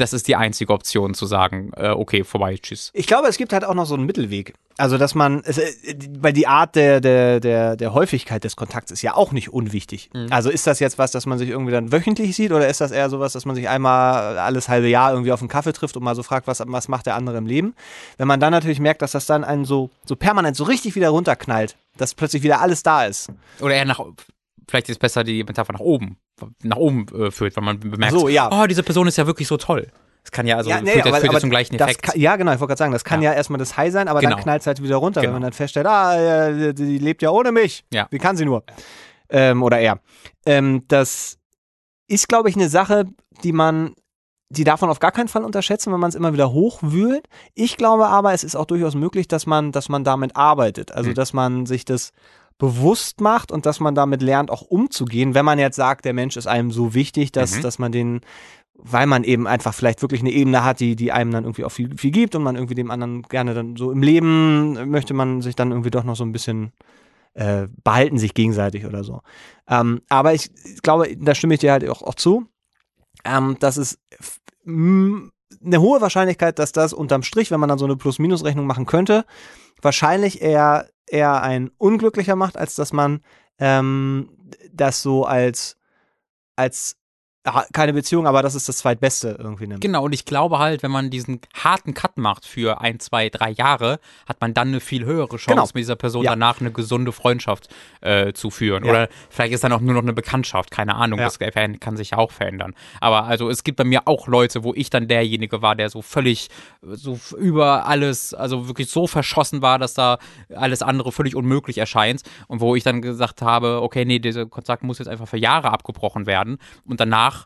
[0.00, 3.52] das ist die einzige Option zu sagen äh, okay vorbei tschüss Ich glaube, es gibt
[3.52, 4.54] halt auch noch so einen Mittelweg.
[4.80, 5.74] Also, dass man, es, äh,
[6.18, 10.08] weil die Art der, der, der, der Häufigkeit des Kontakts ist ja auch nicht unwichtig.
[10.14, 10.28] Mhm.
[10.30, 12.90] Also, ist das jetzt was, dass man sich irgendwie dann wöchentlich sieht oder ist das
[12.90, 16.02] eher sowas, dass man sich einmal alles halbe Jahr irgendwie auf einen Kaffee trifft und
[16.02, 17.74] mal so fragt, was, was macht der andere im Leben?
[18.16, 21.10] Wenn man dann natürlich merkt, dass das dann einen so, so permanent so richtig wieder
[21.10, 23.30] runterknallt, dass plötzlich wieder alles da ist.
[23.60, 24.00] oder eher nach
[24.70, 26.16] vielleicht ist besser die Metapher nach oben
[26.62, 28.48] nach oben äh, führt weil man bemerkt So, ja.
[28.50, 29.88] oh diese Person ist ja wirklich so toll
[30.22, 32.02] das kann ja also ja, nee, führt, aber, führt ja aber zum gleichen das Effekt
[32.02, 33.36] Kann, ja, genau, ich wollte gerade sagen, das kann ja, Ja.
[33.36, 34.34] erstmal das High sein, aber Genau.
[34.36, 35.36] dann knallt es halt wieder runter, wenn Genau.
[35.36, 37.84] man dann feststellt, ah, äh, die lebt ja ohne mich.
[37.92, 38.06] Ja.
[38.10, 38.62] Wie kann sie nur?
[39.30, 40.00] Ähm, oder er.
[40.44, 41.38] Ähm, das
[42.06, 43.04] ist, glaube ich, eine Sache,
[43.44, 43.94] die man,
[44.50, 47.26] die darf man auf gar keinen Fall unterschätzen, wenn man es immer wieder hochwühlt.
[47.54, 50.92] Ich glaube aber, es ist auch durchaus möglich, dass man, dass man damit arbeitet.
[50.92, 51.14] Also, Hm.
[51.14, 52.10] dass man sich das
[52.60, 56.36] bewusst macht und dass man damit lernt, auch umzugehen, wenn man jetzt sagt, der Mensch
[56.36, 57.62] ist einem so wichtig, dass, Mhm.
[57.62, 58.20] dass man den,
[58.74, 61.72] weil man eben einfach vielleicht wirklich eine Ebene hat, die, die einem dann irgendwie auch
[61.72, 65.42] viel, viel gibt und man irgendwie dem anderen gerne dann so im Leben möchte man
[65.42, 66.72] sich dann irgendwie doch noch so ein bisschen
[67.34, 69.20] äh, behalten sich gegenseitig oder so.
[69.68, 70.50] Ähm, aber ich
[70.82, 72.46] glaube, da stimme ich dir halt auch, auch zu,
[73.24, 73.98] ähm, dass es
[75.64, 79.24] eine hohe Wahrscheinlichkeit, dass das unterm Strich, wenn man dann so eine Plus-Minus-Rechnung machen könnte,
[79.82, 83.20] wahrscheinlich eher, eher ein unglücklicher macht, als dass man
[83.58, 84.30] ähm,
[84.72, 85.76] das so als,
[86.56, 86.96] als
[87.72, 89.80] keine Beziehung, aber das ist das zweitbeste irgendwie nimmt.
[89.80, 93.50] Genau, und ich glaube halt, wenn man diesen harten Cut macht für ein, zwei, drei
[93.50, 93.98] Jahre,
[94.28, 95.64] hat man dann eine viel höhere Chance, Genau.
[95.64, 96.32] mit dieser Person Ja.
[96.32, 97.68] danach eine gesunde Freundschaft
[98.02, 98.84] äh, zu führen.
[98.84, 98.90] Ja.
[98.90, 101.24] Oder vielleicht ist dann auch nur noch eine Bekanntschaft, keine Ahnung, Ja.
[101.26, 102.74] das kann sich ja auch verändern.
[103.00, 106.02] Aber also es gibt bei mir auch Leute, wo ich dann derjenige war, der so
[106.02, 106.48] völlig
[106.82, 110.18] so über alles, also wirklich so verschossen war, dass da
[110.54, 112.22] alles andere völlig unmöglich erscheint.
[112.48, 115.70] Und wo ich dann gesagt habe, okay, nee, dieser Kontakt muss jetzt einfach für Jahre
[115.70, 116.58] abgebrochen werden.
[116.84, 117.39] Und danach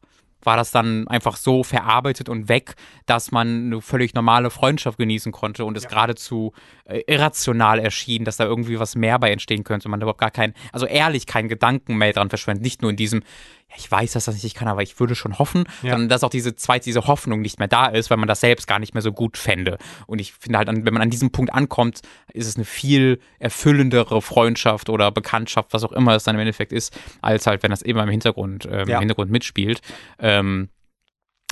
[0.47, 2.75] war das dann einfach so verarbeitet und weg,
[3.07, 6.53] dass man eine völlig normale Freundschaft genießen konnte und es geradezu
[6.85, 9.89] äh, irrational erschien, dass da irgendwie was mehr bei entstehen könnte.
[9.89, 12.63] Man überhaupt gar keinen, also ehrlich keinen Gedanken mehr dran verschwendet.
[12.63, 13.23] Nicht nur in diesem,
[13.64, 15.93] ja, ich weiß, dass das nicht kann, aber ich würde schon hoffen, Ja.
[15.93, 18.67] sondern dass auch diese zweite, diese Hoffnung nicht mehr da ist, weil man das selbst
[18.67, 19.79] gar nicht mehr so gut fände.
[20.07, 22.01] Und ich finde halt, wenn man an diesem Punkt ankommt,
[22.33, 26.73] ist es eine viel erfüllendere Freundschaft oder Bekanntschaft, was auch immer es dann im Endeffekt
[26.73, 28.81] ist, als halt, wenn das immer im Hintergrund, Ja.
[28.83, 29.81] im Hintergrund mitspielt.
[30.19, 30.69] Ähm,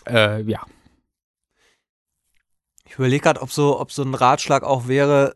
[0.06, 0.60] äh, ja.
[2.86, 5.34] Ich überlege gerade, ob so, ob so ein Ratschlag auch wäre,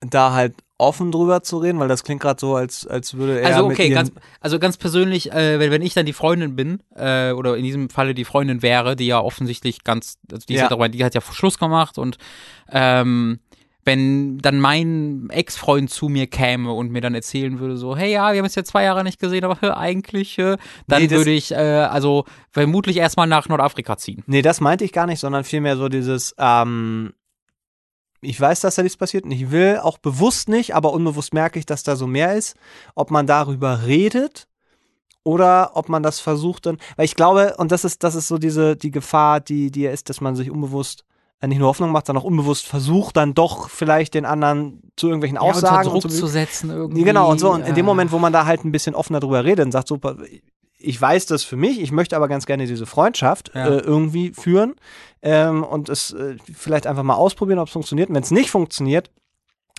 [0.00, 3.46] da halt offen drüber zu reden, weil das klingt gerade so, als, als würde er
[3.46, 4.10] Also okay, ganz,
[4.40, 7.90] also ganz persönlich, äh, wenn, wenn ich dann die Freundin bin, äh, oder in diesem
[7.90, 10.62] Falle die Freundin wäre, die ja offensichtlich ganz, also die, Ja.
[10.62, 10.68] ja.
[10.68, 12.18] darüber, die hat ja Schluss gemacht und
[12.70, 13.38] ähm,
[13.84, 18.32] wenn dann mein Ex-Freund zu mir käme und mir dann erzählen würde, so, hey ja,
[18.32, 20.56] wir haben es jetzt zwei Jahre nicht gesehen, aber eigentlich, äh,
[20.88, 24.22] dann Nee, würde ich äh, also vermutlich erstmal nach Nordafrika ziehen.
[24.26, 27.12] Nee, das meinte ich gar nicht, sondern vielmehr so dieses, ähm,
[28.24, 31.58] ich weiß, dass da nichts passiert und ich will auch bewusst nicht, aber unbewusst merke
[31.58, 32.56] ich, dass da so mehr ist,
[32.94, 34.46] ob man darüber redet
[35.24, 38.38] oder ob man das versucht dann, weil ich glaube, und das ist, das ist so
[38.38, 41.04] diese, die Gefahr, die, die ist, dass man sich unbewusst
[41.40, 45.08] äh, nicht nur Hoffnung macht, sondern auch unbewusst versucht, dann doch vielleicht den anderen zu
[45.08, 47.04] irgendwelchen Aussagen unter und Druck zu zu irgendwie.
[47.04, 47.52] Genau, und so.
[47.52, 49.72] Und in dem äh, Moment, wo man da halt ein bisschen offener drüber redet und
[49.72, 49.98] sagt, so,
[50.84, 53.66] ich weiß das für mich, ich möchte aber ganz gerne diese Freundschaft Ja.
[53.68, 54.74] äh, irgendwie führen
[55.22, 58.08] ähm, und es äh, vielleicht einfach mal ausprobieren, ob es funktioniert.
[58.10, 59.10] Und wenn es nicht funktioniert,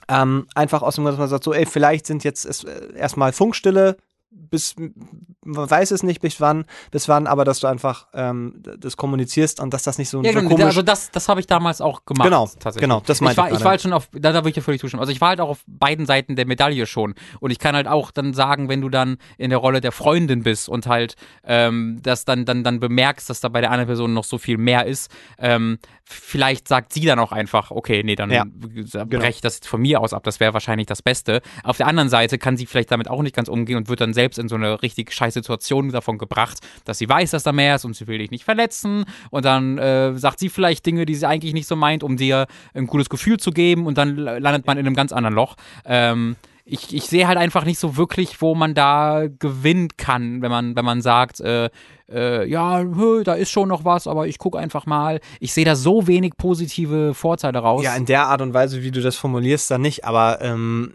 [0.07, 3.32] ähm, einfach aus dem Grund, dass man sagt, so, ey, vielleicht sind jetzt äh, erstmal
[3.34, 3.98] Funkstille,
[4.36, 4.76] bis
[5.45, 9.60] man weiß es nicht bis wann, bis wann, aber dass du einfach ähm, das kommunizierst
[9.60, 11.82] und dass das nicht so, Ja, so genau, komisch also das, das habe ich damals
[11.82, 12.26] auch gemacht.
[12.26, 14.49] Genau, genau, das ich meinte war, ich ich war halt schon auf, da, da würde
[14.49, 15.02] ich dir völlig zustimmen.
[15.02, 17.14] Also ich war halt auch auf beiden Seiten der Medaille schon.
[17.40, 20.44] Und ich kann halt auch dann sagen, wenn du dann in der Rolle der Freundin
[20.44, 24.14] bist und halt ähm, das dann, dann, dann bemerkst, dass da bei der anderen Person
[24.14, 28.32] noch so viel mehr ist, ähm, vielleicht sagt sie dann auch einfach, okay, nee, dann
[28.32, 29.24] Ja, breche genau.
[29.26, 31.41] ich das von mir aus ab, das wäre wahrscheinlich das Beste.
[31.64, 34.14] Auf der anderen Seite kann sie vielleicht damit auch nicht ganz umgehen und wird dann
[34.14, 37.76] selbst in so eine richtig scheiß Situation davon gebracht, dass sie weiß, dass da mehr
[37.76, 41.15] ist und sie will dich nicht verletzen und dann äh, sagt sie vielleicht Dinge, die
[41.15, 44.65] sie eigentlich nicht so meint, um dir ein gutes Gefühl zu geben und dann landet
[44.65, 45.56] man in einem ganz anderen Loch.
[45.85, 46.35] Ähm,
[46.68, 50.76] ich, ich sehe halt einfach nicht so wirklich, wo man da gewinnen kann, wenn man,
[50.76, 51.69] wenn man sagt, äh,
[52.11, 52.84] äh, ja,
[53.23, 55.19] da ist schon noch was, aber ich gucke einfach mal.
[55.39, 57.84] Ich sehe da so wenig positive Vorteile raus.
[57.84, 60.93] Ja, in der Art und Weise, wie du das formulierst, dann nicht, aber ähm,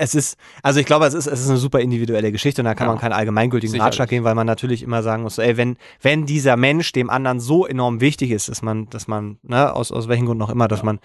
[0.00, 2.74] es ist, also ich glaube, es ist, es ist eine super individuelle Geschichte und da
[2.74, 2.92] kann Ja.
[2.92, 3.86] man keinen allgemeingültigen Sicherlich.
[3.86, 7.38] Ratschlag geben, weil man natürlich immer sagen muss, ey, wenn, wenn dieser Mensch dem anderen
[7.38, 10.68] so enorm wichtig ist, dass man, dass man, ne, aus, aus welchen Gründen auch immer,
[10.68, 11.00] dass man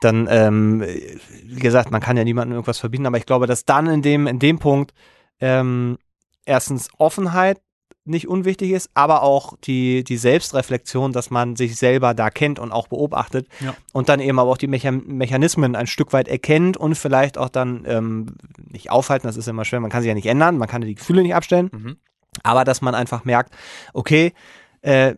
[0.00, 0.82] dann, ähm,
[1.44, 4.26] wie gesagt, man kann ja niemandem irgendwas verbieten, aber ich glaube, dass dann in dem,
[4.26, 4.94] in dem Punkt
[5.40, 5.98] ähm,
[6.46, 7.60] erstens Offenheit
[8.08, 12.72] nicht unwichtig ist, aber auch die, die Selbstreflexion, dass man sich selber da kennt und
[12.72, 13.74] auch beobachtet Ja.
[13.92, 17.48] und dann eben aber auch die Mecha Mechanismen ein Stück weit erkennt und vielleicht auch
[17.48, 18.34] dann ähm,
[18.70, 20.94] nicht aufhalten, das ist immer schwer, man kann sich ja nicht ändern, man kann die
[20.94, 21.96] Gefühle nicht abstellen, Mhm.
[22.42, 23.52] aber dass man einfach merkt,
[23.92, 24.32] okay,
[24.82, 25.14] äh,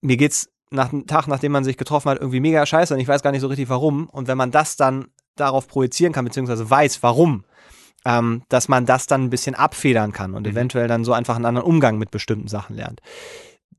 [0.00, 3.08] mir geht's nach einem Tag, nachdem man sich getroffen hat, irgendwie mega scheiße und ich
[3.08, 6.68] weiß gar nicht so richtig warum und wenn man das dann darauf projizieren kann, beziehungsweise
[6.68, 7.44] weiß, warum,
[8.04, 10.52] ähm, dass man das dann ein bisschen abfedern kann und Mhm.
[10.52, 13.00] eventuell dann so einfach einen anderen Umgang mit bestimmten Sachen lernt.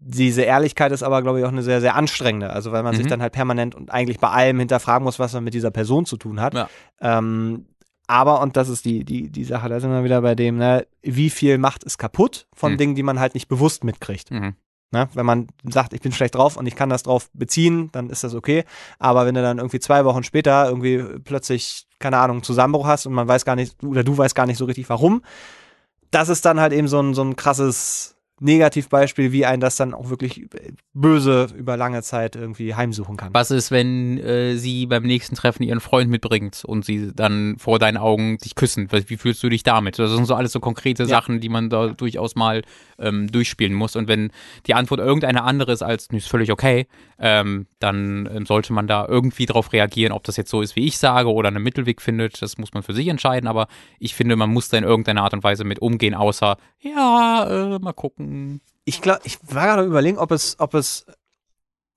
[0.01, 2.51] Diese Ehrlichkeit ist aber, glaube ich, auch eine sehr, sehr anstrengende.
[2.51, 3.09] Also, weil man sich Mhm.
[3.09, 6.15] dann halt permanent und eigentlich bei allem hinterfragen muss, was man mit dieser Person zu
[6.15, 6.53] tun hat.
[6.53, 6.69] Ja.
[7.01, 7.65] Ähm,
[8.07, 10.87] aber, und das ist die, die, die Sache, da sind wir wieder bei dem, ne,
[11.01, 12.77] wie viel Macht ist kaputt von Mhm.
[12.77, 14.31] Dingen, die man halt nicht bewusst mitkriegt.
[14.31, 14.55] Mhm.
[14.91, 15.07] Ne?
[15.13, 18.23] Wenn man sagt, ich bin schlecht drauf und ich kann das drauf beziehen, dann ist
[18.23, 18.63] das okay.
[18.99, 23.05] Aber wenn du dann irgendwie zwei Wochen später irgendwie plötzlich, keine Ahnung, einen Zusammenbruch hast
[23.05, 25.21] und man weiß gar nicht, oder du weißt gar nicht so richtig warum,
[26.11, 29.93] das ist dann halt eben so ein, so ein krasses, Negativbeispiel, wie ein das dann
[29.93, 33.33] auch wirklich äh, böse über lange Zeit irgendwie heimsuchen kann.
[33.33, 37.79] Was ist, wenn äh, sie beim nächsten Treffen ihren Freund mitbringt und sie dann vor
[37.79, 38.89] deinen Augen dich küssen?
[38.91, 39.99] Wie fühlst du dich damit?
[39.99, 41.09] Das sind so alles so konkrete Ja.
[41.09, 42.63] Sachen, die man da durchaus mal
[42.97, 43.95] ähm, durchspielen muss.
[43.95, 44.31] Und wenn
[44.67, 46.87] die Antwort irgendeine andere ist als, "Nö, ist völlig okay,
[47.19, 50.85] ähm, dann ähm, sollte man da irgendwie drauf reagieren, ob das jetzt so ist, wie
[50.85, 52.41] ich sage, oder einen Mittelweg findet.
[52.41, 53.47] Das muss man für sich entscheiden.
[53.47, 53.67] Aber
[53.99, 57.79] ich finde, man muss da in irgendeiner Art und Weise mit umgehen, außer, ja, äh,
[57.79, 58.28] mal gucken.
[58.85, 61.05] Ich glaube, ich war gerade überlegen, ob es, ob es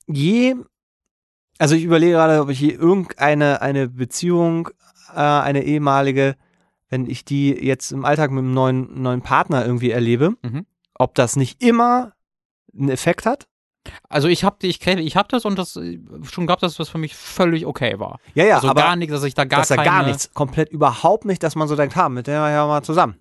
[0.06, 0.54] je,
[1.58, 4.68] also ich überlege gerade, ob ich je irgendeine eine Beziehung,
[5.14, 6.36] äh, eine ehemalige,
[6.88, 10.66] wenn ich die jetzt im Alltag mit einem neuen, neuen Partner irgendwie erlebe, Mhm.
[10.94, 12.12] ob das nicht immer
[12.76, 13.46] einen Effekt hat.
[14.08, 15.98] Also ich habe ich kenn, ich hab das und das äh,
[16.30, 18.20] schon gab das, was für mich völlig okay war.
[18.34, 20.32] Ja, ja, also aber gar nichts, dass ich da gar dass da keine, gar nichts,
[20.34, 23.16] komplett überhaupt nicht, dass man so denkt, ha, mit der war ja mal zusammen.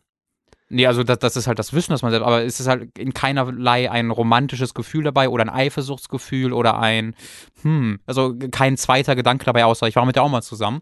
[0.71, 2.97] Nee, also das, das ist halt das Wissen, dass man selbst, aber es ist halt
[2.97, 7.15] in keinerlei ein romantisches Gefühl dabei oder ein Eifersuchtsgefühl oder ein,
[7.61, 10.81] hm, also kein zweiter Gedanke dabei, außer ich war mit der auch mal zusammen.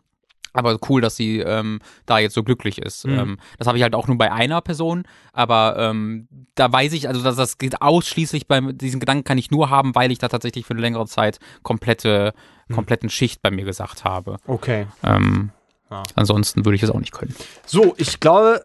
[0.51, 3.05] Aber cool, dass sie ähm, da jetzt so glücklich ist.
[3.05, 3.19] Mhm.
[3.19, 7.07] Ähm, das habe ich halt auch nur bei einer Person, aber ähm, da weiß ich,
[7.07, 10.27] also dass das geht ausschließlich bei diesen Gedanken kann ich nur haben, weil ich da
[10.27, 12.33] tatsächlich für eine längere Zeit komplette,
[12.67, 12.75] Mhm.
[12.75, 14.37] kompletten Schicht bei mir gesagt habe.
[14.47, 14.87] Okay.
[15.03, 15.51] Ähm,
[15.91, 16.03] Ja.
[16.15, 17.33] Ansonsten würde ich es auch nicht können.
[17.65, 18.63] So, ich glaube,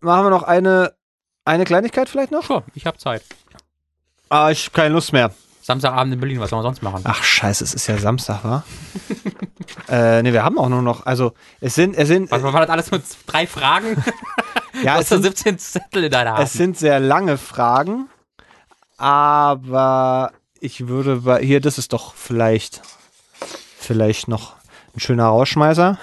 [0.00, 0.94] machen wir noch eine,
[1.44, 2.44] eine Kleinigkeit vielleicht noch?
[2.44, 3.22] Sure, ich habe Zeit.
[4.28, 5.32] Ah, ich habe keine Lust mehr.
[5.62, 7.02] Samstagabend in Berlin, was soll man sonst machen?
[7.04, 8.64] Ach scheiße, es ist ja Samstag, wa?
[9.88, 12.70] äh, ne, wir haben auch nur noch, also es sind, es sind, Was war das
[12.70, 14.02] alles mit drei Fragen?
[14.82, 16.44] ja, es sind, 17 Zettel in deiner Hand.
[16.44, 18.08] es sind sehr lange Fragen,
[18.96, 22.82] aber ich würde bei, hier, das ist doch vielleicht,
[23.78, 24.54] vielleicht noch
[24.94, 25.98] ein schöner Rausschmeißer.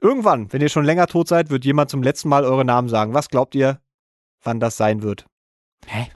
[0.00, 3.14] Irgendwann, wenn ihr schon länger tot seid, wird jemand zum letzten Mal eure Namen sagen.
[3.14, 3.80] Was glaubt ihr,
[4.42, 5.26] wann das sein wird?
[5.86, 6.08] Hä?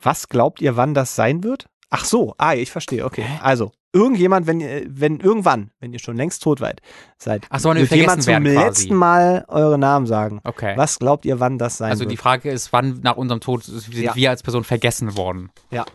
[0.00, 1.66] Was glaubt ihr, wann das sein wird?
[1.90, 3.22] Ach so, ah, ich verstehe, okay.
[3.22, 3.38] Hä?
[3.42, 6.80] Also, irgendjemand, wenn ihr, wenn irgendwann, wenn ihr schon längst tot seid,
[7.16, 10.40] seid, Ach so, wird jemand zum letzten Mal eure Namen sagen.
[10.44, 10.74] Okay.
[10.76, 12.12] Was glaubt ihr, wann das sein also wird?
[12.12, 14.14] die Frage ist, wann nach unserem Tod sind Ja.
[14.14, 15.50] wir als Person vergessen worden?
[15.70, 15.86] Ja.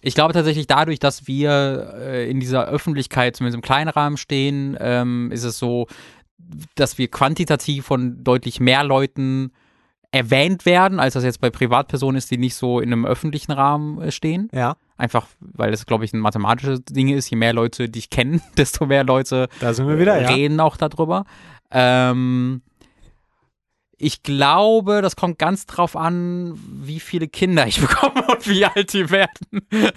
[0.00, 4.76] Ich glaube tatsächlich dadurch, dass wir äh, in dieser Öffentlichkeit zumindest im kleinen Rahmen stehen,
[4.80, 5.88] ähm, ist es so,
[6.74, 9.52] dass wir quantitativ von deutlich mehr Leuten
[10.10, 14.00] erwähnt werden, als das jetzt bei Privatpersonen ist, die nicht so in einem öffentlichen Rahmen
[14.00, 14.48] äh, stehen.
[14.52, 17.30] ja, Einfach, weil das, glaube ich, ein mathematisches Ding ist.
[17.30, 20.30] Je mehr Leute dich kennen, desto mehr Leute da sind wir wieder, ja.
[20.30, 21.24] reden auch darüber.
[21.70, 22.62] Ähm,
[23.96, 28.92] ich glaube, das kommt ganz drauf an, wie viele Kinder ich bekomme und wie alt
[28.92, 29.66] die werden.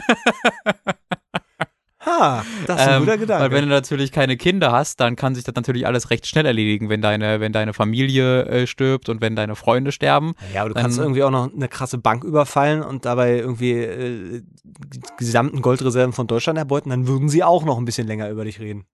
[2.06, 3.44] Ha, das ist ein Ähm, guter Gedanke.
[3.44, 6.46] Weil wenn du natürlich keine Kinder hast, dann kann sich das natürlich alles recht schnell
[6.46, 10.34] erledigen, wenn deine, wenn deine Familie äh, stirbt und wenn deine Freunde sterben.
[10.54, 14.42] ja, aber du kannst irgendwie auch noch eine krasse Bank überfallen und dabei irgendwie äh,
[14.64, 18.46] die gesamten Goldreserven von Deutschland erbeuten, dann würden sie auch noch ein bisschen länger über
[18.46, 18.86] dich reden.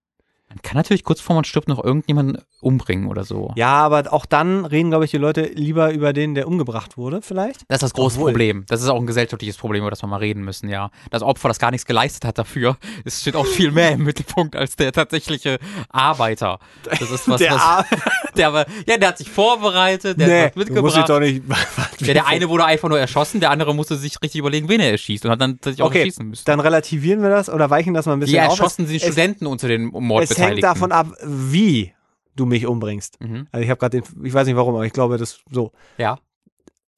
[0.58, 3.52] Man kann natürlich kurz vor man stirbt noch irgendjemanden umbringen oder so.
[3.56, 7.22] Ja, aber auch dann reden, glaube ich, die Leute lieber über den, der umgebracht wurde,
[7.22, 7.62] vielleicht.
[7.68, 8.66] Das ist das große Obwohl- Problem.
[8.68, 10.90] Das ist auch ein gesellschaftliches Problem, über das wir mal reden müssen, ja.
[11.12, 14.56] Das Opfer, das gar nichts geleistet hat dafür, es steht auch viel mehr im Mittelpunkt
[14.56, 15.60] als der tatsächliche
[15.90, 16.58] Arbeiter.
[16.90, 17.86] Das ist was, der was
[18.36, 21.10] der ja, der hat sich vorbereitet, der hat was du musst dich mitgebracht.
[21.10, 21.44] doch nicht.
[22.08, 24.92] Ja, der eine wurde einfach nur erschossen, der andere musste sich richtig überlegen, wen er
[24.92, 26.44] erschießt und hat dann auch Okay, erschießen müssen.
[26.46, 28.52] dann relativieren wir das oder weichen das mal ein bisschen Die auf.
[28.52, 30.47] erschossen Es- sind es, Studenten unter den Mordbeteiligten.
[30.52, 31.94] Hängt davon ab, wie
[32.36, 33.20] du mich umbringst.
[33.22, 33.48] Mhm.
[33.52, 35.72] Also ich habe gerade den, ich weiß nicht warum, aber ich glaube, das so.
[35.98, 36.20] Ja.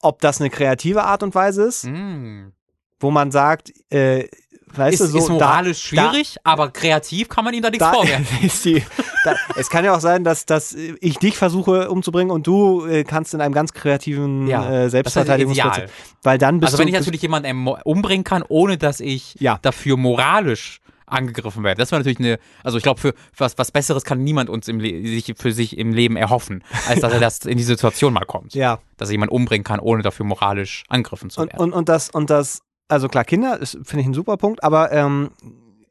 [0.01, 2.53] Ob das eine kreative Art und Weise ist, Mhm.
[2.99, 4.27] wo man sagt, äh,
[4.73, 7.85] weißt Ist, du, so ist moralisch da, schwierig, aber kreativ kann man ihm da nichts
[7.85, 8.25] Da, vorwerfen.
[8.41, 8.83] da die,
[9.23, 13.03] da, es kann ja auch sein, dass, dass ich dich versuche umzubringen und du äh,
[13.03, 15.89] kannst in einem ganz kreativen Ja, äh, Selbstverteidigungsprozess.
[16.23, 19.57] Weil dann bist Also wenn du ich natürlich jemanden umbringen kann, ohne dass ich Ja.
[19.61, 21.79] dafür moralisch angegriffen werde.
[21.79, 24.67] Das wäre natürlich eine, also ich glaube, für, für was, was Besseres kann niemand uns
[24.67, 28.13] im Le sich für sich im Leben erhoffen, als dass er das in die Situation
[28.13, 28.53] mal kommt.
[28.53, 31.61] ja Dass er jemanden umbringen kann, ohne dafür moralisch angegriffen zu und, werden.
[31.61, 34.91] und, und das und das also klar Kinder ist finde ich ein super Punkt, aber
[34.91, 35.31] ähm,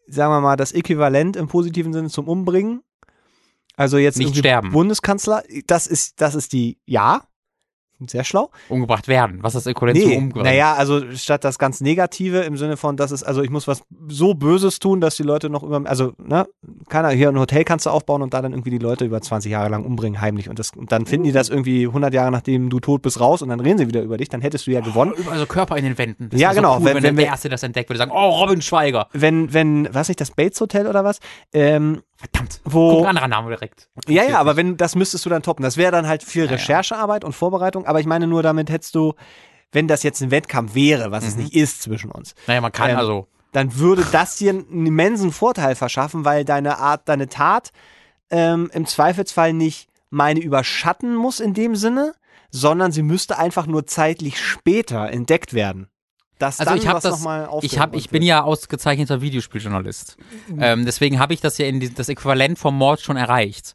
[0.06, 2.82] sagen wir mal das Äquivalent im positiven Sinne zum Umbringen.
[3.76, 4.72] Also jetzt Nicht sterben.
[4.72, 7.22] Bundeskanzler, das ist das ist die ja
[8.06, 8.50] sehr schlau.
[8.68, 9.38] Umgebracht werden.
[9.42, 10.44] Was ist das Äquivalent Nee, zum Umgebracht?
[10.44, 13.82] naja, also statt das ganz Negative im Sinne von, dass es, also ich muss was
[14.08, 16.46] so Böses tun, dass die Leute noch über, also, ne,
[16.88, 19.50] keiner, hier ein Hotel kannst du aufbauen und da dann irgendwie die Leute über 20
[19.50, 20.48] Jahre lang umbringen, heimlich.
[20.48, 23.42] Und, das, und dann finden die das irgendwie 100 Jahre nachdem du tot bist raus
[23.42, 25.12] und dann reden sie wieder über dich, dann hättest du ja gewonnen.
[25.16, 26.28] Überall so Körper in den Wänden.
[26.30, 28.30] Das Ja, so genau, Cool, wenn- wenn, wenn der Erste das entdeckt, würde sagen, oh,
[28.40, 29.08] Robin Schweiger.
[29.12, 31.18] Wenn, wenn, was nicht, das Bates Hotel oder was,
[31.52, 32.60] ähm, Verdammt.
[32.64, 33.88] Wo- Guck, anderer Name direkt.
[34.08, 35.62] Ja, ja, aber wenn, das müsstest du dann toppen.
[35.62, 36.50] Das wäre dann halt viel Ja.
[36.50, 39.14] Recherchearbeit und Vorbereitung, aber ich meine nur, damit hättest du,
[39.70, 42.90] wenn das jetzt ein Wettkampf wäre, was es nicht ist zwischen uns, Naja, man kann
[42.90, 43.28] Ähm, also.
[43.52, 47.70] dann würde das dir einen immensen Vorteil verschaffen, weil deine Art, deine Tat
[48.30, 52.14] ähm, im Zweifelsfall nicht meine überschatten muss in dem Sinne,
[52.50, 55.88] sondern sie müsste einfach nur zeitlich später entdeckt werden.
[56.38, 59.20] Dass Also dann ich habe was das, noch mal ich hab, ich bin ja ausgezeichneter
[59.20, 60.16] Videospieljournalist.
[60.58, 63.74] Ähm, deswegen habe ich das ja in die, das Äquivalent vom Mord schon erreicht.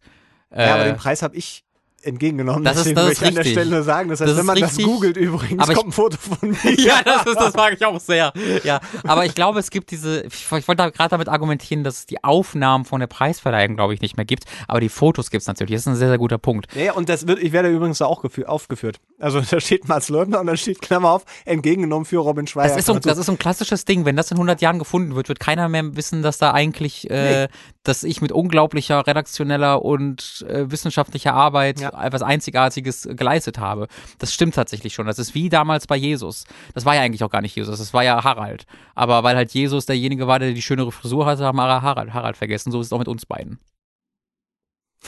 [0.50, 1.63] Äh, Ja, aber den Preis habe ich
[2.06, 2.64] entgegengenommen.
[2.64, 3.52] Das ist- Deswegen das möchte ist ich an der.
[3.52, 4.10] Stelle nur sagen.
[4.10, 4.86] Das heißt, Das wenn ist man richtig.
[4.86, 6.58] das googelt übrigens, Aber ich- kommt ein Foto von mir.
[6.80, 8.34] ja, das, ist, das mag ich auch sehr.
[8.64, 12.00] Ja, aber ich glaube, es gibt diese, ich, ich wollte da gerade damit argumentieren, dass
[12.00, 15.42] es die Aufnahmen von der Preisverleihung, glaube ich, nicht mehr gibt, aber die Fotos gibt
[15.42, 15.74] es natürlich.
[15.74, 16.68] Das ist ein sehr, sehr guter Punkt.
[16.76, 18.98] Ja, und das wird, ich werde übrigens da auch gefü- aufgeführt.
[19.20, 22.70] Also da steht Mats Leubner und dann steht Klammer auf, entgegengenommen für Robin Schweizer.
[22.70, 23.00] Das ist, so, zu.
[23.02, 24.06] das ist so ein klassisches Ding.
[24.06, 27.48] Wenn das in 100 Jahren gefunden wird, wird keiner mehr wissen, dass da eigentlich, äh,
[27.84, 31.93] dass ich mit unglaublicher redaktioneller und äh, wissenschaftlicher Arbeit Ja.
[31.94, 33.88] Etwas Einzigartiges geleistet habe.
[34.20, 35.08] Das stimmt tatsächlich schon.
[35.08, 36.46] Das ist wie damals bei Jesus.
[36.74, 38.66] Das war ja eigentlich auch gar nicht Jesus, das war ja Harald.
[38.96, 42.38] Aber weil halt Jesus derjenige war, der die schönere Frisur hatte, haben wir Harald, Harald
[42.38, 42.72] vergessen.
[42.72, 43.60] So ist es auch mit uns beiden.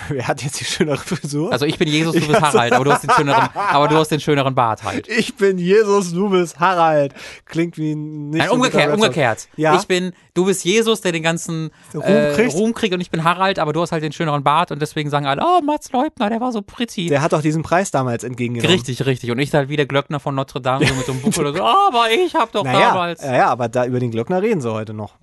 [0.09, 1.51] Wer hat jetzt die schönere Frisur?
[1.51, 4.09] Also ich bin Jesus, du bist Harald, aber du hast den schöneren, aber du hast
[4.09, 5.07] den schöneren Bart halt.
[5.07, 7.13] ich bin Jesus, du bist Harald.
[7.45, 9.47] Klingt wie ein nicht Nein, umgekehrt, umgekehrt.
[9.55, 9.75] Ja.
[9.75, 12.53] Ich bin, du bist Jesus, der den ganzen Ruhm äh, kriegt.
[12.53, 15.09] Ruhm kriegt und ich bin Harald, aber du hast halt den schöneren Bart und deswegen
[15.09, 17.07] sagen alle, oh, Mats Leubner, der war so pretty.
[17.07, 18.71] Der hat doch diesen Preis damals entgegengenommen.
[18.71, 19.31] richtig, richtig.
[19.31, 21.53] Und ich halt wie der Glöckner von Notre Dame, so mit so einem Buch oder
[21.53, 23.23] so, oh, aber ich hab doch Naja, damals.
[23.23, 25.13] ja, ja, aber da über den Glöckner reden sie heute noch.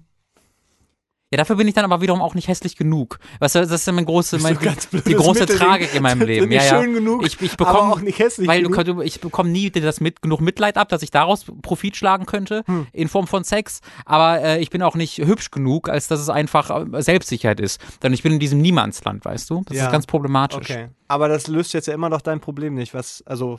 [1.32, 3.18] Ja, dafür bin ich dann aber wiederum auch nicht hässlich genug.
[3.40, 5.66] Weißt du, das ist ja mein große, mein, die blödes große Mittelding.
[5.66, 6.52] Tragik in meinem Leben.
[6.52, 6.68] Ja, ja.
[6.82, 8.84] schön genug, ich, ich bekomme auch nicht hässlich weil genug.
[8.84, 12.62] du, ich bekomme nie das mit, genug Mitleid ab, dass ich daraus Profit schlagen könnte
[12.66, 12.86] Hm.
[12.92, 13.80] in Form von Sex.
[14.04, 17.80] Aber äh, ich bin auch nicht hübsch genug, als dass es einfach äh, Selbstsicherheit ist.
[18.02, 19.62] Denn ich bin in diesem Niemandsland, weißt du?
[19.64, 19.86] Das Ja.
[19.86, 20.68] ist ganz problematisch.
[20.70, 20.88] Okay.
[21.08, 22.92] Aber das löst jetzt ja immer noch dein Problem nicht.
[22.92, 23.58] Was, also.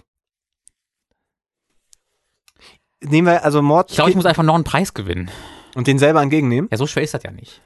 [3.01, 5.29] Nehmen wir, also Mord Ich glaube, ich muss einfach noch einen Preis gewinnen.
[5.75, 6.69] Und den selber entgegennehmen.
[6.71, 7.61] Ja, so schwer ist das ja nicht.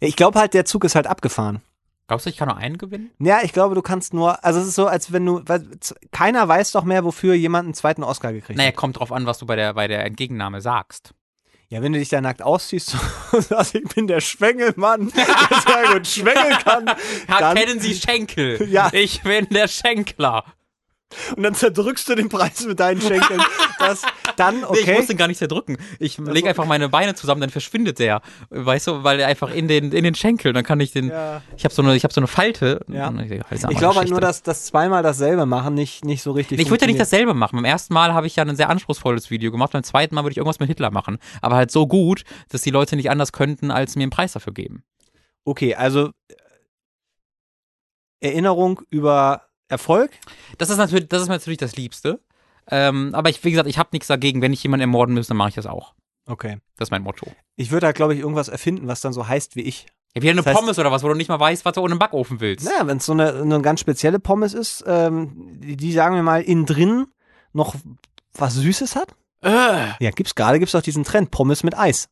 [0.00, 1.60] Ich glaube halt, der Zug ist halt abgefahren.
[2.06, 3.10] Glaubst du, ich kann nur einen gewinnen?
[3.18, 5.66] Ja, ich glaube, du kannst nur, also es ist so, als wenn du, weil,
[6.10, 8.76] keiner weiß doch mehr, wofür jemand einen zweiten Oscar gekriegt Naja, hat.
[8.76, 11.12] kommt drauf an, was du bei der, bei der Entgegennahme sagst.
[11.68, 12.96] Ja, wenn du dich da nackt ausziehst
[13.32, 16.86] und sagst, ich bin der Schwengelmann, der sehr gut schwengeln kann,
[17.28, 18.66] Ja, dann, kennen Sie Schenkel?
[18.70, 18.88] Ja.
[18.92, 20.44] Ich bin der Schenkler.
[21.36, 23.40] Und dann zerdrückst du den Preis mit deinen Schenkeln.
[23.78, 24.02] Das,
[24.36, 24.94] dann, Nee, ich okay.
[24.96, 25.78] muss den gar nicht zerdrücken.
[25.98, 28.20] Ich lege einfach meine Beine zusammen, dann verschwindet der.
[28.50, 31.08] Weißt du, weil er einfach in den, in den Schenkel, dann kann ich den.
[31.08, 31.42] Ja.
[31.56, 32.84] Ich habe so eine, ich habe so eine Falte.
[32.88, 33.08] Ja.
[33.08, 36.58] Ist eine Ich glaube halt nur, dass das zweimal dasselbe machen nicht, nicht so richtig
[36.58, 37.56] Nee, ich würde ja nicht dasselbe machen.
[37.56, 39.72] Beim ersten Mal habe ich ja ein sehr anspruchsvolles Video gemacht.
[39.72, 41.18] Beim zweiten Mal würde ich irgendwas mit Hitler machen.
[41.40, 44.52] Aber halt so gut, dass die Leute nicht anders könnten, als mir einen Preis dafür
[44.52, 44.82] geben.
[45.44, 46.34] Okay, also äh,
[48.20, 50.10] Erinnerung über Erfolg.
[50.58, 52.20] Das ist natürlich, das ist natürlich das Liebste.
[52.70, 54.42] Ähm, aber ich, wie gesagt, ich habe nichts dagegen.
[54.42, 55.94] Wenn ich jemanden ermorden muss, dann mache ich das auch.
[56.26, 56.58] Okay.
[56.76, 57.26] Das ist mein Motto.
[57.56, 59.86] Ich würde halt, glaube ich, irgendwas erfinden, was dann so heißt wie ich.
[60.14, 61.80] Ja, wie eine Das heißt- Pommes oder was, wo du nicht mal weißt, was du
[61.80, 62.64] ohne Backofen willst.
[62.66, 66.22] Naja, wenn es so eine, eine ganz spezielle Pommes ist, ähm, die, die sagen wir
[66.22, 67.06] mal innen drin
[67.52, 67.74] noch
[68.34, 69.14] was Süßes hat.
[69.42, 69.50] Äh.
[70.04, 72.08] Ja, gibt's gerade gibt's auch diesen Trend Pommes mit Eis.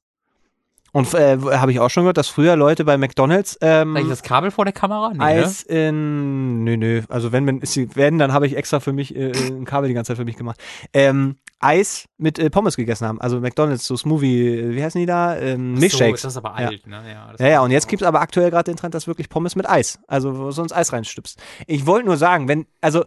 [0.93, 4.23] Und äh, habe ich auch schon gehört, dass früher Leute bei McDonald's ähm, ich das
[4.23, 5.11] Kabel vor der Kamera?
[5.11, 5.25] Nee, ne?
[5.25, 9.15] Eis in nö nö, also wenn wenn sie werden, dann habe ich extra für mich
[9.15, 10.59] äh, ein Kabel die ganze Zeit für mich gemacht.
[10.95, 15.07] Ähm, Eis mit äh, Pommes gegessen haben, also McDonald's so Smoothie, äh, wie heißen die
[15.07, 15.37] da?
[15.37, 16.23] Ähm, So, Milkshakes.
[16.23, 16.69] das ist aber Ja.
[16.69, 17.03] alt, ne?
[17.07, 19.69] Ja, Ja, ja, und jetzt gibt's aber aktuell gerade den Trend, dass wirklich Pommes mit
[19.69, 21.39] Eis, also wo sonst Eis reinstüpst.
[21.67, 23.05] Ich wollte nur sagen, wenn, also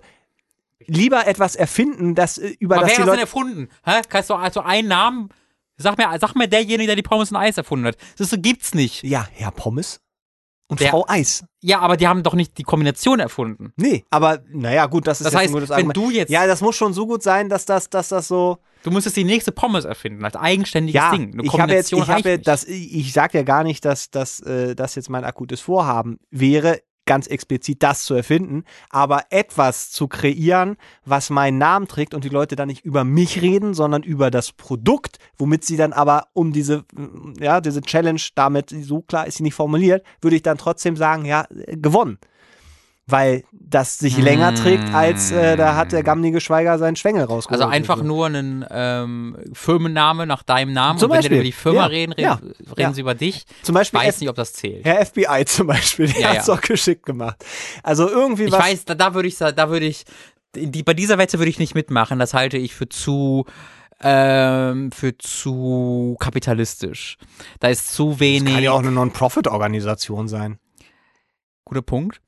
[0.85, 3.69] lieber etwas erfinden, das äh, über Aber das wer die hat das denn erfunden?
[3.84, 4.01] Hä?
[4.10, 5.30] Kannst du also einen Namen?
[5.81, 7.97] Sag mir, sag mir derjenige, der die Pommes und Eis erfunden hat.
[8.18, 9.01] Das so gibt's nicht.
[9.03, 10.01] Ja, Herr Pommes
[10.68, 11.43] und Der- Frau Eis.
[11.61, 13.73] Ja, aber die haben doch nicht die Kombination erfunden.
[13.76, 15.97] Nee, aber naja, gut, das ist Das jetzt heißt, ein gutes wenn Argument.
[15.97, 18.60] du jetzt, Ja, das muss schon so gut sein, dass das, dass das so.
[18.84, 21.34] du müsstest die nächste Pommes erfinden, als eigenständiges Ja, Ding.
[21.34, 24.39] Eine ich habe jetzt, ich habe das, ich ich sag ja gar nicht, dass, dass
[24.41, 26.80] äh, das jetzt mein akutes Vorhaben wäre,
[27.10, 32.30] ganz explizit das zu erfinden, aber etwas zu kreieren, was meinen Namen trägt und die
[32.30, 36.53] Leute dann nicht über mich reden, sondern über das Produkt, womit sie dann aber um
[36.53, 36.86] diese,
[37.40, 41.26] ja, diese Challenge damit, so klar ist sie nicht formuliert, würde ich dann trotzdem sagen,
[41.26, 42.19] ja, gewonnen.
[43.11, 47.61] Weil das sich länger trägt, als äh, da hat der gammige Schweiger seinen Schwengel rausgeholt.
[47.61, 50.99] also einfach nur einen ähm, Firmenname nach deinem Namen.
[50.99, 51.38] Zum und wenn wir Beispiel.
[51.38, 52.94] über die Firma Ja, reden, reden, ja, reden ja.
[52.94, 53.45] sie über dich.
[53.64, 54.86] Zum Beispiel Ich weiß F- nicht, ob das zählt.
[54.86, 56.56] Herr FBI zum Beispiel, der Ja, hat's ja.
[56.56, 57.44] doch geschickt gemacht.
[57.84, 58.60] Also irgendwie Ich was.
[58.60, 60.03] weiß, da, da würde ich, da würde ich,
[60.56, 62.19] die, bei dieser Wette würde ich nicht mitmachen.
[62.19, 63.45] Das halte ich für zu,
[64.02, 67.18] ähm, für zu kapitalistisch.
[67.60, 68.53] Da ist zu wenig.
[68.53, 70.60] Kann ja auch eine Non-Profit-Organisation sein.
[71.65, 72.19] Guter Punkt.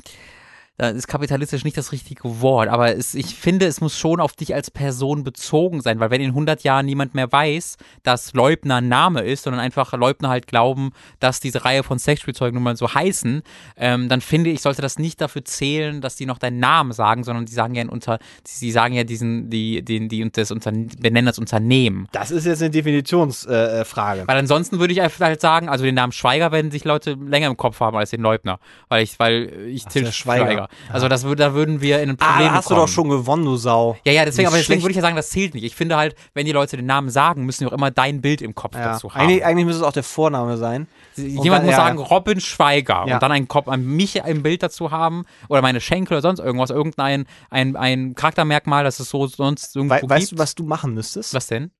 [0.77, 4.33] Da ist kapitalistisch nicht das richtige Wort, aber es, ich finde, es muss schon auf
[4.33, 8.77] dich als Person bezogen sein, weil wenn in 100 Jahren niemand mehr weiß, dass Leubner
[8.77, 12.75] ein Name ist, sondern einfach Leubner halt glauben, dass diese Reihe von Sexspielzeugen nun mal
[12.75, 13.43] so heißen,
[13.77, 17.23] ähm, dann finde ich, sollte das nicht dafür zählen, dass die noch deinen Namen sagen,
[17.23, 21.27] sondern die sagen ja unter, sie sagen ja diesen, die, den, die das unter, benennen
[21.27, 22.07] das Unternehmen.
[22.11, 24.21] Das ist jetzt eine Definitionsfrage.
[24.21, 27.13] Äh, weil ansonsten würde ich einfach halt sagen, also den Namen Schweiger werden sich Leute
[27.13, 30.60] länger im Kopf haben als den Leubner, weil ich, weil ich Ach, Til der Schweiger.
[30.69, 30.93] Schweiger.
[30.93, 32.79] Also das da würden wir in ein ah, Problem da hast kommen.
[32.79, 33.97] du doch schon gewonnen, du Sau.
[34.05, 35.63] Ja, ja, deswegen, aber deswegen schlecht- würde ich ja sagen, das zählt nicht.
[35.63, 38.41] Ich finde halt, wenn die Leute den Namen sagen, müssen die auch immer dein Bild
[38.41, 38.93] im Kopf Ja.
[38.93, 39.21] dazu haben.
[39.21, 40.87] Eigentlich, eigentlich müsste es auch der Vorname sein.
[41.15, 42.05] Jemand dann- muss ja, sagen, ja.
[42.05, 43.15] Robin Schweiger Ja.
[43.15, 46.39] und dann ein Kopf an mich im Bild dazu haben oder meine Schenkel oder sonst
[46.39, 50.39] irgendwas, irgendein ein, ein Charaktermerkmal, das es so sonst irgendwo Wei weißt gibt.
[50.39, 51.33] du, was du machen müsstest?
[51.33, 51.71] was denn?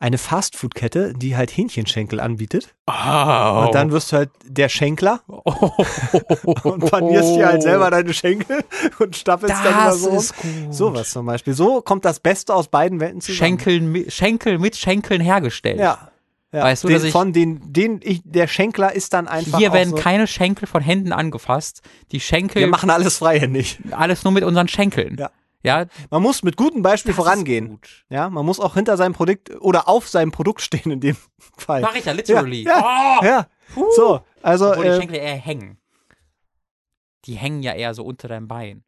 [0.00, 2.74] Eine Fastfood-Kette, die halt Hähnchenschenkel anbietet.
[2.86, 3.64] Oh.
[3.66, 5.70] Und dann wirst du halt der Schenkler oh.
[6.62, 8.64] und panierst dir halt selber deine Schenkel
[9.00, 10.10] und stapelst dann immer Das so.
[10.10, 10.74] ist gut.
[10.74, 11.52] Sowas zum Beispiel.
[11.54, 13.36] So kommt das Beste aus beiden Welten zusammen.
[13.58, 15.80] Schenkel, mi- Schenkel mit Schenkeln hergestellt.
[15.80, 16.10] Ja.
[16.52, 16.62] ja.
[16.62, 19.72] Weißt du, den, dass ich- von den, den ich, der Schenkler ist dann einfach Hier
[19.72, 21.82] werden so, keine Schenkel von Händen angefasst.
[22.12, 23.80] Die Schenkel, wir machen alles freihändig.
[23.90, 25.16] alles nur mit unseren Schenkeln.
[25.18, 25.30] Ja.
[25.64, 27.68] Ja, Man muss mit gutem Beispiel vorangehen.
[27.70, 28.04] Gut.
[28.10, 31.16] Ja, man muss auch hinter seinem Produkt oder auf seinem Produkt stehen in dem
[31.56, 31.80] Fall.
[31.80, 32.62] Mach ich ja literally.
[32.62, 33.24] Ja, Oh!
[33.24, 33.86] Ja, Puh.
[33.96, 35.78] so, also Obwohl die äh, Schenkel eher hängen.
[37.24, 38.84] Die hängen ja eher so unter deinem Bein.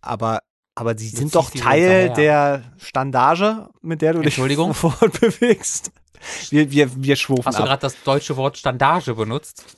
[0.00, 0.40] aber
[0.76, 5.92] aber sie sind doch die Teil der Standage, mit der du dich fortbewegst.
[6.48, 9.76] Wir, wir, wir schwufen Hast du gerade das deutsche Wort Standage benutzt?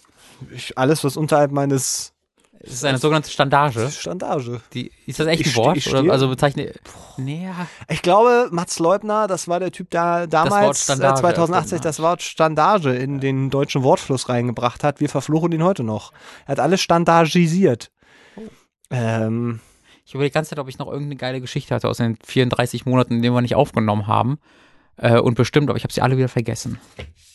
[0.53, 2.13] Ich, alles, was unterhalb meines
[2.61, 3.91] Es ist eine sogenannte Standage.
[3.91, 4.61] Standage.
[4.73, 5.77] Die, ist das echt Ich ein ste- Wort?
[5.77, 6.73] ich Oder, also bezeichne.
[7.16, 7.66] Nee, ja.
[7.89, 12.01] Ich glaube, Mats Leubner, das war der Typ, der damals, äh, Standage 2080, erfunden das
[12.01, 15.01] Wort Standage in den deutschen Wortfluss reingebracht hat.
[15.01, 16.12] Wir verfluchen ihn heute noch.
[16.47, 17.91] Er hat alles standardisiert.
[18.37, 18.43] Oh.
[18.91, 19.61] Ähm,
[20.05, 22.87] Ich überlege die ganze Zeit, ob ich noch irgendeine geile Geschichte hatte aus den 34
[22.87, 24.39] Monaten, in denen wir nicht aufgenommen haben.
[24.98, 26.78] Äh, und bestimmt, aber ich habe sie alle wieder vergessen.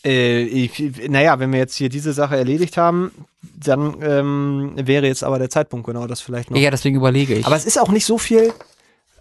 [0.03, 0.79] äh, ich,
[1.09, 3.11] naja, wenn wir jetzt hier diese Sache erledigt haben,
[3.41, 6.57] dann ähm, wäre jetzt aber der Zeitpunkt genau das vielleicht noch.
[6.57, 7.45] Ja, deswegen überlege ich.
[7.45, 8.51] Aber es ist auch nicht so viel.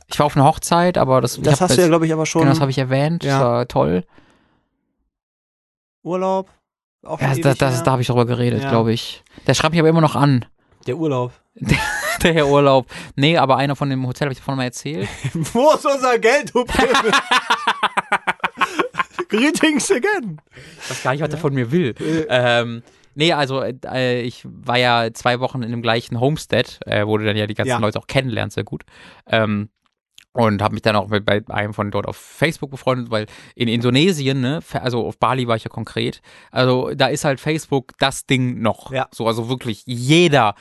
[0.06, 2.42] ich war auf einer Hochzeit, aber das, Das hast du ja, glaube ich, aber schon.
[2.42, 3.24] Genau, das habe ich erwähnt.
[3.24, 3.38] Ja.
[3.38, 4.04] Das war toll.
[6.02, 6.48] Urlaub.
[7.02, 8.70] Auch Ja, ewig das, da habe ich drüber geredet, Ja.
[8.70, 9.22] glaube ich.
[9.46, 10.44] Der schreibt mich aber immer noch an,
[10.86, 11.32] Der Urlaub.
[12.22, 12.86] der Herr Urlaub.
[13.16, 15.08] Nee, aber einer von dem Hotel habe ich davon mal erzählt.
[15.34, 16.64] Wo ist unser Geld, du?
[19.30, 20.40] Greetings again.
[20.82, 21.94] Ich weiß gar nicht, was er von mir will.
[22.28, 22.82] Ähm,
[23.14, 27.24] nee, also äh, ich war ja zwei Wochen in dem gleichen Homestead, äh, wo du
[27.24, 27.78] dann ja die ganzen Ja.
[27.78, 28.82] Leute auch kennenlernst, sehr gut.
[29.26, 29.70] Ähm,
[30.32, 33.26] und habe mich dann auch mit bei einem von dort auf Facebook befreundet, weil
[33.56, 36.20] in Indonesien, ne, also auf Bali war ich ja konkret,
[36.52, 38.92] also da ist halt Facebook das Ding noch.
[38.92, 39.08] Ja.
[39.12, 40.54] So, also wirklich jeder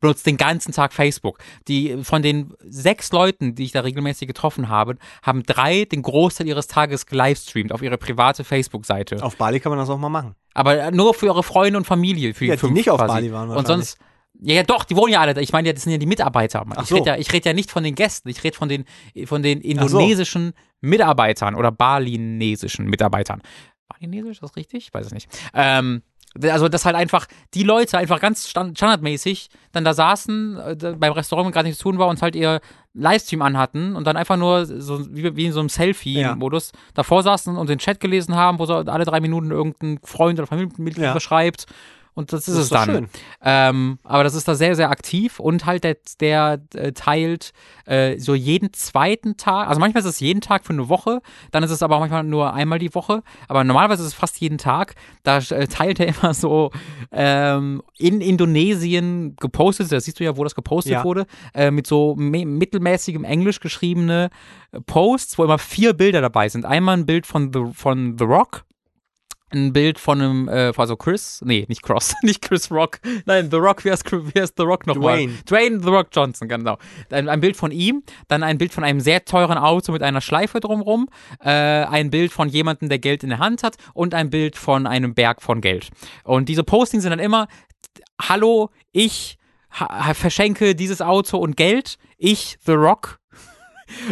[0.00, 1.38] benutzt den ganzen Tag Facebook.
[1.68, 6.46] Die von den sechs Leuten, die ich da regelmäßig getroffen habe, haben drei den Großteil
[6.46, 9.22] ihres Tages gelivestreamt auf ihre private Facebook-Seite.
[9.22, 10.34] Auf Bali kann man das auch mal machen.
[10.54, 12.34] Aber nur für eure Freunde und Familie.
[12.34, 13.12] Für die, Ja, die fünf nicht auf quasi.
[13.12, 13.98] Bali waren Und sonst.
[14.40, 15.40] Ja, ja, doch, die wohnen ja alle da.
[15.40, 16.64] Ich meine, ja, das sind ja die Mitarbeiter.
[16.68, 16.96] Ach ich so.
[16.96, 18.84] rede ja, ich red ja nicht von den Gästen, ich rede von den,
[19.24, 20.52] von den indonesischen
[20.82, 23.40] Mitarbeitern oder balinesischen Mitarbeitern.
[23.88, 24.88] Balinesisch, ist das richtig?
[24.88, 25.28] Ich weiß es nicht.
[25.54, 26.02] Ähm,
[26.44, 31.12] also, dass halt einfach die Leute einfach ganz stand- standardmäßig dann da saßen, äh, beim
[31.12, 32.60] Restaurant und gerade nichts zu tun war und halt ihr
[32.94, 37.56] Livestream anhatten und dann einfach nur so wie, wie in so einem Selfie-Modus davor saßen
[37.56, 41.12] und den Chat gelesen haben, wo so alle drei Minuten irgendein Freund oder Familienmitglied Ja.
[41.12, 41.66] beschreibt.
[42.16, 43.08] Und das ist Das es ist doch dann.
[43.42, 47.52] Ähm, aber das ist da sehr, sehr aktiv und halt der, der äh, teilt
[47.84, 51.20] äh, so jeden zweiten Tag, also manchmal ist es jeden Tag für eine Woche,
[51.50, 54.56] dann ist es aber manchmal nur einmal die Woche, aber normalerweise ist es fast jeden
[54.56, 54.94] Tag.
[55.24, 56.70] Da äh, teilt er immer so
[57.12, 61.04] ähm, in Indonesien gepostet, da siehst du ja, wo das gepostet Ja.
[61.04, 64.30] wurde, äh, mit so mittelmäßigem Englisch geschriebene
[64.86, 66.64] Posts, wo immer vier Bilder dabei sind.
[66.64, 68.64] Einmal ein Bild von The, von The Rock,
[69.50, 73.56] ein Bild von einem, äh, also Chris, nee, nicht Cross, nicht Chris Rock, nein, The
[73.56, 74.04] Rock, wie heißt
[74.56, 75.16] The Rock nochmal?
[75.16, 75.32] Dwayne.
[75.46, 76.78] Dwayne The Rock Johnson, genau.
[77.10, 80.20] Ein, ein Bild von ihm, dann ein Bild von einem sehr teuren Auto mit einer
[80.20, 81.08] Schleife drumrum,
[81.40, 84.86] äh, ein Bild von jemandem, der Geld in der Hand hat und ein Bild von
[84.86, 85.90] einem Berg von Geld.
[86.24, 87.46] Und diese Postings sind dann immer,
[88.20, 89.38] hallo, ich
[90.14, 93.18] verschenke dieses Auto und Geld, ich, The Rock,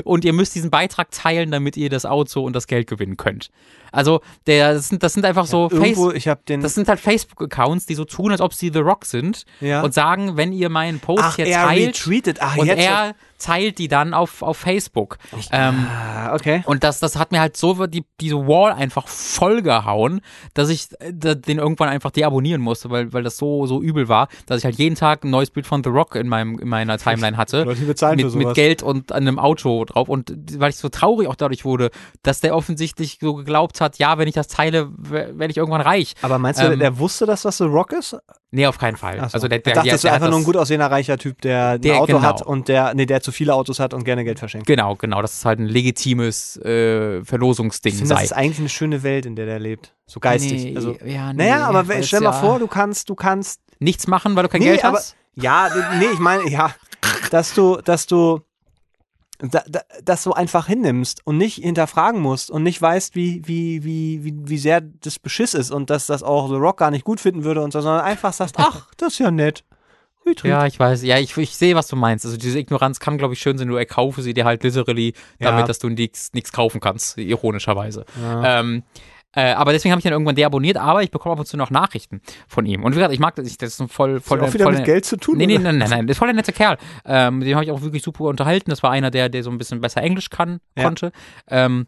[0.05, 3.51] und ihr müsst diesen Beitrag teilen, damit ihr das Auto und das Geld gewinnen könnt.
[3.93, 6.61] Also, der, das, sind, das sind einfach so Irgendwo, Face, ich habe den.
[6.63, 9.83] das sind halt Facebook-Accounts, die so tun, als ob sie The Rock sind Ja.
[9.83, 12.39] und sagen, wenn ihr meinen Post Ach, hier er teilt retweetet.
[12.41, 12.83] Ach, und jetzt.
[12.85, 13.15] er
[13.45, 15.19] teilt die dann auf, auf Facebook.
[15.53, 16.63] Ähm, Ah, okay.
[16.67, 20.21] und das, das hat mir halt so die, diese Wall einfach vollgehauen,
[20.55, 24.29] dass ich äh, den irgendwann einfach deabonnieren musste, weil, weil das so, so übel war,
[24.47, 26.99] dass ich halt jeden Tag ein neues Bild von The Rock in, meinem, in meiner
[26.99, 27.65] Timeline hatte.
[27.65, 28.55] Leute bezahlen für mit, mit sowas.
[28.55, 30.09] Geld und einem Auto drauf.
[30.09, 31.91] Und weil ich so traurig auch dadurch wurde,
[32.23, 36.15] dass der offensichtlich so geglaubt hat, ja, wenn ich das teile, werde ich irgendwann reich.
[36.23, 38.17] Aber meinst du, Ähm, der wusste das, was The Rock ist?
[38.55, 39.17] Nee, auf keinen Fall.
[39.17, 39.23] So.
[39.35, 41.41] Also der, der, ich dachte, der, das hat einfach nur ein gut aussehender reicher Typ,
[41.43, 42.23] der ein Der- Auto genau.
[42.23, 44.67] hat und der, nee, der zu viele Autos hat und gerne Geld verschenkt.
[44.67, 45.21] Genau, genau.
[45.23, 49.27] Das ist halt ein legitimes äh, Verlosungsding Ich finde, das ist eigentlich eine schöne Welt,
[49.27, 49.93] in der der lebt.
[50.07, 50.65] So geistig.
[50.65, 53.61] Nee, also, ja, nee, naja, aber weil stell mal ja vor, du kannst, du kannst
[53.81, 55.17] Nichts machen, weil du kein Nee, Geld aber- hast?
[55.35, 55.69] Ja,
[55.99, 56.73] nee, ich meine, ja,
[57.33, 58.41] dass du, dass du,
[59.39, 63.85] da, da, das so einfach hinnimmst und nicht hinterfragen musst und nicht weißt, wie, wie,
[63.85, 67.05] wie, wie, wie sehr das Beschiss ist und dass das auch The Rock gar nicht
[67.05, 69.65] gut finden würde und so, sondern einfach sagst, ach, das ist ja nett.
[70.43, 71.03] Ja, ich weiß.
[71.03, 72.25] Ja, ich, ich sehe, was du meinst.
[72.25, 73.69] Also diese Ignoranz kann, glaube ich, schön sein.
[73.69, 75.67] Du erkaufe sie dir halt literally damit, Ja.
[75.67, 78.07] dass du nichts kaufen kannst, ironischerweise.
[78.23, 78.61] Ja.
[78.61, 78.85] Ähm,
[79.37, 81.71] äh, aber deswegen habe ich dann irgendwann deabonniert, aber ich bekomme ab und zu noch
[81.71, 82.83] Nachrichten von ihm.
[82.85, 84.65] Und wie gesagt, ich mag das, ich, das ist ein voll, voll, Hat auch wieder
[84.65, 85.39] voll mit Geld zu tun?
[85.39, 85.65] Nee, nee, oder?
[85.65, 86.77] nein, nein, nein, das ist voll der nette Kerl.
[87.05, 88.71] Ähm, dem habe ich auch wirklich super unterhalten.
[88.71, 90.85] Das war einer, der, der so ein bisschen besser Englisch kann, Ja.
[90.85, 91.13] konnte.
[91.49, 91.87] Ähm,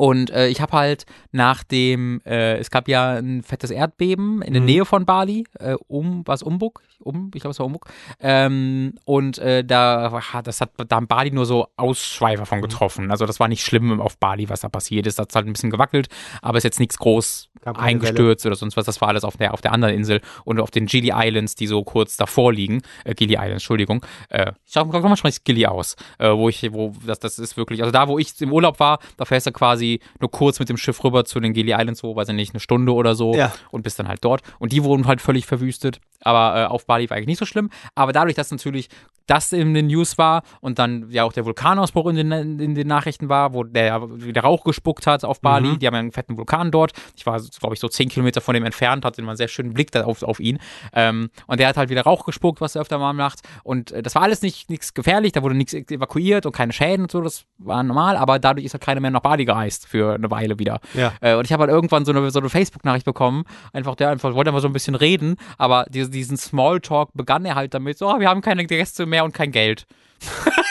[0.00, 4.54] und äh, ich habe halt nach dem, äh, es gab ja ein fettes Erdbeben in
[4.54, 4.66] der Mhm.
[4.66, 6.80] Nähe von Bali, äh, um, was Umbuk?
[7.00, 7.84] Um, ich glaube, es war Umbuk.
[8.18, 12.46] Ähm, und äh, da das hat, da haben Bali nur so Ausschweifer Mhm.
[12.46, 13.10] von getroffen.
[13.10, 15.18] Also das war nicht schlimm auf Bali, was da passiert ist.
[15.18, 16.08] Das hat halt ein bisschen gewackelt,
[16.40, 18.86] aber ist jetzt nichts groß eingestürzt oder sonst was.
[18.86, 21.66] Das war alles auf der, auf der anderen Insel und auf den Gili Islands, die
[21.66, 22.80] so kurz davor liegen.
[23.04, 24.02] Äh, Gili Islands, Entschuldigung.
[24.30, 25.96] Äh, ich mal, spreche ich Gili aus.
[26.18, 29.26] Wo ich, wo, das, das ist wirklich, also da, wo ich im Urlaub war, da
[29.26, 29.89] fährst du quasi
[30.20, 32.60] nur kurz mit dem Schiff rüber zu den Gili Islands, so, weiß ich nicht, eine
[32.60, 33.34] Stunde oder so.
[33.34, 33.52] Ja.
[33.70, 34.42] Und bist dann halt dort.
[34.58, 36.00] Und die wurden halt völlig verwüstet.
[36.20, 37.70] Aber äh, auf Bali war eigentlich nicht so schlimm.
[37.94, 38.88] Aber dadurch, dass natürlich
[39.30, 42.86] das in den News war und dann ja auch der Vulkanausbruch in den, in den
[42.88, 45.68] Nachrichten war, wo der wieder Rauch gespuckt hat auf Bali.
[45.68, 45.78] Mhm.
[45.78, 46.92] Die haben ja einen fetten Vulkan dort.
[47.16, 49.72] Ich war, glaube ich, so zehn Kilometer von dem entfernt, hatte immer einen sehr schönen
[49.72, 50.58] Blick auf, auf ihn.
[50.92, 53.40] Ähm, und der hat halt wieder Rauch gespuckt, was er öfter mal macht.
[53.62, 57.02] Und äh, das war alles nicht nichts gefährlich, da wurde nichts evakuiert und keine Schäden
[57.02, 60.14] und so, das war normal, aber dadurch ist halt keiner mehr nach Bali gereist für
[60.14, 60.80] eine Weile wieder.
[60.94, 61.12] Ja.
[61.20, 64.34] Äh, und ich habe halt irgendwann so eine, so eine Facebook-Nachricht bekommen, einfach der einfach
[64.34, 68.08] wollte einfach so ein bisschen reden, aber die, diesen Smalltalk begann er halt damit, so,
[68.08, 69.86] oh, wir haben keine Gäste mehr und kein Geld.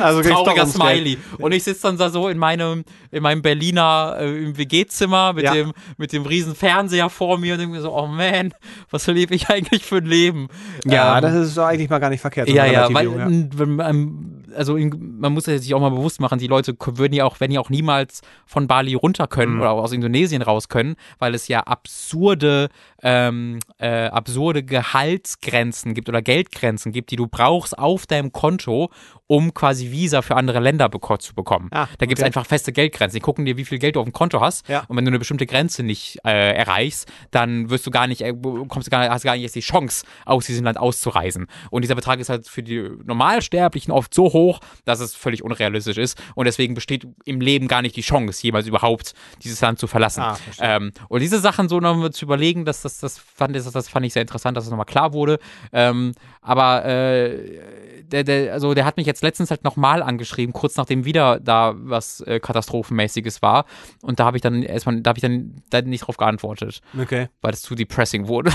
[0.00, 0.64] Also Trauriger.
[0.66, 1.18] Smiley.
[1.38, 5.44] Und ich sitze dann da so in meinem, in meinem Berliner äh, im WG-Zimmer mit,
[5.44, 5.52] Ja.
[5.54, 8.54] dem, mit dem riesen Fernseher vor mir und denke mir so, oh man,
[8.90, 10.48] was lebe ich eigentlich für ein Leben?
[10.84, 12.48] Ja, Ähm, das ist doch eigentlich mal gar nicht verkehrt.
[12.48, 15.90] so ja, ja, weil Relativierung, m, wenn man- also in, man muss sich auch mal
[15.90, 19.54] bewusst machen, die Leute würden ja auch, wenn ja auch niemals von Bali runter können
[19.54, 19.60] Mhm.
[19.62, 22.68] oder aus Indonesien raus können, weil es ja absurde,
[23.02, 28.90] ähm, äh, absurde Gehaltsgrenzen gibt oder Geldgrenzen gibt, die du brauchst auf deinem Konto,
[29.26, 31.68] um quasi Visa für andere Länder zu bekommen.
[31.72, 32.26] Ah, da gibt es okay.
[32.26, 33.16] einfach feste Geldgrenzen.
[33.16, 34.68] Die gucken dir, wie viel Geld du auf dem Konto hast.
[34.68, 34.84] Ja.
[34.88, 38.34] Und wenn du eine bestimmte Grenze nicht äh, erreichst, dann wirst du gar nicht, äh,
[38.68, 41.46] kommst du gar, hast gar nicht erst die Chance, aus diesem Land auszureisen.
[41.70, 45.98] Und dieser Betrag ist halt für die Normalsterblichen oft so hoch, dass es völlig unrealistisch
[45.98, 46.20] ist.
[46.34, 50.20] Und deswegen besteht im Leben gar nicht die Chance, jemals überhaupt dieses Land zu verlassen.
[50.20, 53.88] Ah, ähm, und diese Sachen so noch zu überlegen, das, das, das, fand, das, das
[53.88, 55.38] fand ich sehr interessant, dass es nochmal klar wurde.
[55.72, 57.60] Ähm, aber äh,
[58.04, 61.74] der, der, also der hat mich jetzt letztens halt nochmal angeschrieben, kurz nachdem wieder da
[61.76, 63.64] was äh, Katastrophenmäßiges war.
[64.02, 67.28] Und da habe ich dann erstmal, da habe ich dann, dann nicht drauf geantwortet, Okay.
[67.40, 68.50] weil es zu depressing wurde.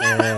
[0.00, 0.36] Äh,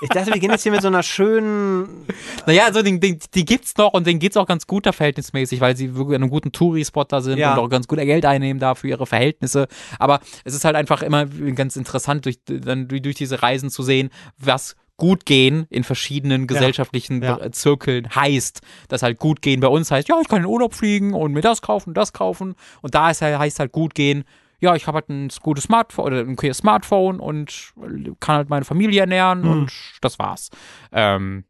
[0.00, 2.06] ich dachte, wir gehen jetzt hier mit so einer schönen.
[2.46, 5.60] naja, also den, den, die gibt's noch und denen geht's auch ganz gut da verhältnismäßig,
[5.60, 7.52] weil sie wirklich an einem guten Touri-Spot da sind Ja.
[7.54, 9.66] und auch ganz gut Geld einnehmen da für ihre Verhältnisse.
[9.98, 14.10] Aber es ist halt einfach immer ganz interessant, durch, dann durch, diese Reisen zu sehen,
[14.38, 17.34] was gut gehen in verschiedenen gesellschaftlichen Ja.
[17.36, 18.60] Be- Zirkeln heißt.
[18.88, 21.42] Das halt gut gehen bei uns heißt, ja, ich kann in Urlaub fliegen und mir
[21.42, 22.54] das kaufen, das kaufen.
[22.80, 24.24] Und da ist halt, heißt halt gut gehen,
[24.60, 27.72] ja, ich habe halt ein gutes Smartphone oder ein okayes Smartphone und
[28.20, 29.50] kann halt meine Familie ernähren Mhm.
[29.50, 30.50] und das war's.
[30.92, 31.44] Ähm,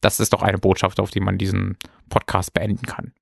[0.00, 1.76] das ist doch eine Botschaft, auf die man diesen
[2.08, 3.12] Podcast beenden kann.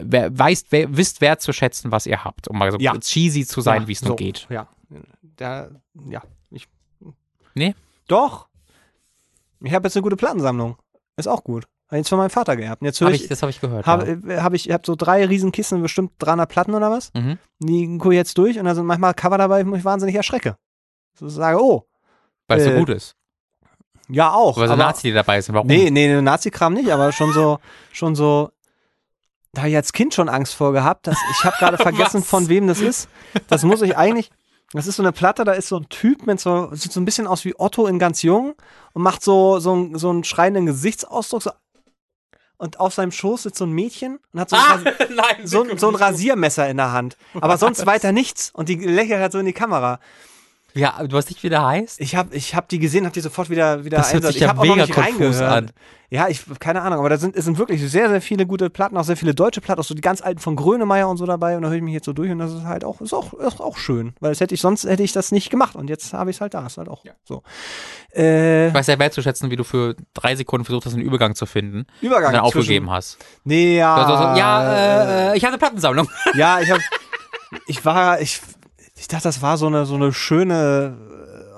[0.00, 2.98] Wer, weißt, wer, wisst wertzuschätzen, was ihr habt, um mal so Ja.
[2.98, 4.46] cheesy zu sein, Ja, wie es so, nur geht.
[4.50, 4.68] Ja.
[5.36, 5.70] Da,
[6.08, 6.22] ja.
[6.50, 6.68] Ich,
[7.54, 7.74] Nee?
[8.08, 8.48] Doch.
[9.62, 10.76] Ich habe jetzt eine gute Plattensammlung.
[11.16, 11.66] Ist auch gut.
[11.90, 12.82] Habe jetzt von meinem Vater geerbt.
[12.82, 13.84] Und Jetzt Hab ich, ich, das habe ich gehört.
[13.86, 14.42] habe ja.
[14.44, 17.12] hab ich hab so drei riesen Kisten, bestimmt 300 Platten oder was.
[17.14, 17.38] Mhm.
[17.58, 20.56] Die gucke ich jetzt durch und da sind manchmal Cover dabei, wo ich wahnsinnig erschrecke.
[21.14, 21.86] So sage, oh,
[22.46, 23.16] Weil es so äh, gut ist.
[24.08, 24.56] ja auch.
[24.56, 25.54] Weil so Nazi, die dabei sind.
[25.54, 25.66] Warum?
[25.66, 27.58] Nee, nee, Nazi-Kram nicht, aber schon so,
[27.92, 28.50] schon so,
[29.52, 31.08] da habe ich als Kind schon Angst vor gehabt.
[31.08, 33.08] Dass, ich habe gerade vergessen, von wem das ist.
[33.48, 34.30] Das muss ich eigentlich,
[34.72, 37.04] das ist so eine Platte, da ist so ein Typ mit so, sieht so ein
[37.04, 38.54] bisschen aus wie Otto in ganz jung
[38.92, 41.42] und macht so, so, einen- so einen schreienden Gesichtsausdruck.
[41.42, 41.50] So,
[42.60, 44.84] und auf seinem Schoß sitzt so ein Mädchen und hat so, Ah, ein,
[45.14, 47.16] nein, so, so ein Rasiermesser in der Hand.
[47.40, 48.50] Aber sonst weiter nichts.
[48.52, 49.98] Und die lächelt halt so in die Kamera.
[50.74, 52.00] Ja, du weißt nicht, wie der heißt?
[52.00, 54.42] Ich habe ich hab die gesehen, habe die sofort wieder, wieder Das hört sich ja
[54.46, 55.42] ich habe auch noch nicht reingehört.
[55.42, 55.70] an.
[56.12, 58.96] Ja, ich, keine Ahnung, aber da sind, es sind wirklich sehr, sehr viele gute Platten,
[58.96, 61.56] auch sehr viele deutsche Platten, auch so die ganz alten von Grönemeyer und so dabei.
[61.56, 63.32] Und da höre ich mich jetzt so durch und das ist halt auch, ist auch,
[63.34, 64.12] ist auch schön.
[64.18, 65.76] Weil das hätte ich, sonst hätte ich das nicht gemacht.
[65.76, 66.66] Und jetzt habe ich es halt da.
[66.66, 67.42] Ist halt auch so.
[68.12, 71.46] Äh, Ich weiß sehr wertzuschätzen, wie du für drei Sekunden versucht hast, einen Übergang zu
[71.46, 71.86] finden.
[72.00, 73.18] Übergang Und dann zwischen- aufgegeben hast.
[73.44, 73.94] Nee, ja.
[73.94, 76.08] Also, so, ja, äh, ich habe eine Plattensammlung.
[76.34, 76.80] Ja, ich habe,
[77.68, 78.40] ich war, ich,
[79.00, 80.94] ich dachte, das war so eine, so eine schöne,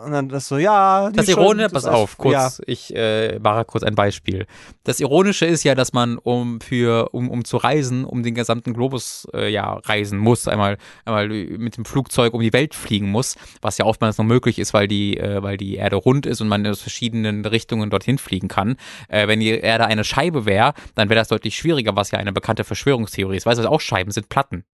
[0.05, 1.10] und dann das so, ja.
[1.10, 4.47] Das ist Ironische, pass auf, kurz, Ja, ich äh, mache kurz ein Beispiel.
[4.85, 8.74] Das Ironische ist ja, dass man um für um, um zu reisen, um den gesamten
[8.74, 13.36] Globus äh, ja reisen muss, einmal einmal mit dem Flugzeug um die Welt fliegen muss,
[13.60, 16.48] was ja oftmals noch möglich ist, weil die äh, weil die Erde rund ist und
[16.48, 18.77] man aus verschiedenen Richtungen dorthin fliegen kann.
[19.09, 22.32] Äh, wenn die Erde eine Scheibe wäre, dann wäre das deutlich schwieriger, was ja eine
[22.32, 23.47] bekannte Verschwörungstheorie ist.
[23.47, 24.64] Weißt du, auch Scheiben sind Platten.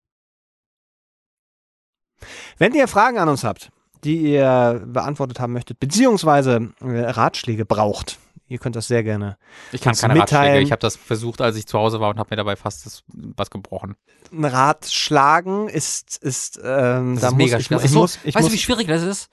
[2.59, 3.71] Wenn ihr Fragen an uns habt,
[4.05, 9.37] die ihr beantwortet haben möchtet, beziehungsweise äh, Ratschläge braucht, ihr könnt das sehr gerne.
[9.73, 10.43] Ich kann keine Ratschläge.
[10.43, 10.63] mitteilen?
[10.65, 13.03] Ich habe das versucht, als ich zu Hause war und habe mir dabei fast das,
[13.09, 13.97] was gebrochen.
[14.33, 17.85] Ein Rat schlagen ist, ist, ähm, Das da ist muss mega ich, schwer.
[17.85, 19.31] ich muss, ich weißt muss, du, wie schwierig das ist?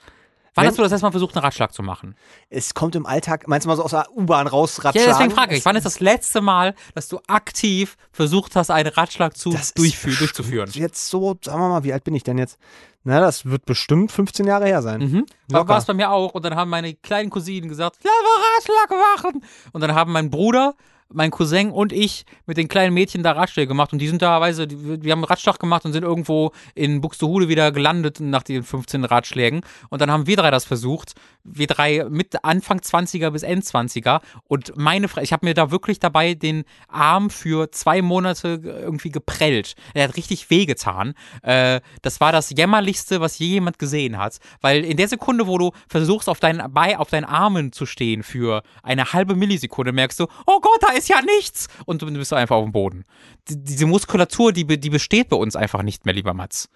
[0.56, 2.16] Wann hast du das letzte Mal versucht, einen Ratschlag zu machen?
[2.50, 5.10] es kommt im Alltag, meinst du mal so aus der U-Bahn raus, Ja, ratschlagen?
[5.12, 9.36] deswegen frage ich, wann ist das letzte Mal, dass du aktiv versucht hast, einen Ratschlag
[9.38, 10.70] zu Das ist durchfü bestimmt durchzuführen?
[10.74, 12.58] Jetzt so, sagen wir mal, wie alt bin ich denn jetzt?
[13.04, 15.00] Na, das wird bestimmt 15 Jahre her sein.
[15.02, 15.26] Mhm.
[15.50, 16.34] War es bei mir auch.
[16.34, 19.44] Und dann haben meine kleinen Cousinen gesagt, lass mal Ratschlag machen.
[19.74, 20.74] Und dann haben mein Bruder,
[21.14, 23.94] mein Cousin und ich mit den kleinen Mädchen da Ratschläge gemacht.
[23.94, 28.20] Und die sind teilweise, wir haben Ratschlag gemacht und sind irgendwo in Buxtehude wieder gelandet
[28.20, 29.62] nach den 15 Ratschlägen.
[29.90, 31.14] Und dann haben wir drei das versucht.
[31.44, 34.22] Wir drei mit Anfang 20er bis End 20er.
[34.48, 39.76] Und meine, ich habe mir da wirklich dabei den Arm für zwei Monate irgendwie geprellt.
[39.94, 41.14] Er hat richtig wehgetan.
[41.44, 44.40] Äh, das war das jämmerlichste, was je jemand gesehen hat.
[44.62, 48.24] Weil in der Sekunde, wo du versuchst, auf deinen, bei, auf deinen Armen zu stehen
[48.24, 51.68] für eine halbe Millisekunde, merkst du, oh Gott, da ist ja nichts.
[51.86, 53.04] Und du bist einfach auf dem Boden.
[53.50, 56.70] Die, diese Muskulatur, die, die besteht bei uns einfach nicht mehr, lieber Mats.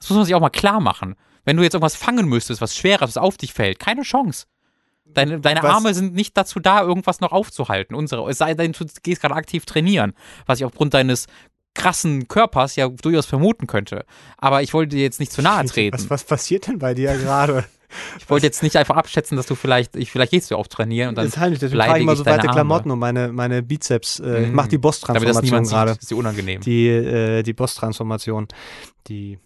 [0.00, 1.16] Das muss man sich auch mal klar machen.
[1.44, 4.46] Wenn du jetzt irgendwas fangen müsstest, was Schweres, was auf dich fällt, keine Chance.
[5.04, 7.94] Deine, deine Was- Arme sind nicht dazu da, irgendwas noch aufzuhalten.
[7.94, 10.14] Unsere, es sei denn, du gehst gerade aktiv trainieren,
[10.46, 11.26] was ich aufgrund deines
[11.74, 14.06] krassen Körpers ja durchaus vermuten könnte.
[14.38, 15.94] Aber ich wollte dir jetzt nicht zu nahe treten.
[15.96, 17.64] Was, was passiert denn bei dir gerade?
[18.18, 21.10] Ich wollte jetzt nicht einfach abschätzen, dass du vielleicht, ich, vielleicht gehst du auch trainieren
[21.10, 22.48] und dann Das ist heimlich, deswegen trage ich mal ich so weite.
[22.48, 24.20] Klamotten und meine, meine Bizeps.
[24.20, 24.54] Äh, Ich Mhm.
[24.54, 25.92] mache die das Boss-Transformation gerade.
[25.92, 26.60] sieht, ist dir unangenehm.
[26.60, 28.48] Die, äh, die Boss-Transformation.
[29.08, 29.38] Die.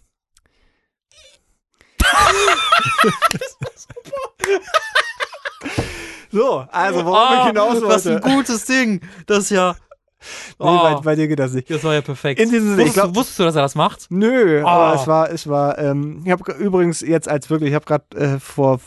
[6.30, 8.24] so, also worauf ich hinaus das ist wollte.
[8.26, 9.00] ein gutes Ding.
[9.26, 9.76] Das ist ja.
[10.59, 11.70] Nee, bei, Oh, bei dir geht das nicht.
[11.70, 12.40] das war ja perfekt.
[12.40, 14.07] In diesem Sinne, ich wusstest, glaub- du, wusstest du, dass er das macht?
[14.11, 15.01] Nö, aber Oh.
[15.01, 18.39] es war, es war, ähm, ich habe übrigens jetzt als wirklich, ich habe gerade äh,
[18.40, 18.81] vor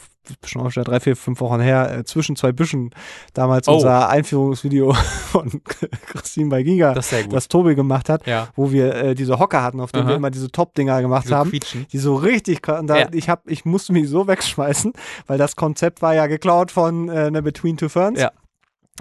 [0.45, 2.91] schon auch schon drei, vier, fünf Wochen her, äh, zwischen zwei Büschen
[3.33, 3.73] damals Oh.
[3.73, 4.93] unser Einführungsvideo
[5.31, 5.61] von
[6.05, 8.47] Christine bei Giga, Das das Tobi gemacht hat, ja.
[8.55, 11.49] wo wir äh, diese Hocker hatten, auf denen wir immer diese Top-Dinger gemacht Diese haben.
[11.49, 11.87] quietschen.
[11.91, 13.07] Die so richtig, da, Ja.
[13.11, 14.93] ich hab, ich musste mich so wegschmeißen,
[15.27, 18.19] weil das Konzept war ja geklaut von äh, Between Two Ferns.
[18.19, 18.31] Ja.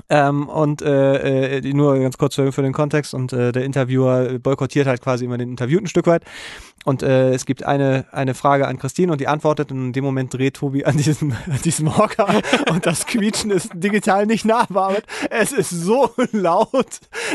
[0.08, 4.38] Ähm, und äh, äh, nur ganz kurz für, für den Kontext und äh, der Interviewer
[4.38, 6.24] boykottiert halt quasi immer den Interviewten ein Stück weit.
[6.86, 10.02] Und äh, es gibt eine, eine Frage an Christine und die antwortet und in dem
[10.02, 12.26] Moment dreht Tobi an diesem, an diesem Hocker
[12.70, 15.04] und das Quietschen ist digital nicht nachbearbeitet.
[15.28, 16.86] Es ist so laut.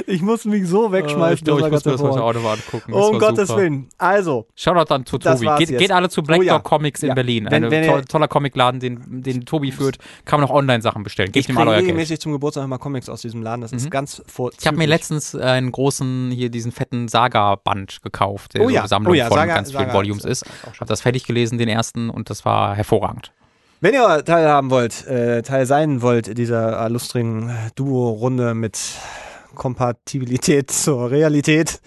[0.08, 1.30] Ich muss mich so wegschmeißen.
[1.30, 2.92] Äh, ich glaube, ich das muss mir das heute auch nochmal angucken.
[2.92, 3.06] Das.
[3.06, 3.62] Um Gottes super.
[3.62, 3.88] Willen.
[4.00, 5.46] Also, Shoutout an zu Tobi.
[5.58, 5.80] Geht, jetzt.
[5.80, 6.54] geht alle zu Black Oh ja.
[6.56, 7.14] Dog Comics in Ja.
[7.14, 7.48] Berlin.
[7.48, 10.00] Ein ihr- toll, toller Comicladen, den, den Tobi führt.
[10.26, 11.32] Kann man auch Online-Sachen bestellen.
[11.32, 11.90] Gebt ich ihm alle kriege euer Geld.
[11.90, 13.62] regelmäßig zum Geburtstag immer Comics aus diesem Laden.
[13.62, 13.90] Das ist Mhm.
[13.92, 14.52] ganz vor.
[14.60, 18.80] Ich habe mir letztens einen großen, hier diesen fetten Saga-Band gekauft, der Oh so ja,
[18.82, 20.46] eine Sammlung oh ja, von Saga- ganz vielen Saga Volumes ist-.
[20.74, 23.32] Ich habe das fertig gelesen, den ersten, und das war hervorragend.
[23.82, 28.80] Wenn ihr teilhaben wollt, äh, Teil sein wollt dieser illustrigen Duo-Runde mit
[29.54, 31.82] Kompatibilität zur Realität.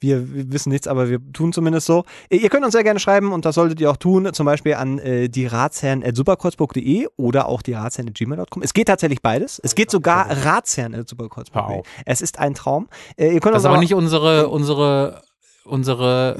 [0.00, 2.04] Wir, wir wissen nichts, aber wir tun zumindest so.
[2.28, 4.74] Ihr ihr könnt uns sehr gerne schreiben und das solltet ihr auch tun, zum Beispiel
[4.74, 8.62] an äh, die ratsherren.superkreuzburg.de oder auch die ratsherren.gmail.com.
[8.62, 9.58] Es geht tatsächlich beides.
[9.64, 11.78] Es geht sogar Hör ratsherren.superkreuzburg.de.
[11.78, 11.86] auf.
[12.04, 12.88] Es ist ein Traum.
[13.16, 15.22] Äh, ihr könnt Das ist uns aber nicht unsere, unsere,
[15.64, 16.36] unsere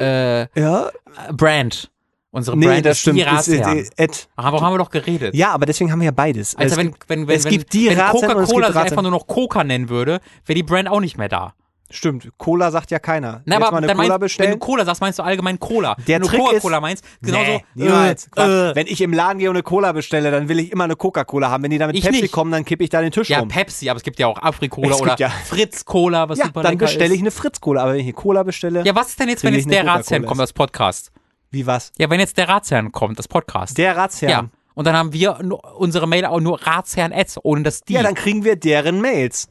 [0.00, 0.90] Äh, äh, ja,
[1.32, 1.90] Brand.
[2.30, 3.16] Unsere nee, Brand das ist stimmt.
[3.18, 3.88] die Ist, äh, Ratsherren.
[3.96, 4.28] Ed.
[4.36, 5.34] Aber haben wir doch geredet.
[5.34, 6.54] Ja, aber deswegen haben wir ja beides.
[6.54, 8.76] Also Es wenn, wenn, wenn, es wenn, gibt die wenn Ratsherren und es Coca-Cola sich
[8.76, 9.02] einfach Ratsherren.
[9.04, 11.54] nur noch Coca nennen würde, wäre die Brand auch nicht mehr da.
[11.90, 13.42] Stimmt, Cola sagt ja keiner.
[13.44, 14.50] Na, Jetzt aber mal eine Cola meinst, wenn bestellen.
[14.52, 15.94] du Cola sagst, meinst du allgemein Cola.
[16.06, 17.44] Der wenn du Trick Coca-Cola ist- meinst, genauso.
[17.52, 18.30] Nee, niemals.
[18.30, 18.48] Quatsch.
[18.48, 20.96] äh, Wenn ich im Laden gehe und eine Cola bestelle, dann will ich immer eine
[20.96, 21.62] Coca-Cola haben.
[21.62, 22.32] Wenn die da mit Ich Pepsi nicht.
[22.32, 23.48] kommen, dann kippe ich da den Tisch ja, rum.
[23.48, 27.14] Pepsi, aber es gibt ja auch Afri-Cola oder ja- Fritz-Cola, was Ja, super dann bestelle
[27.14, 27.82] ich eine Fritz-Cola.
[27.82, 30.22] Aber wenn ich eine Cola bestelle, Ja, was ist denn jetzt, wenn jetzt der Ratsherrn
[30.22, 31.12] Coca-Cola kommt, das Podcast?
[31.50, 31.92] wie was?
[31.98, 33.78] Ja, wenn jetzt der Ratsherrn kommt, das Podcast.
[33.78, 34.30] Der Ratsherrn.
[34.30, 34.44] ja.
[34.74, 35.38] Und dann haben wir
[35.78, 37.94] unsere Mail auch nur Ratsherrn-Ads, ohne das die.
[37.94, 39.48] Ja, dann kriegen wir deren Mails.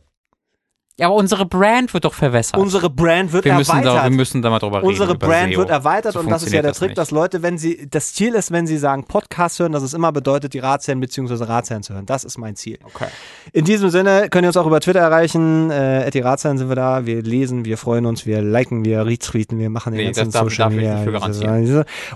[0.97, 2.59] Ja, aber unsere Brand wird doch verwässert.
[2.59, 3.95] Unsere Brand wird wir, müssen erweitert.
[3.97, 4.87] da, wir müssen da mal drüber reden.
[4.87, 5.59] Unsere Brand SEO.
[5.59, 6.97] wird erweitert So und das ist ja der Trick, nicht.
[6.97, 10.11] dass Leute, wenn sie, das Ziel ist, wenn sie sagen Podcast hören, dass es immer
[10.11, 11.43] bedeutet, die Ratsherren bzw.
[11.43, 12.05] Ratsherren zu hören.
[12.05, 12.79] Das ist mein Ziel.
[12.83, 13.07] Okay.
[13.51, 15.69] In diesem Sinne könnt ihr uns auch über Twitter erreichen.
[15.69, 17.05] Äh, die Ratsherren sind wir da.
[17.05, 20.43] Wir lesen, wir freuen uns, wir liken, wir retweeten, wir machen den Nee, ganzen darf-
[20.49, 21.03] Social Media.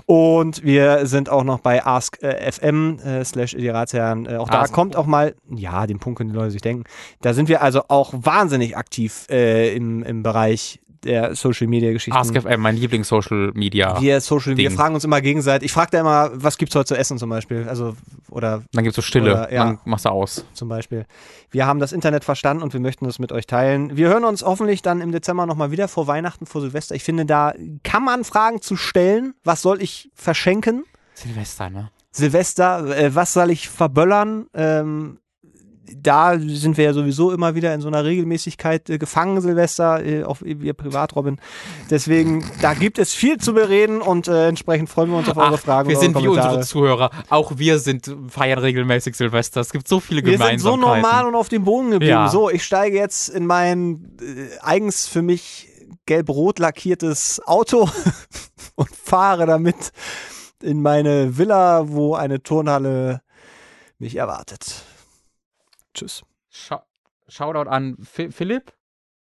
[0.06, 4.26] Und wir sind auch noch bei ask.fm äh, slash die Ratsherren.
[4.26, 6.84] Äh, auch da kommt auch mal, ja, den Punkt können die Leute sich denken.
[7.20, 12.18] Da sind wir also auch wahnsinnig aktiv äh, im, im Bereich der Social Media Geschichten.
[12.18, 12.76] AskFM, mein.
[14.00, 14.76] Wir Social, wir Ding.
[14.76, 15.66] fragen uns immer gegenseitig.
[15.66, 17.66] Ich frage da immer, was gibt's heute zu essen zum Beispiel?
[17.68, 17.96] Also,
[18.30, 19.64] oder Dann gibt's so Stille, Oder, ja.
[19.64, 20.44] dann machst du aus.
[20.52, 21.06] zum Beispiel.
[21.50, 23.96] Wir haben das Internet verstanden und wir möchten das mit euch teilen.
[23.96, 26.94] Wir hören uns hoffentlich dann im Dezember nochmal wieder vor Weihnachten, vor Silvester.
[26.94, 29.34] Ich finde, da kann man Fragen zu stellen.
[29.42, 30.84] Was soll ich verschenken?
[31.14, 31.90] Silvester, ne?
[32.12, 34.46] Silvester, äh, was soll ich verböllern?
[34.52, 35.18] Ähm,
[35.96, 40.24] da sind wir ja sowieso immer wieder in so einer Regelmäßigkeit äh, gefangen, Silvester, äh,
[40.24, 41.38] auch wir privat, Robin.
[41.90, 45.54] Deswegen, da gibt es viel zu bereden und äh, entsprechend freuen wir uns auf eure
[45.54, 46.60] Ach, Fragen wir sind wie unsere.
[46.60, 47.10] Zuhörer.
[47.28, 49.60] Auch wir sind, feiern regelmäßig Silvester.
[49.60, 51.02] Es gibt so viele Wir sind so Gemeinsamkeiten.
[51.02, 52.10] normal und auf dem Boden geblieben.
[52.10, 52.28] Ja.
[52.28, 55.68] So, ich steige jetzt in mein äh, eigens für mich
[56.06, 57.88] gelb-rot lackiertes Auto
[58.74, 59.92] und fahre damit
[60.62, 63.22] in meine Villa, wo eine Turnhalle
[63.98, 64.84] mich erwartet.
[65.94, 66.22] Tschüss.
[66.50, 66.82] Schau
[67.28, 68.72] Shoutout an Fi- Philipp?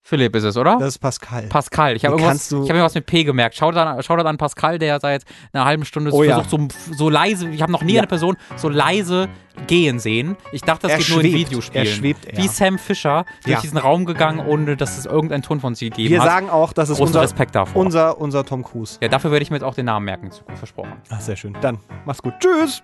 [0.06, 0.76] Philipp ist es, oder?
[0.80, 1.44] Das ist Pascal.
[1.44, 1.96] Pascal.
[1.96, 3.56] Ich habe irgendwas, ich irgendwas mit P gemerkt.
[3.56, 5.24] Shoutout an, Shoutout an Pascal, der seit
[5.54, 6.42] einer halben Stunde Oh ja.
[6.42, 8.02] versucht, so, so leise, ich habe noch nie Ja.
[8.02, 9.30] eine Person so leise
[9.68, 10.36] gehen sehen.
[10.52, 11.48] Ich dachte, das Er geht nur in schwebt.
[11.52, 11.88] Videospielen.
[11.88, 12.38] Er schwebt eher.
[12.38, 13.62] Wie Sam Fischer durch Ja.
[13.62, 16.28] diesen Raum gegangen, ohne dass es irgendeinen Ton von sie gegeben Wir hat.
[16.28, 17.82] sagen auch, das ist Großen unser, Respekt davor.
[17.82, 18.98] unser, unser Tom Cruise.
[19.02, 20.92] ja, dafür werde ich mir jetzt auch den Namen merken, versprochen.
[21.10, 21.56] Ach, sehr schön.
[21.62, 22.34] Dann, mach's gut.
[22.42, 22.84] Tschüss.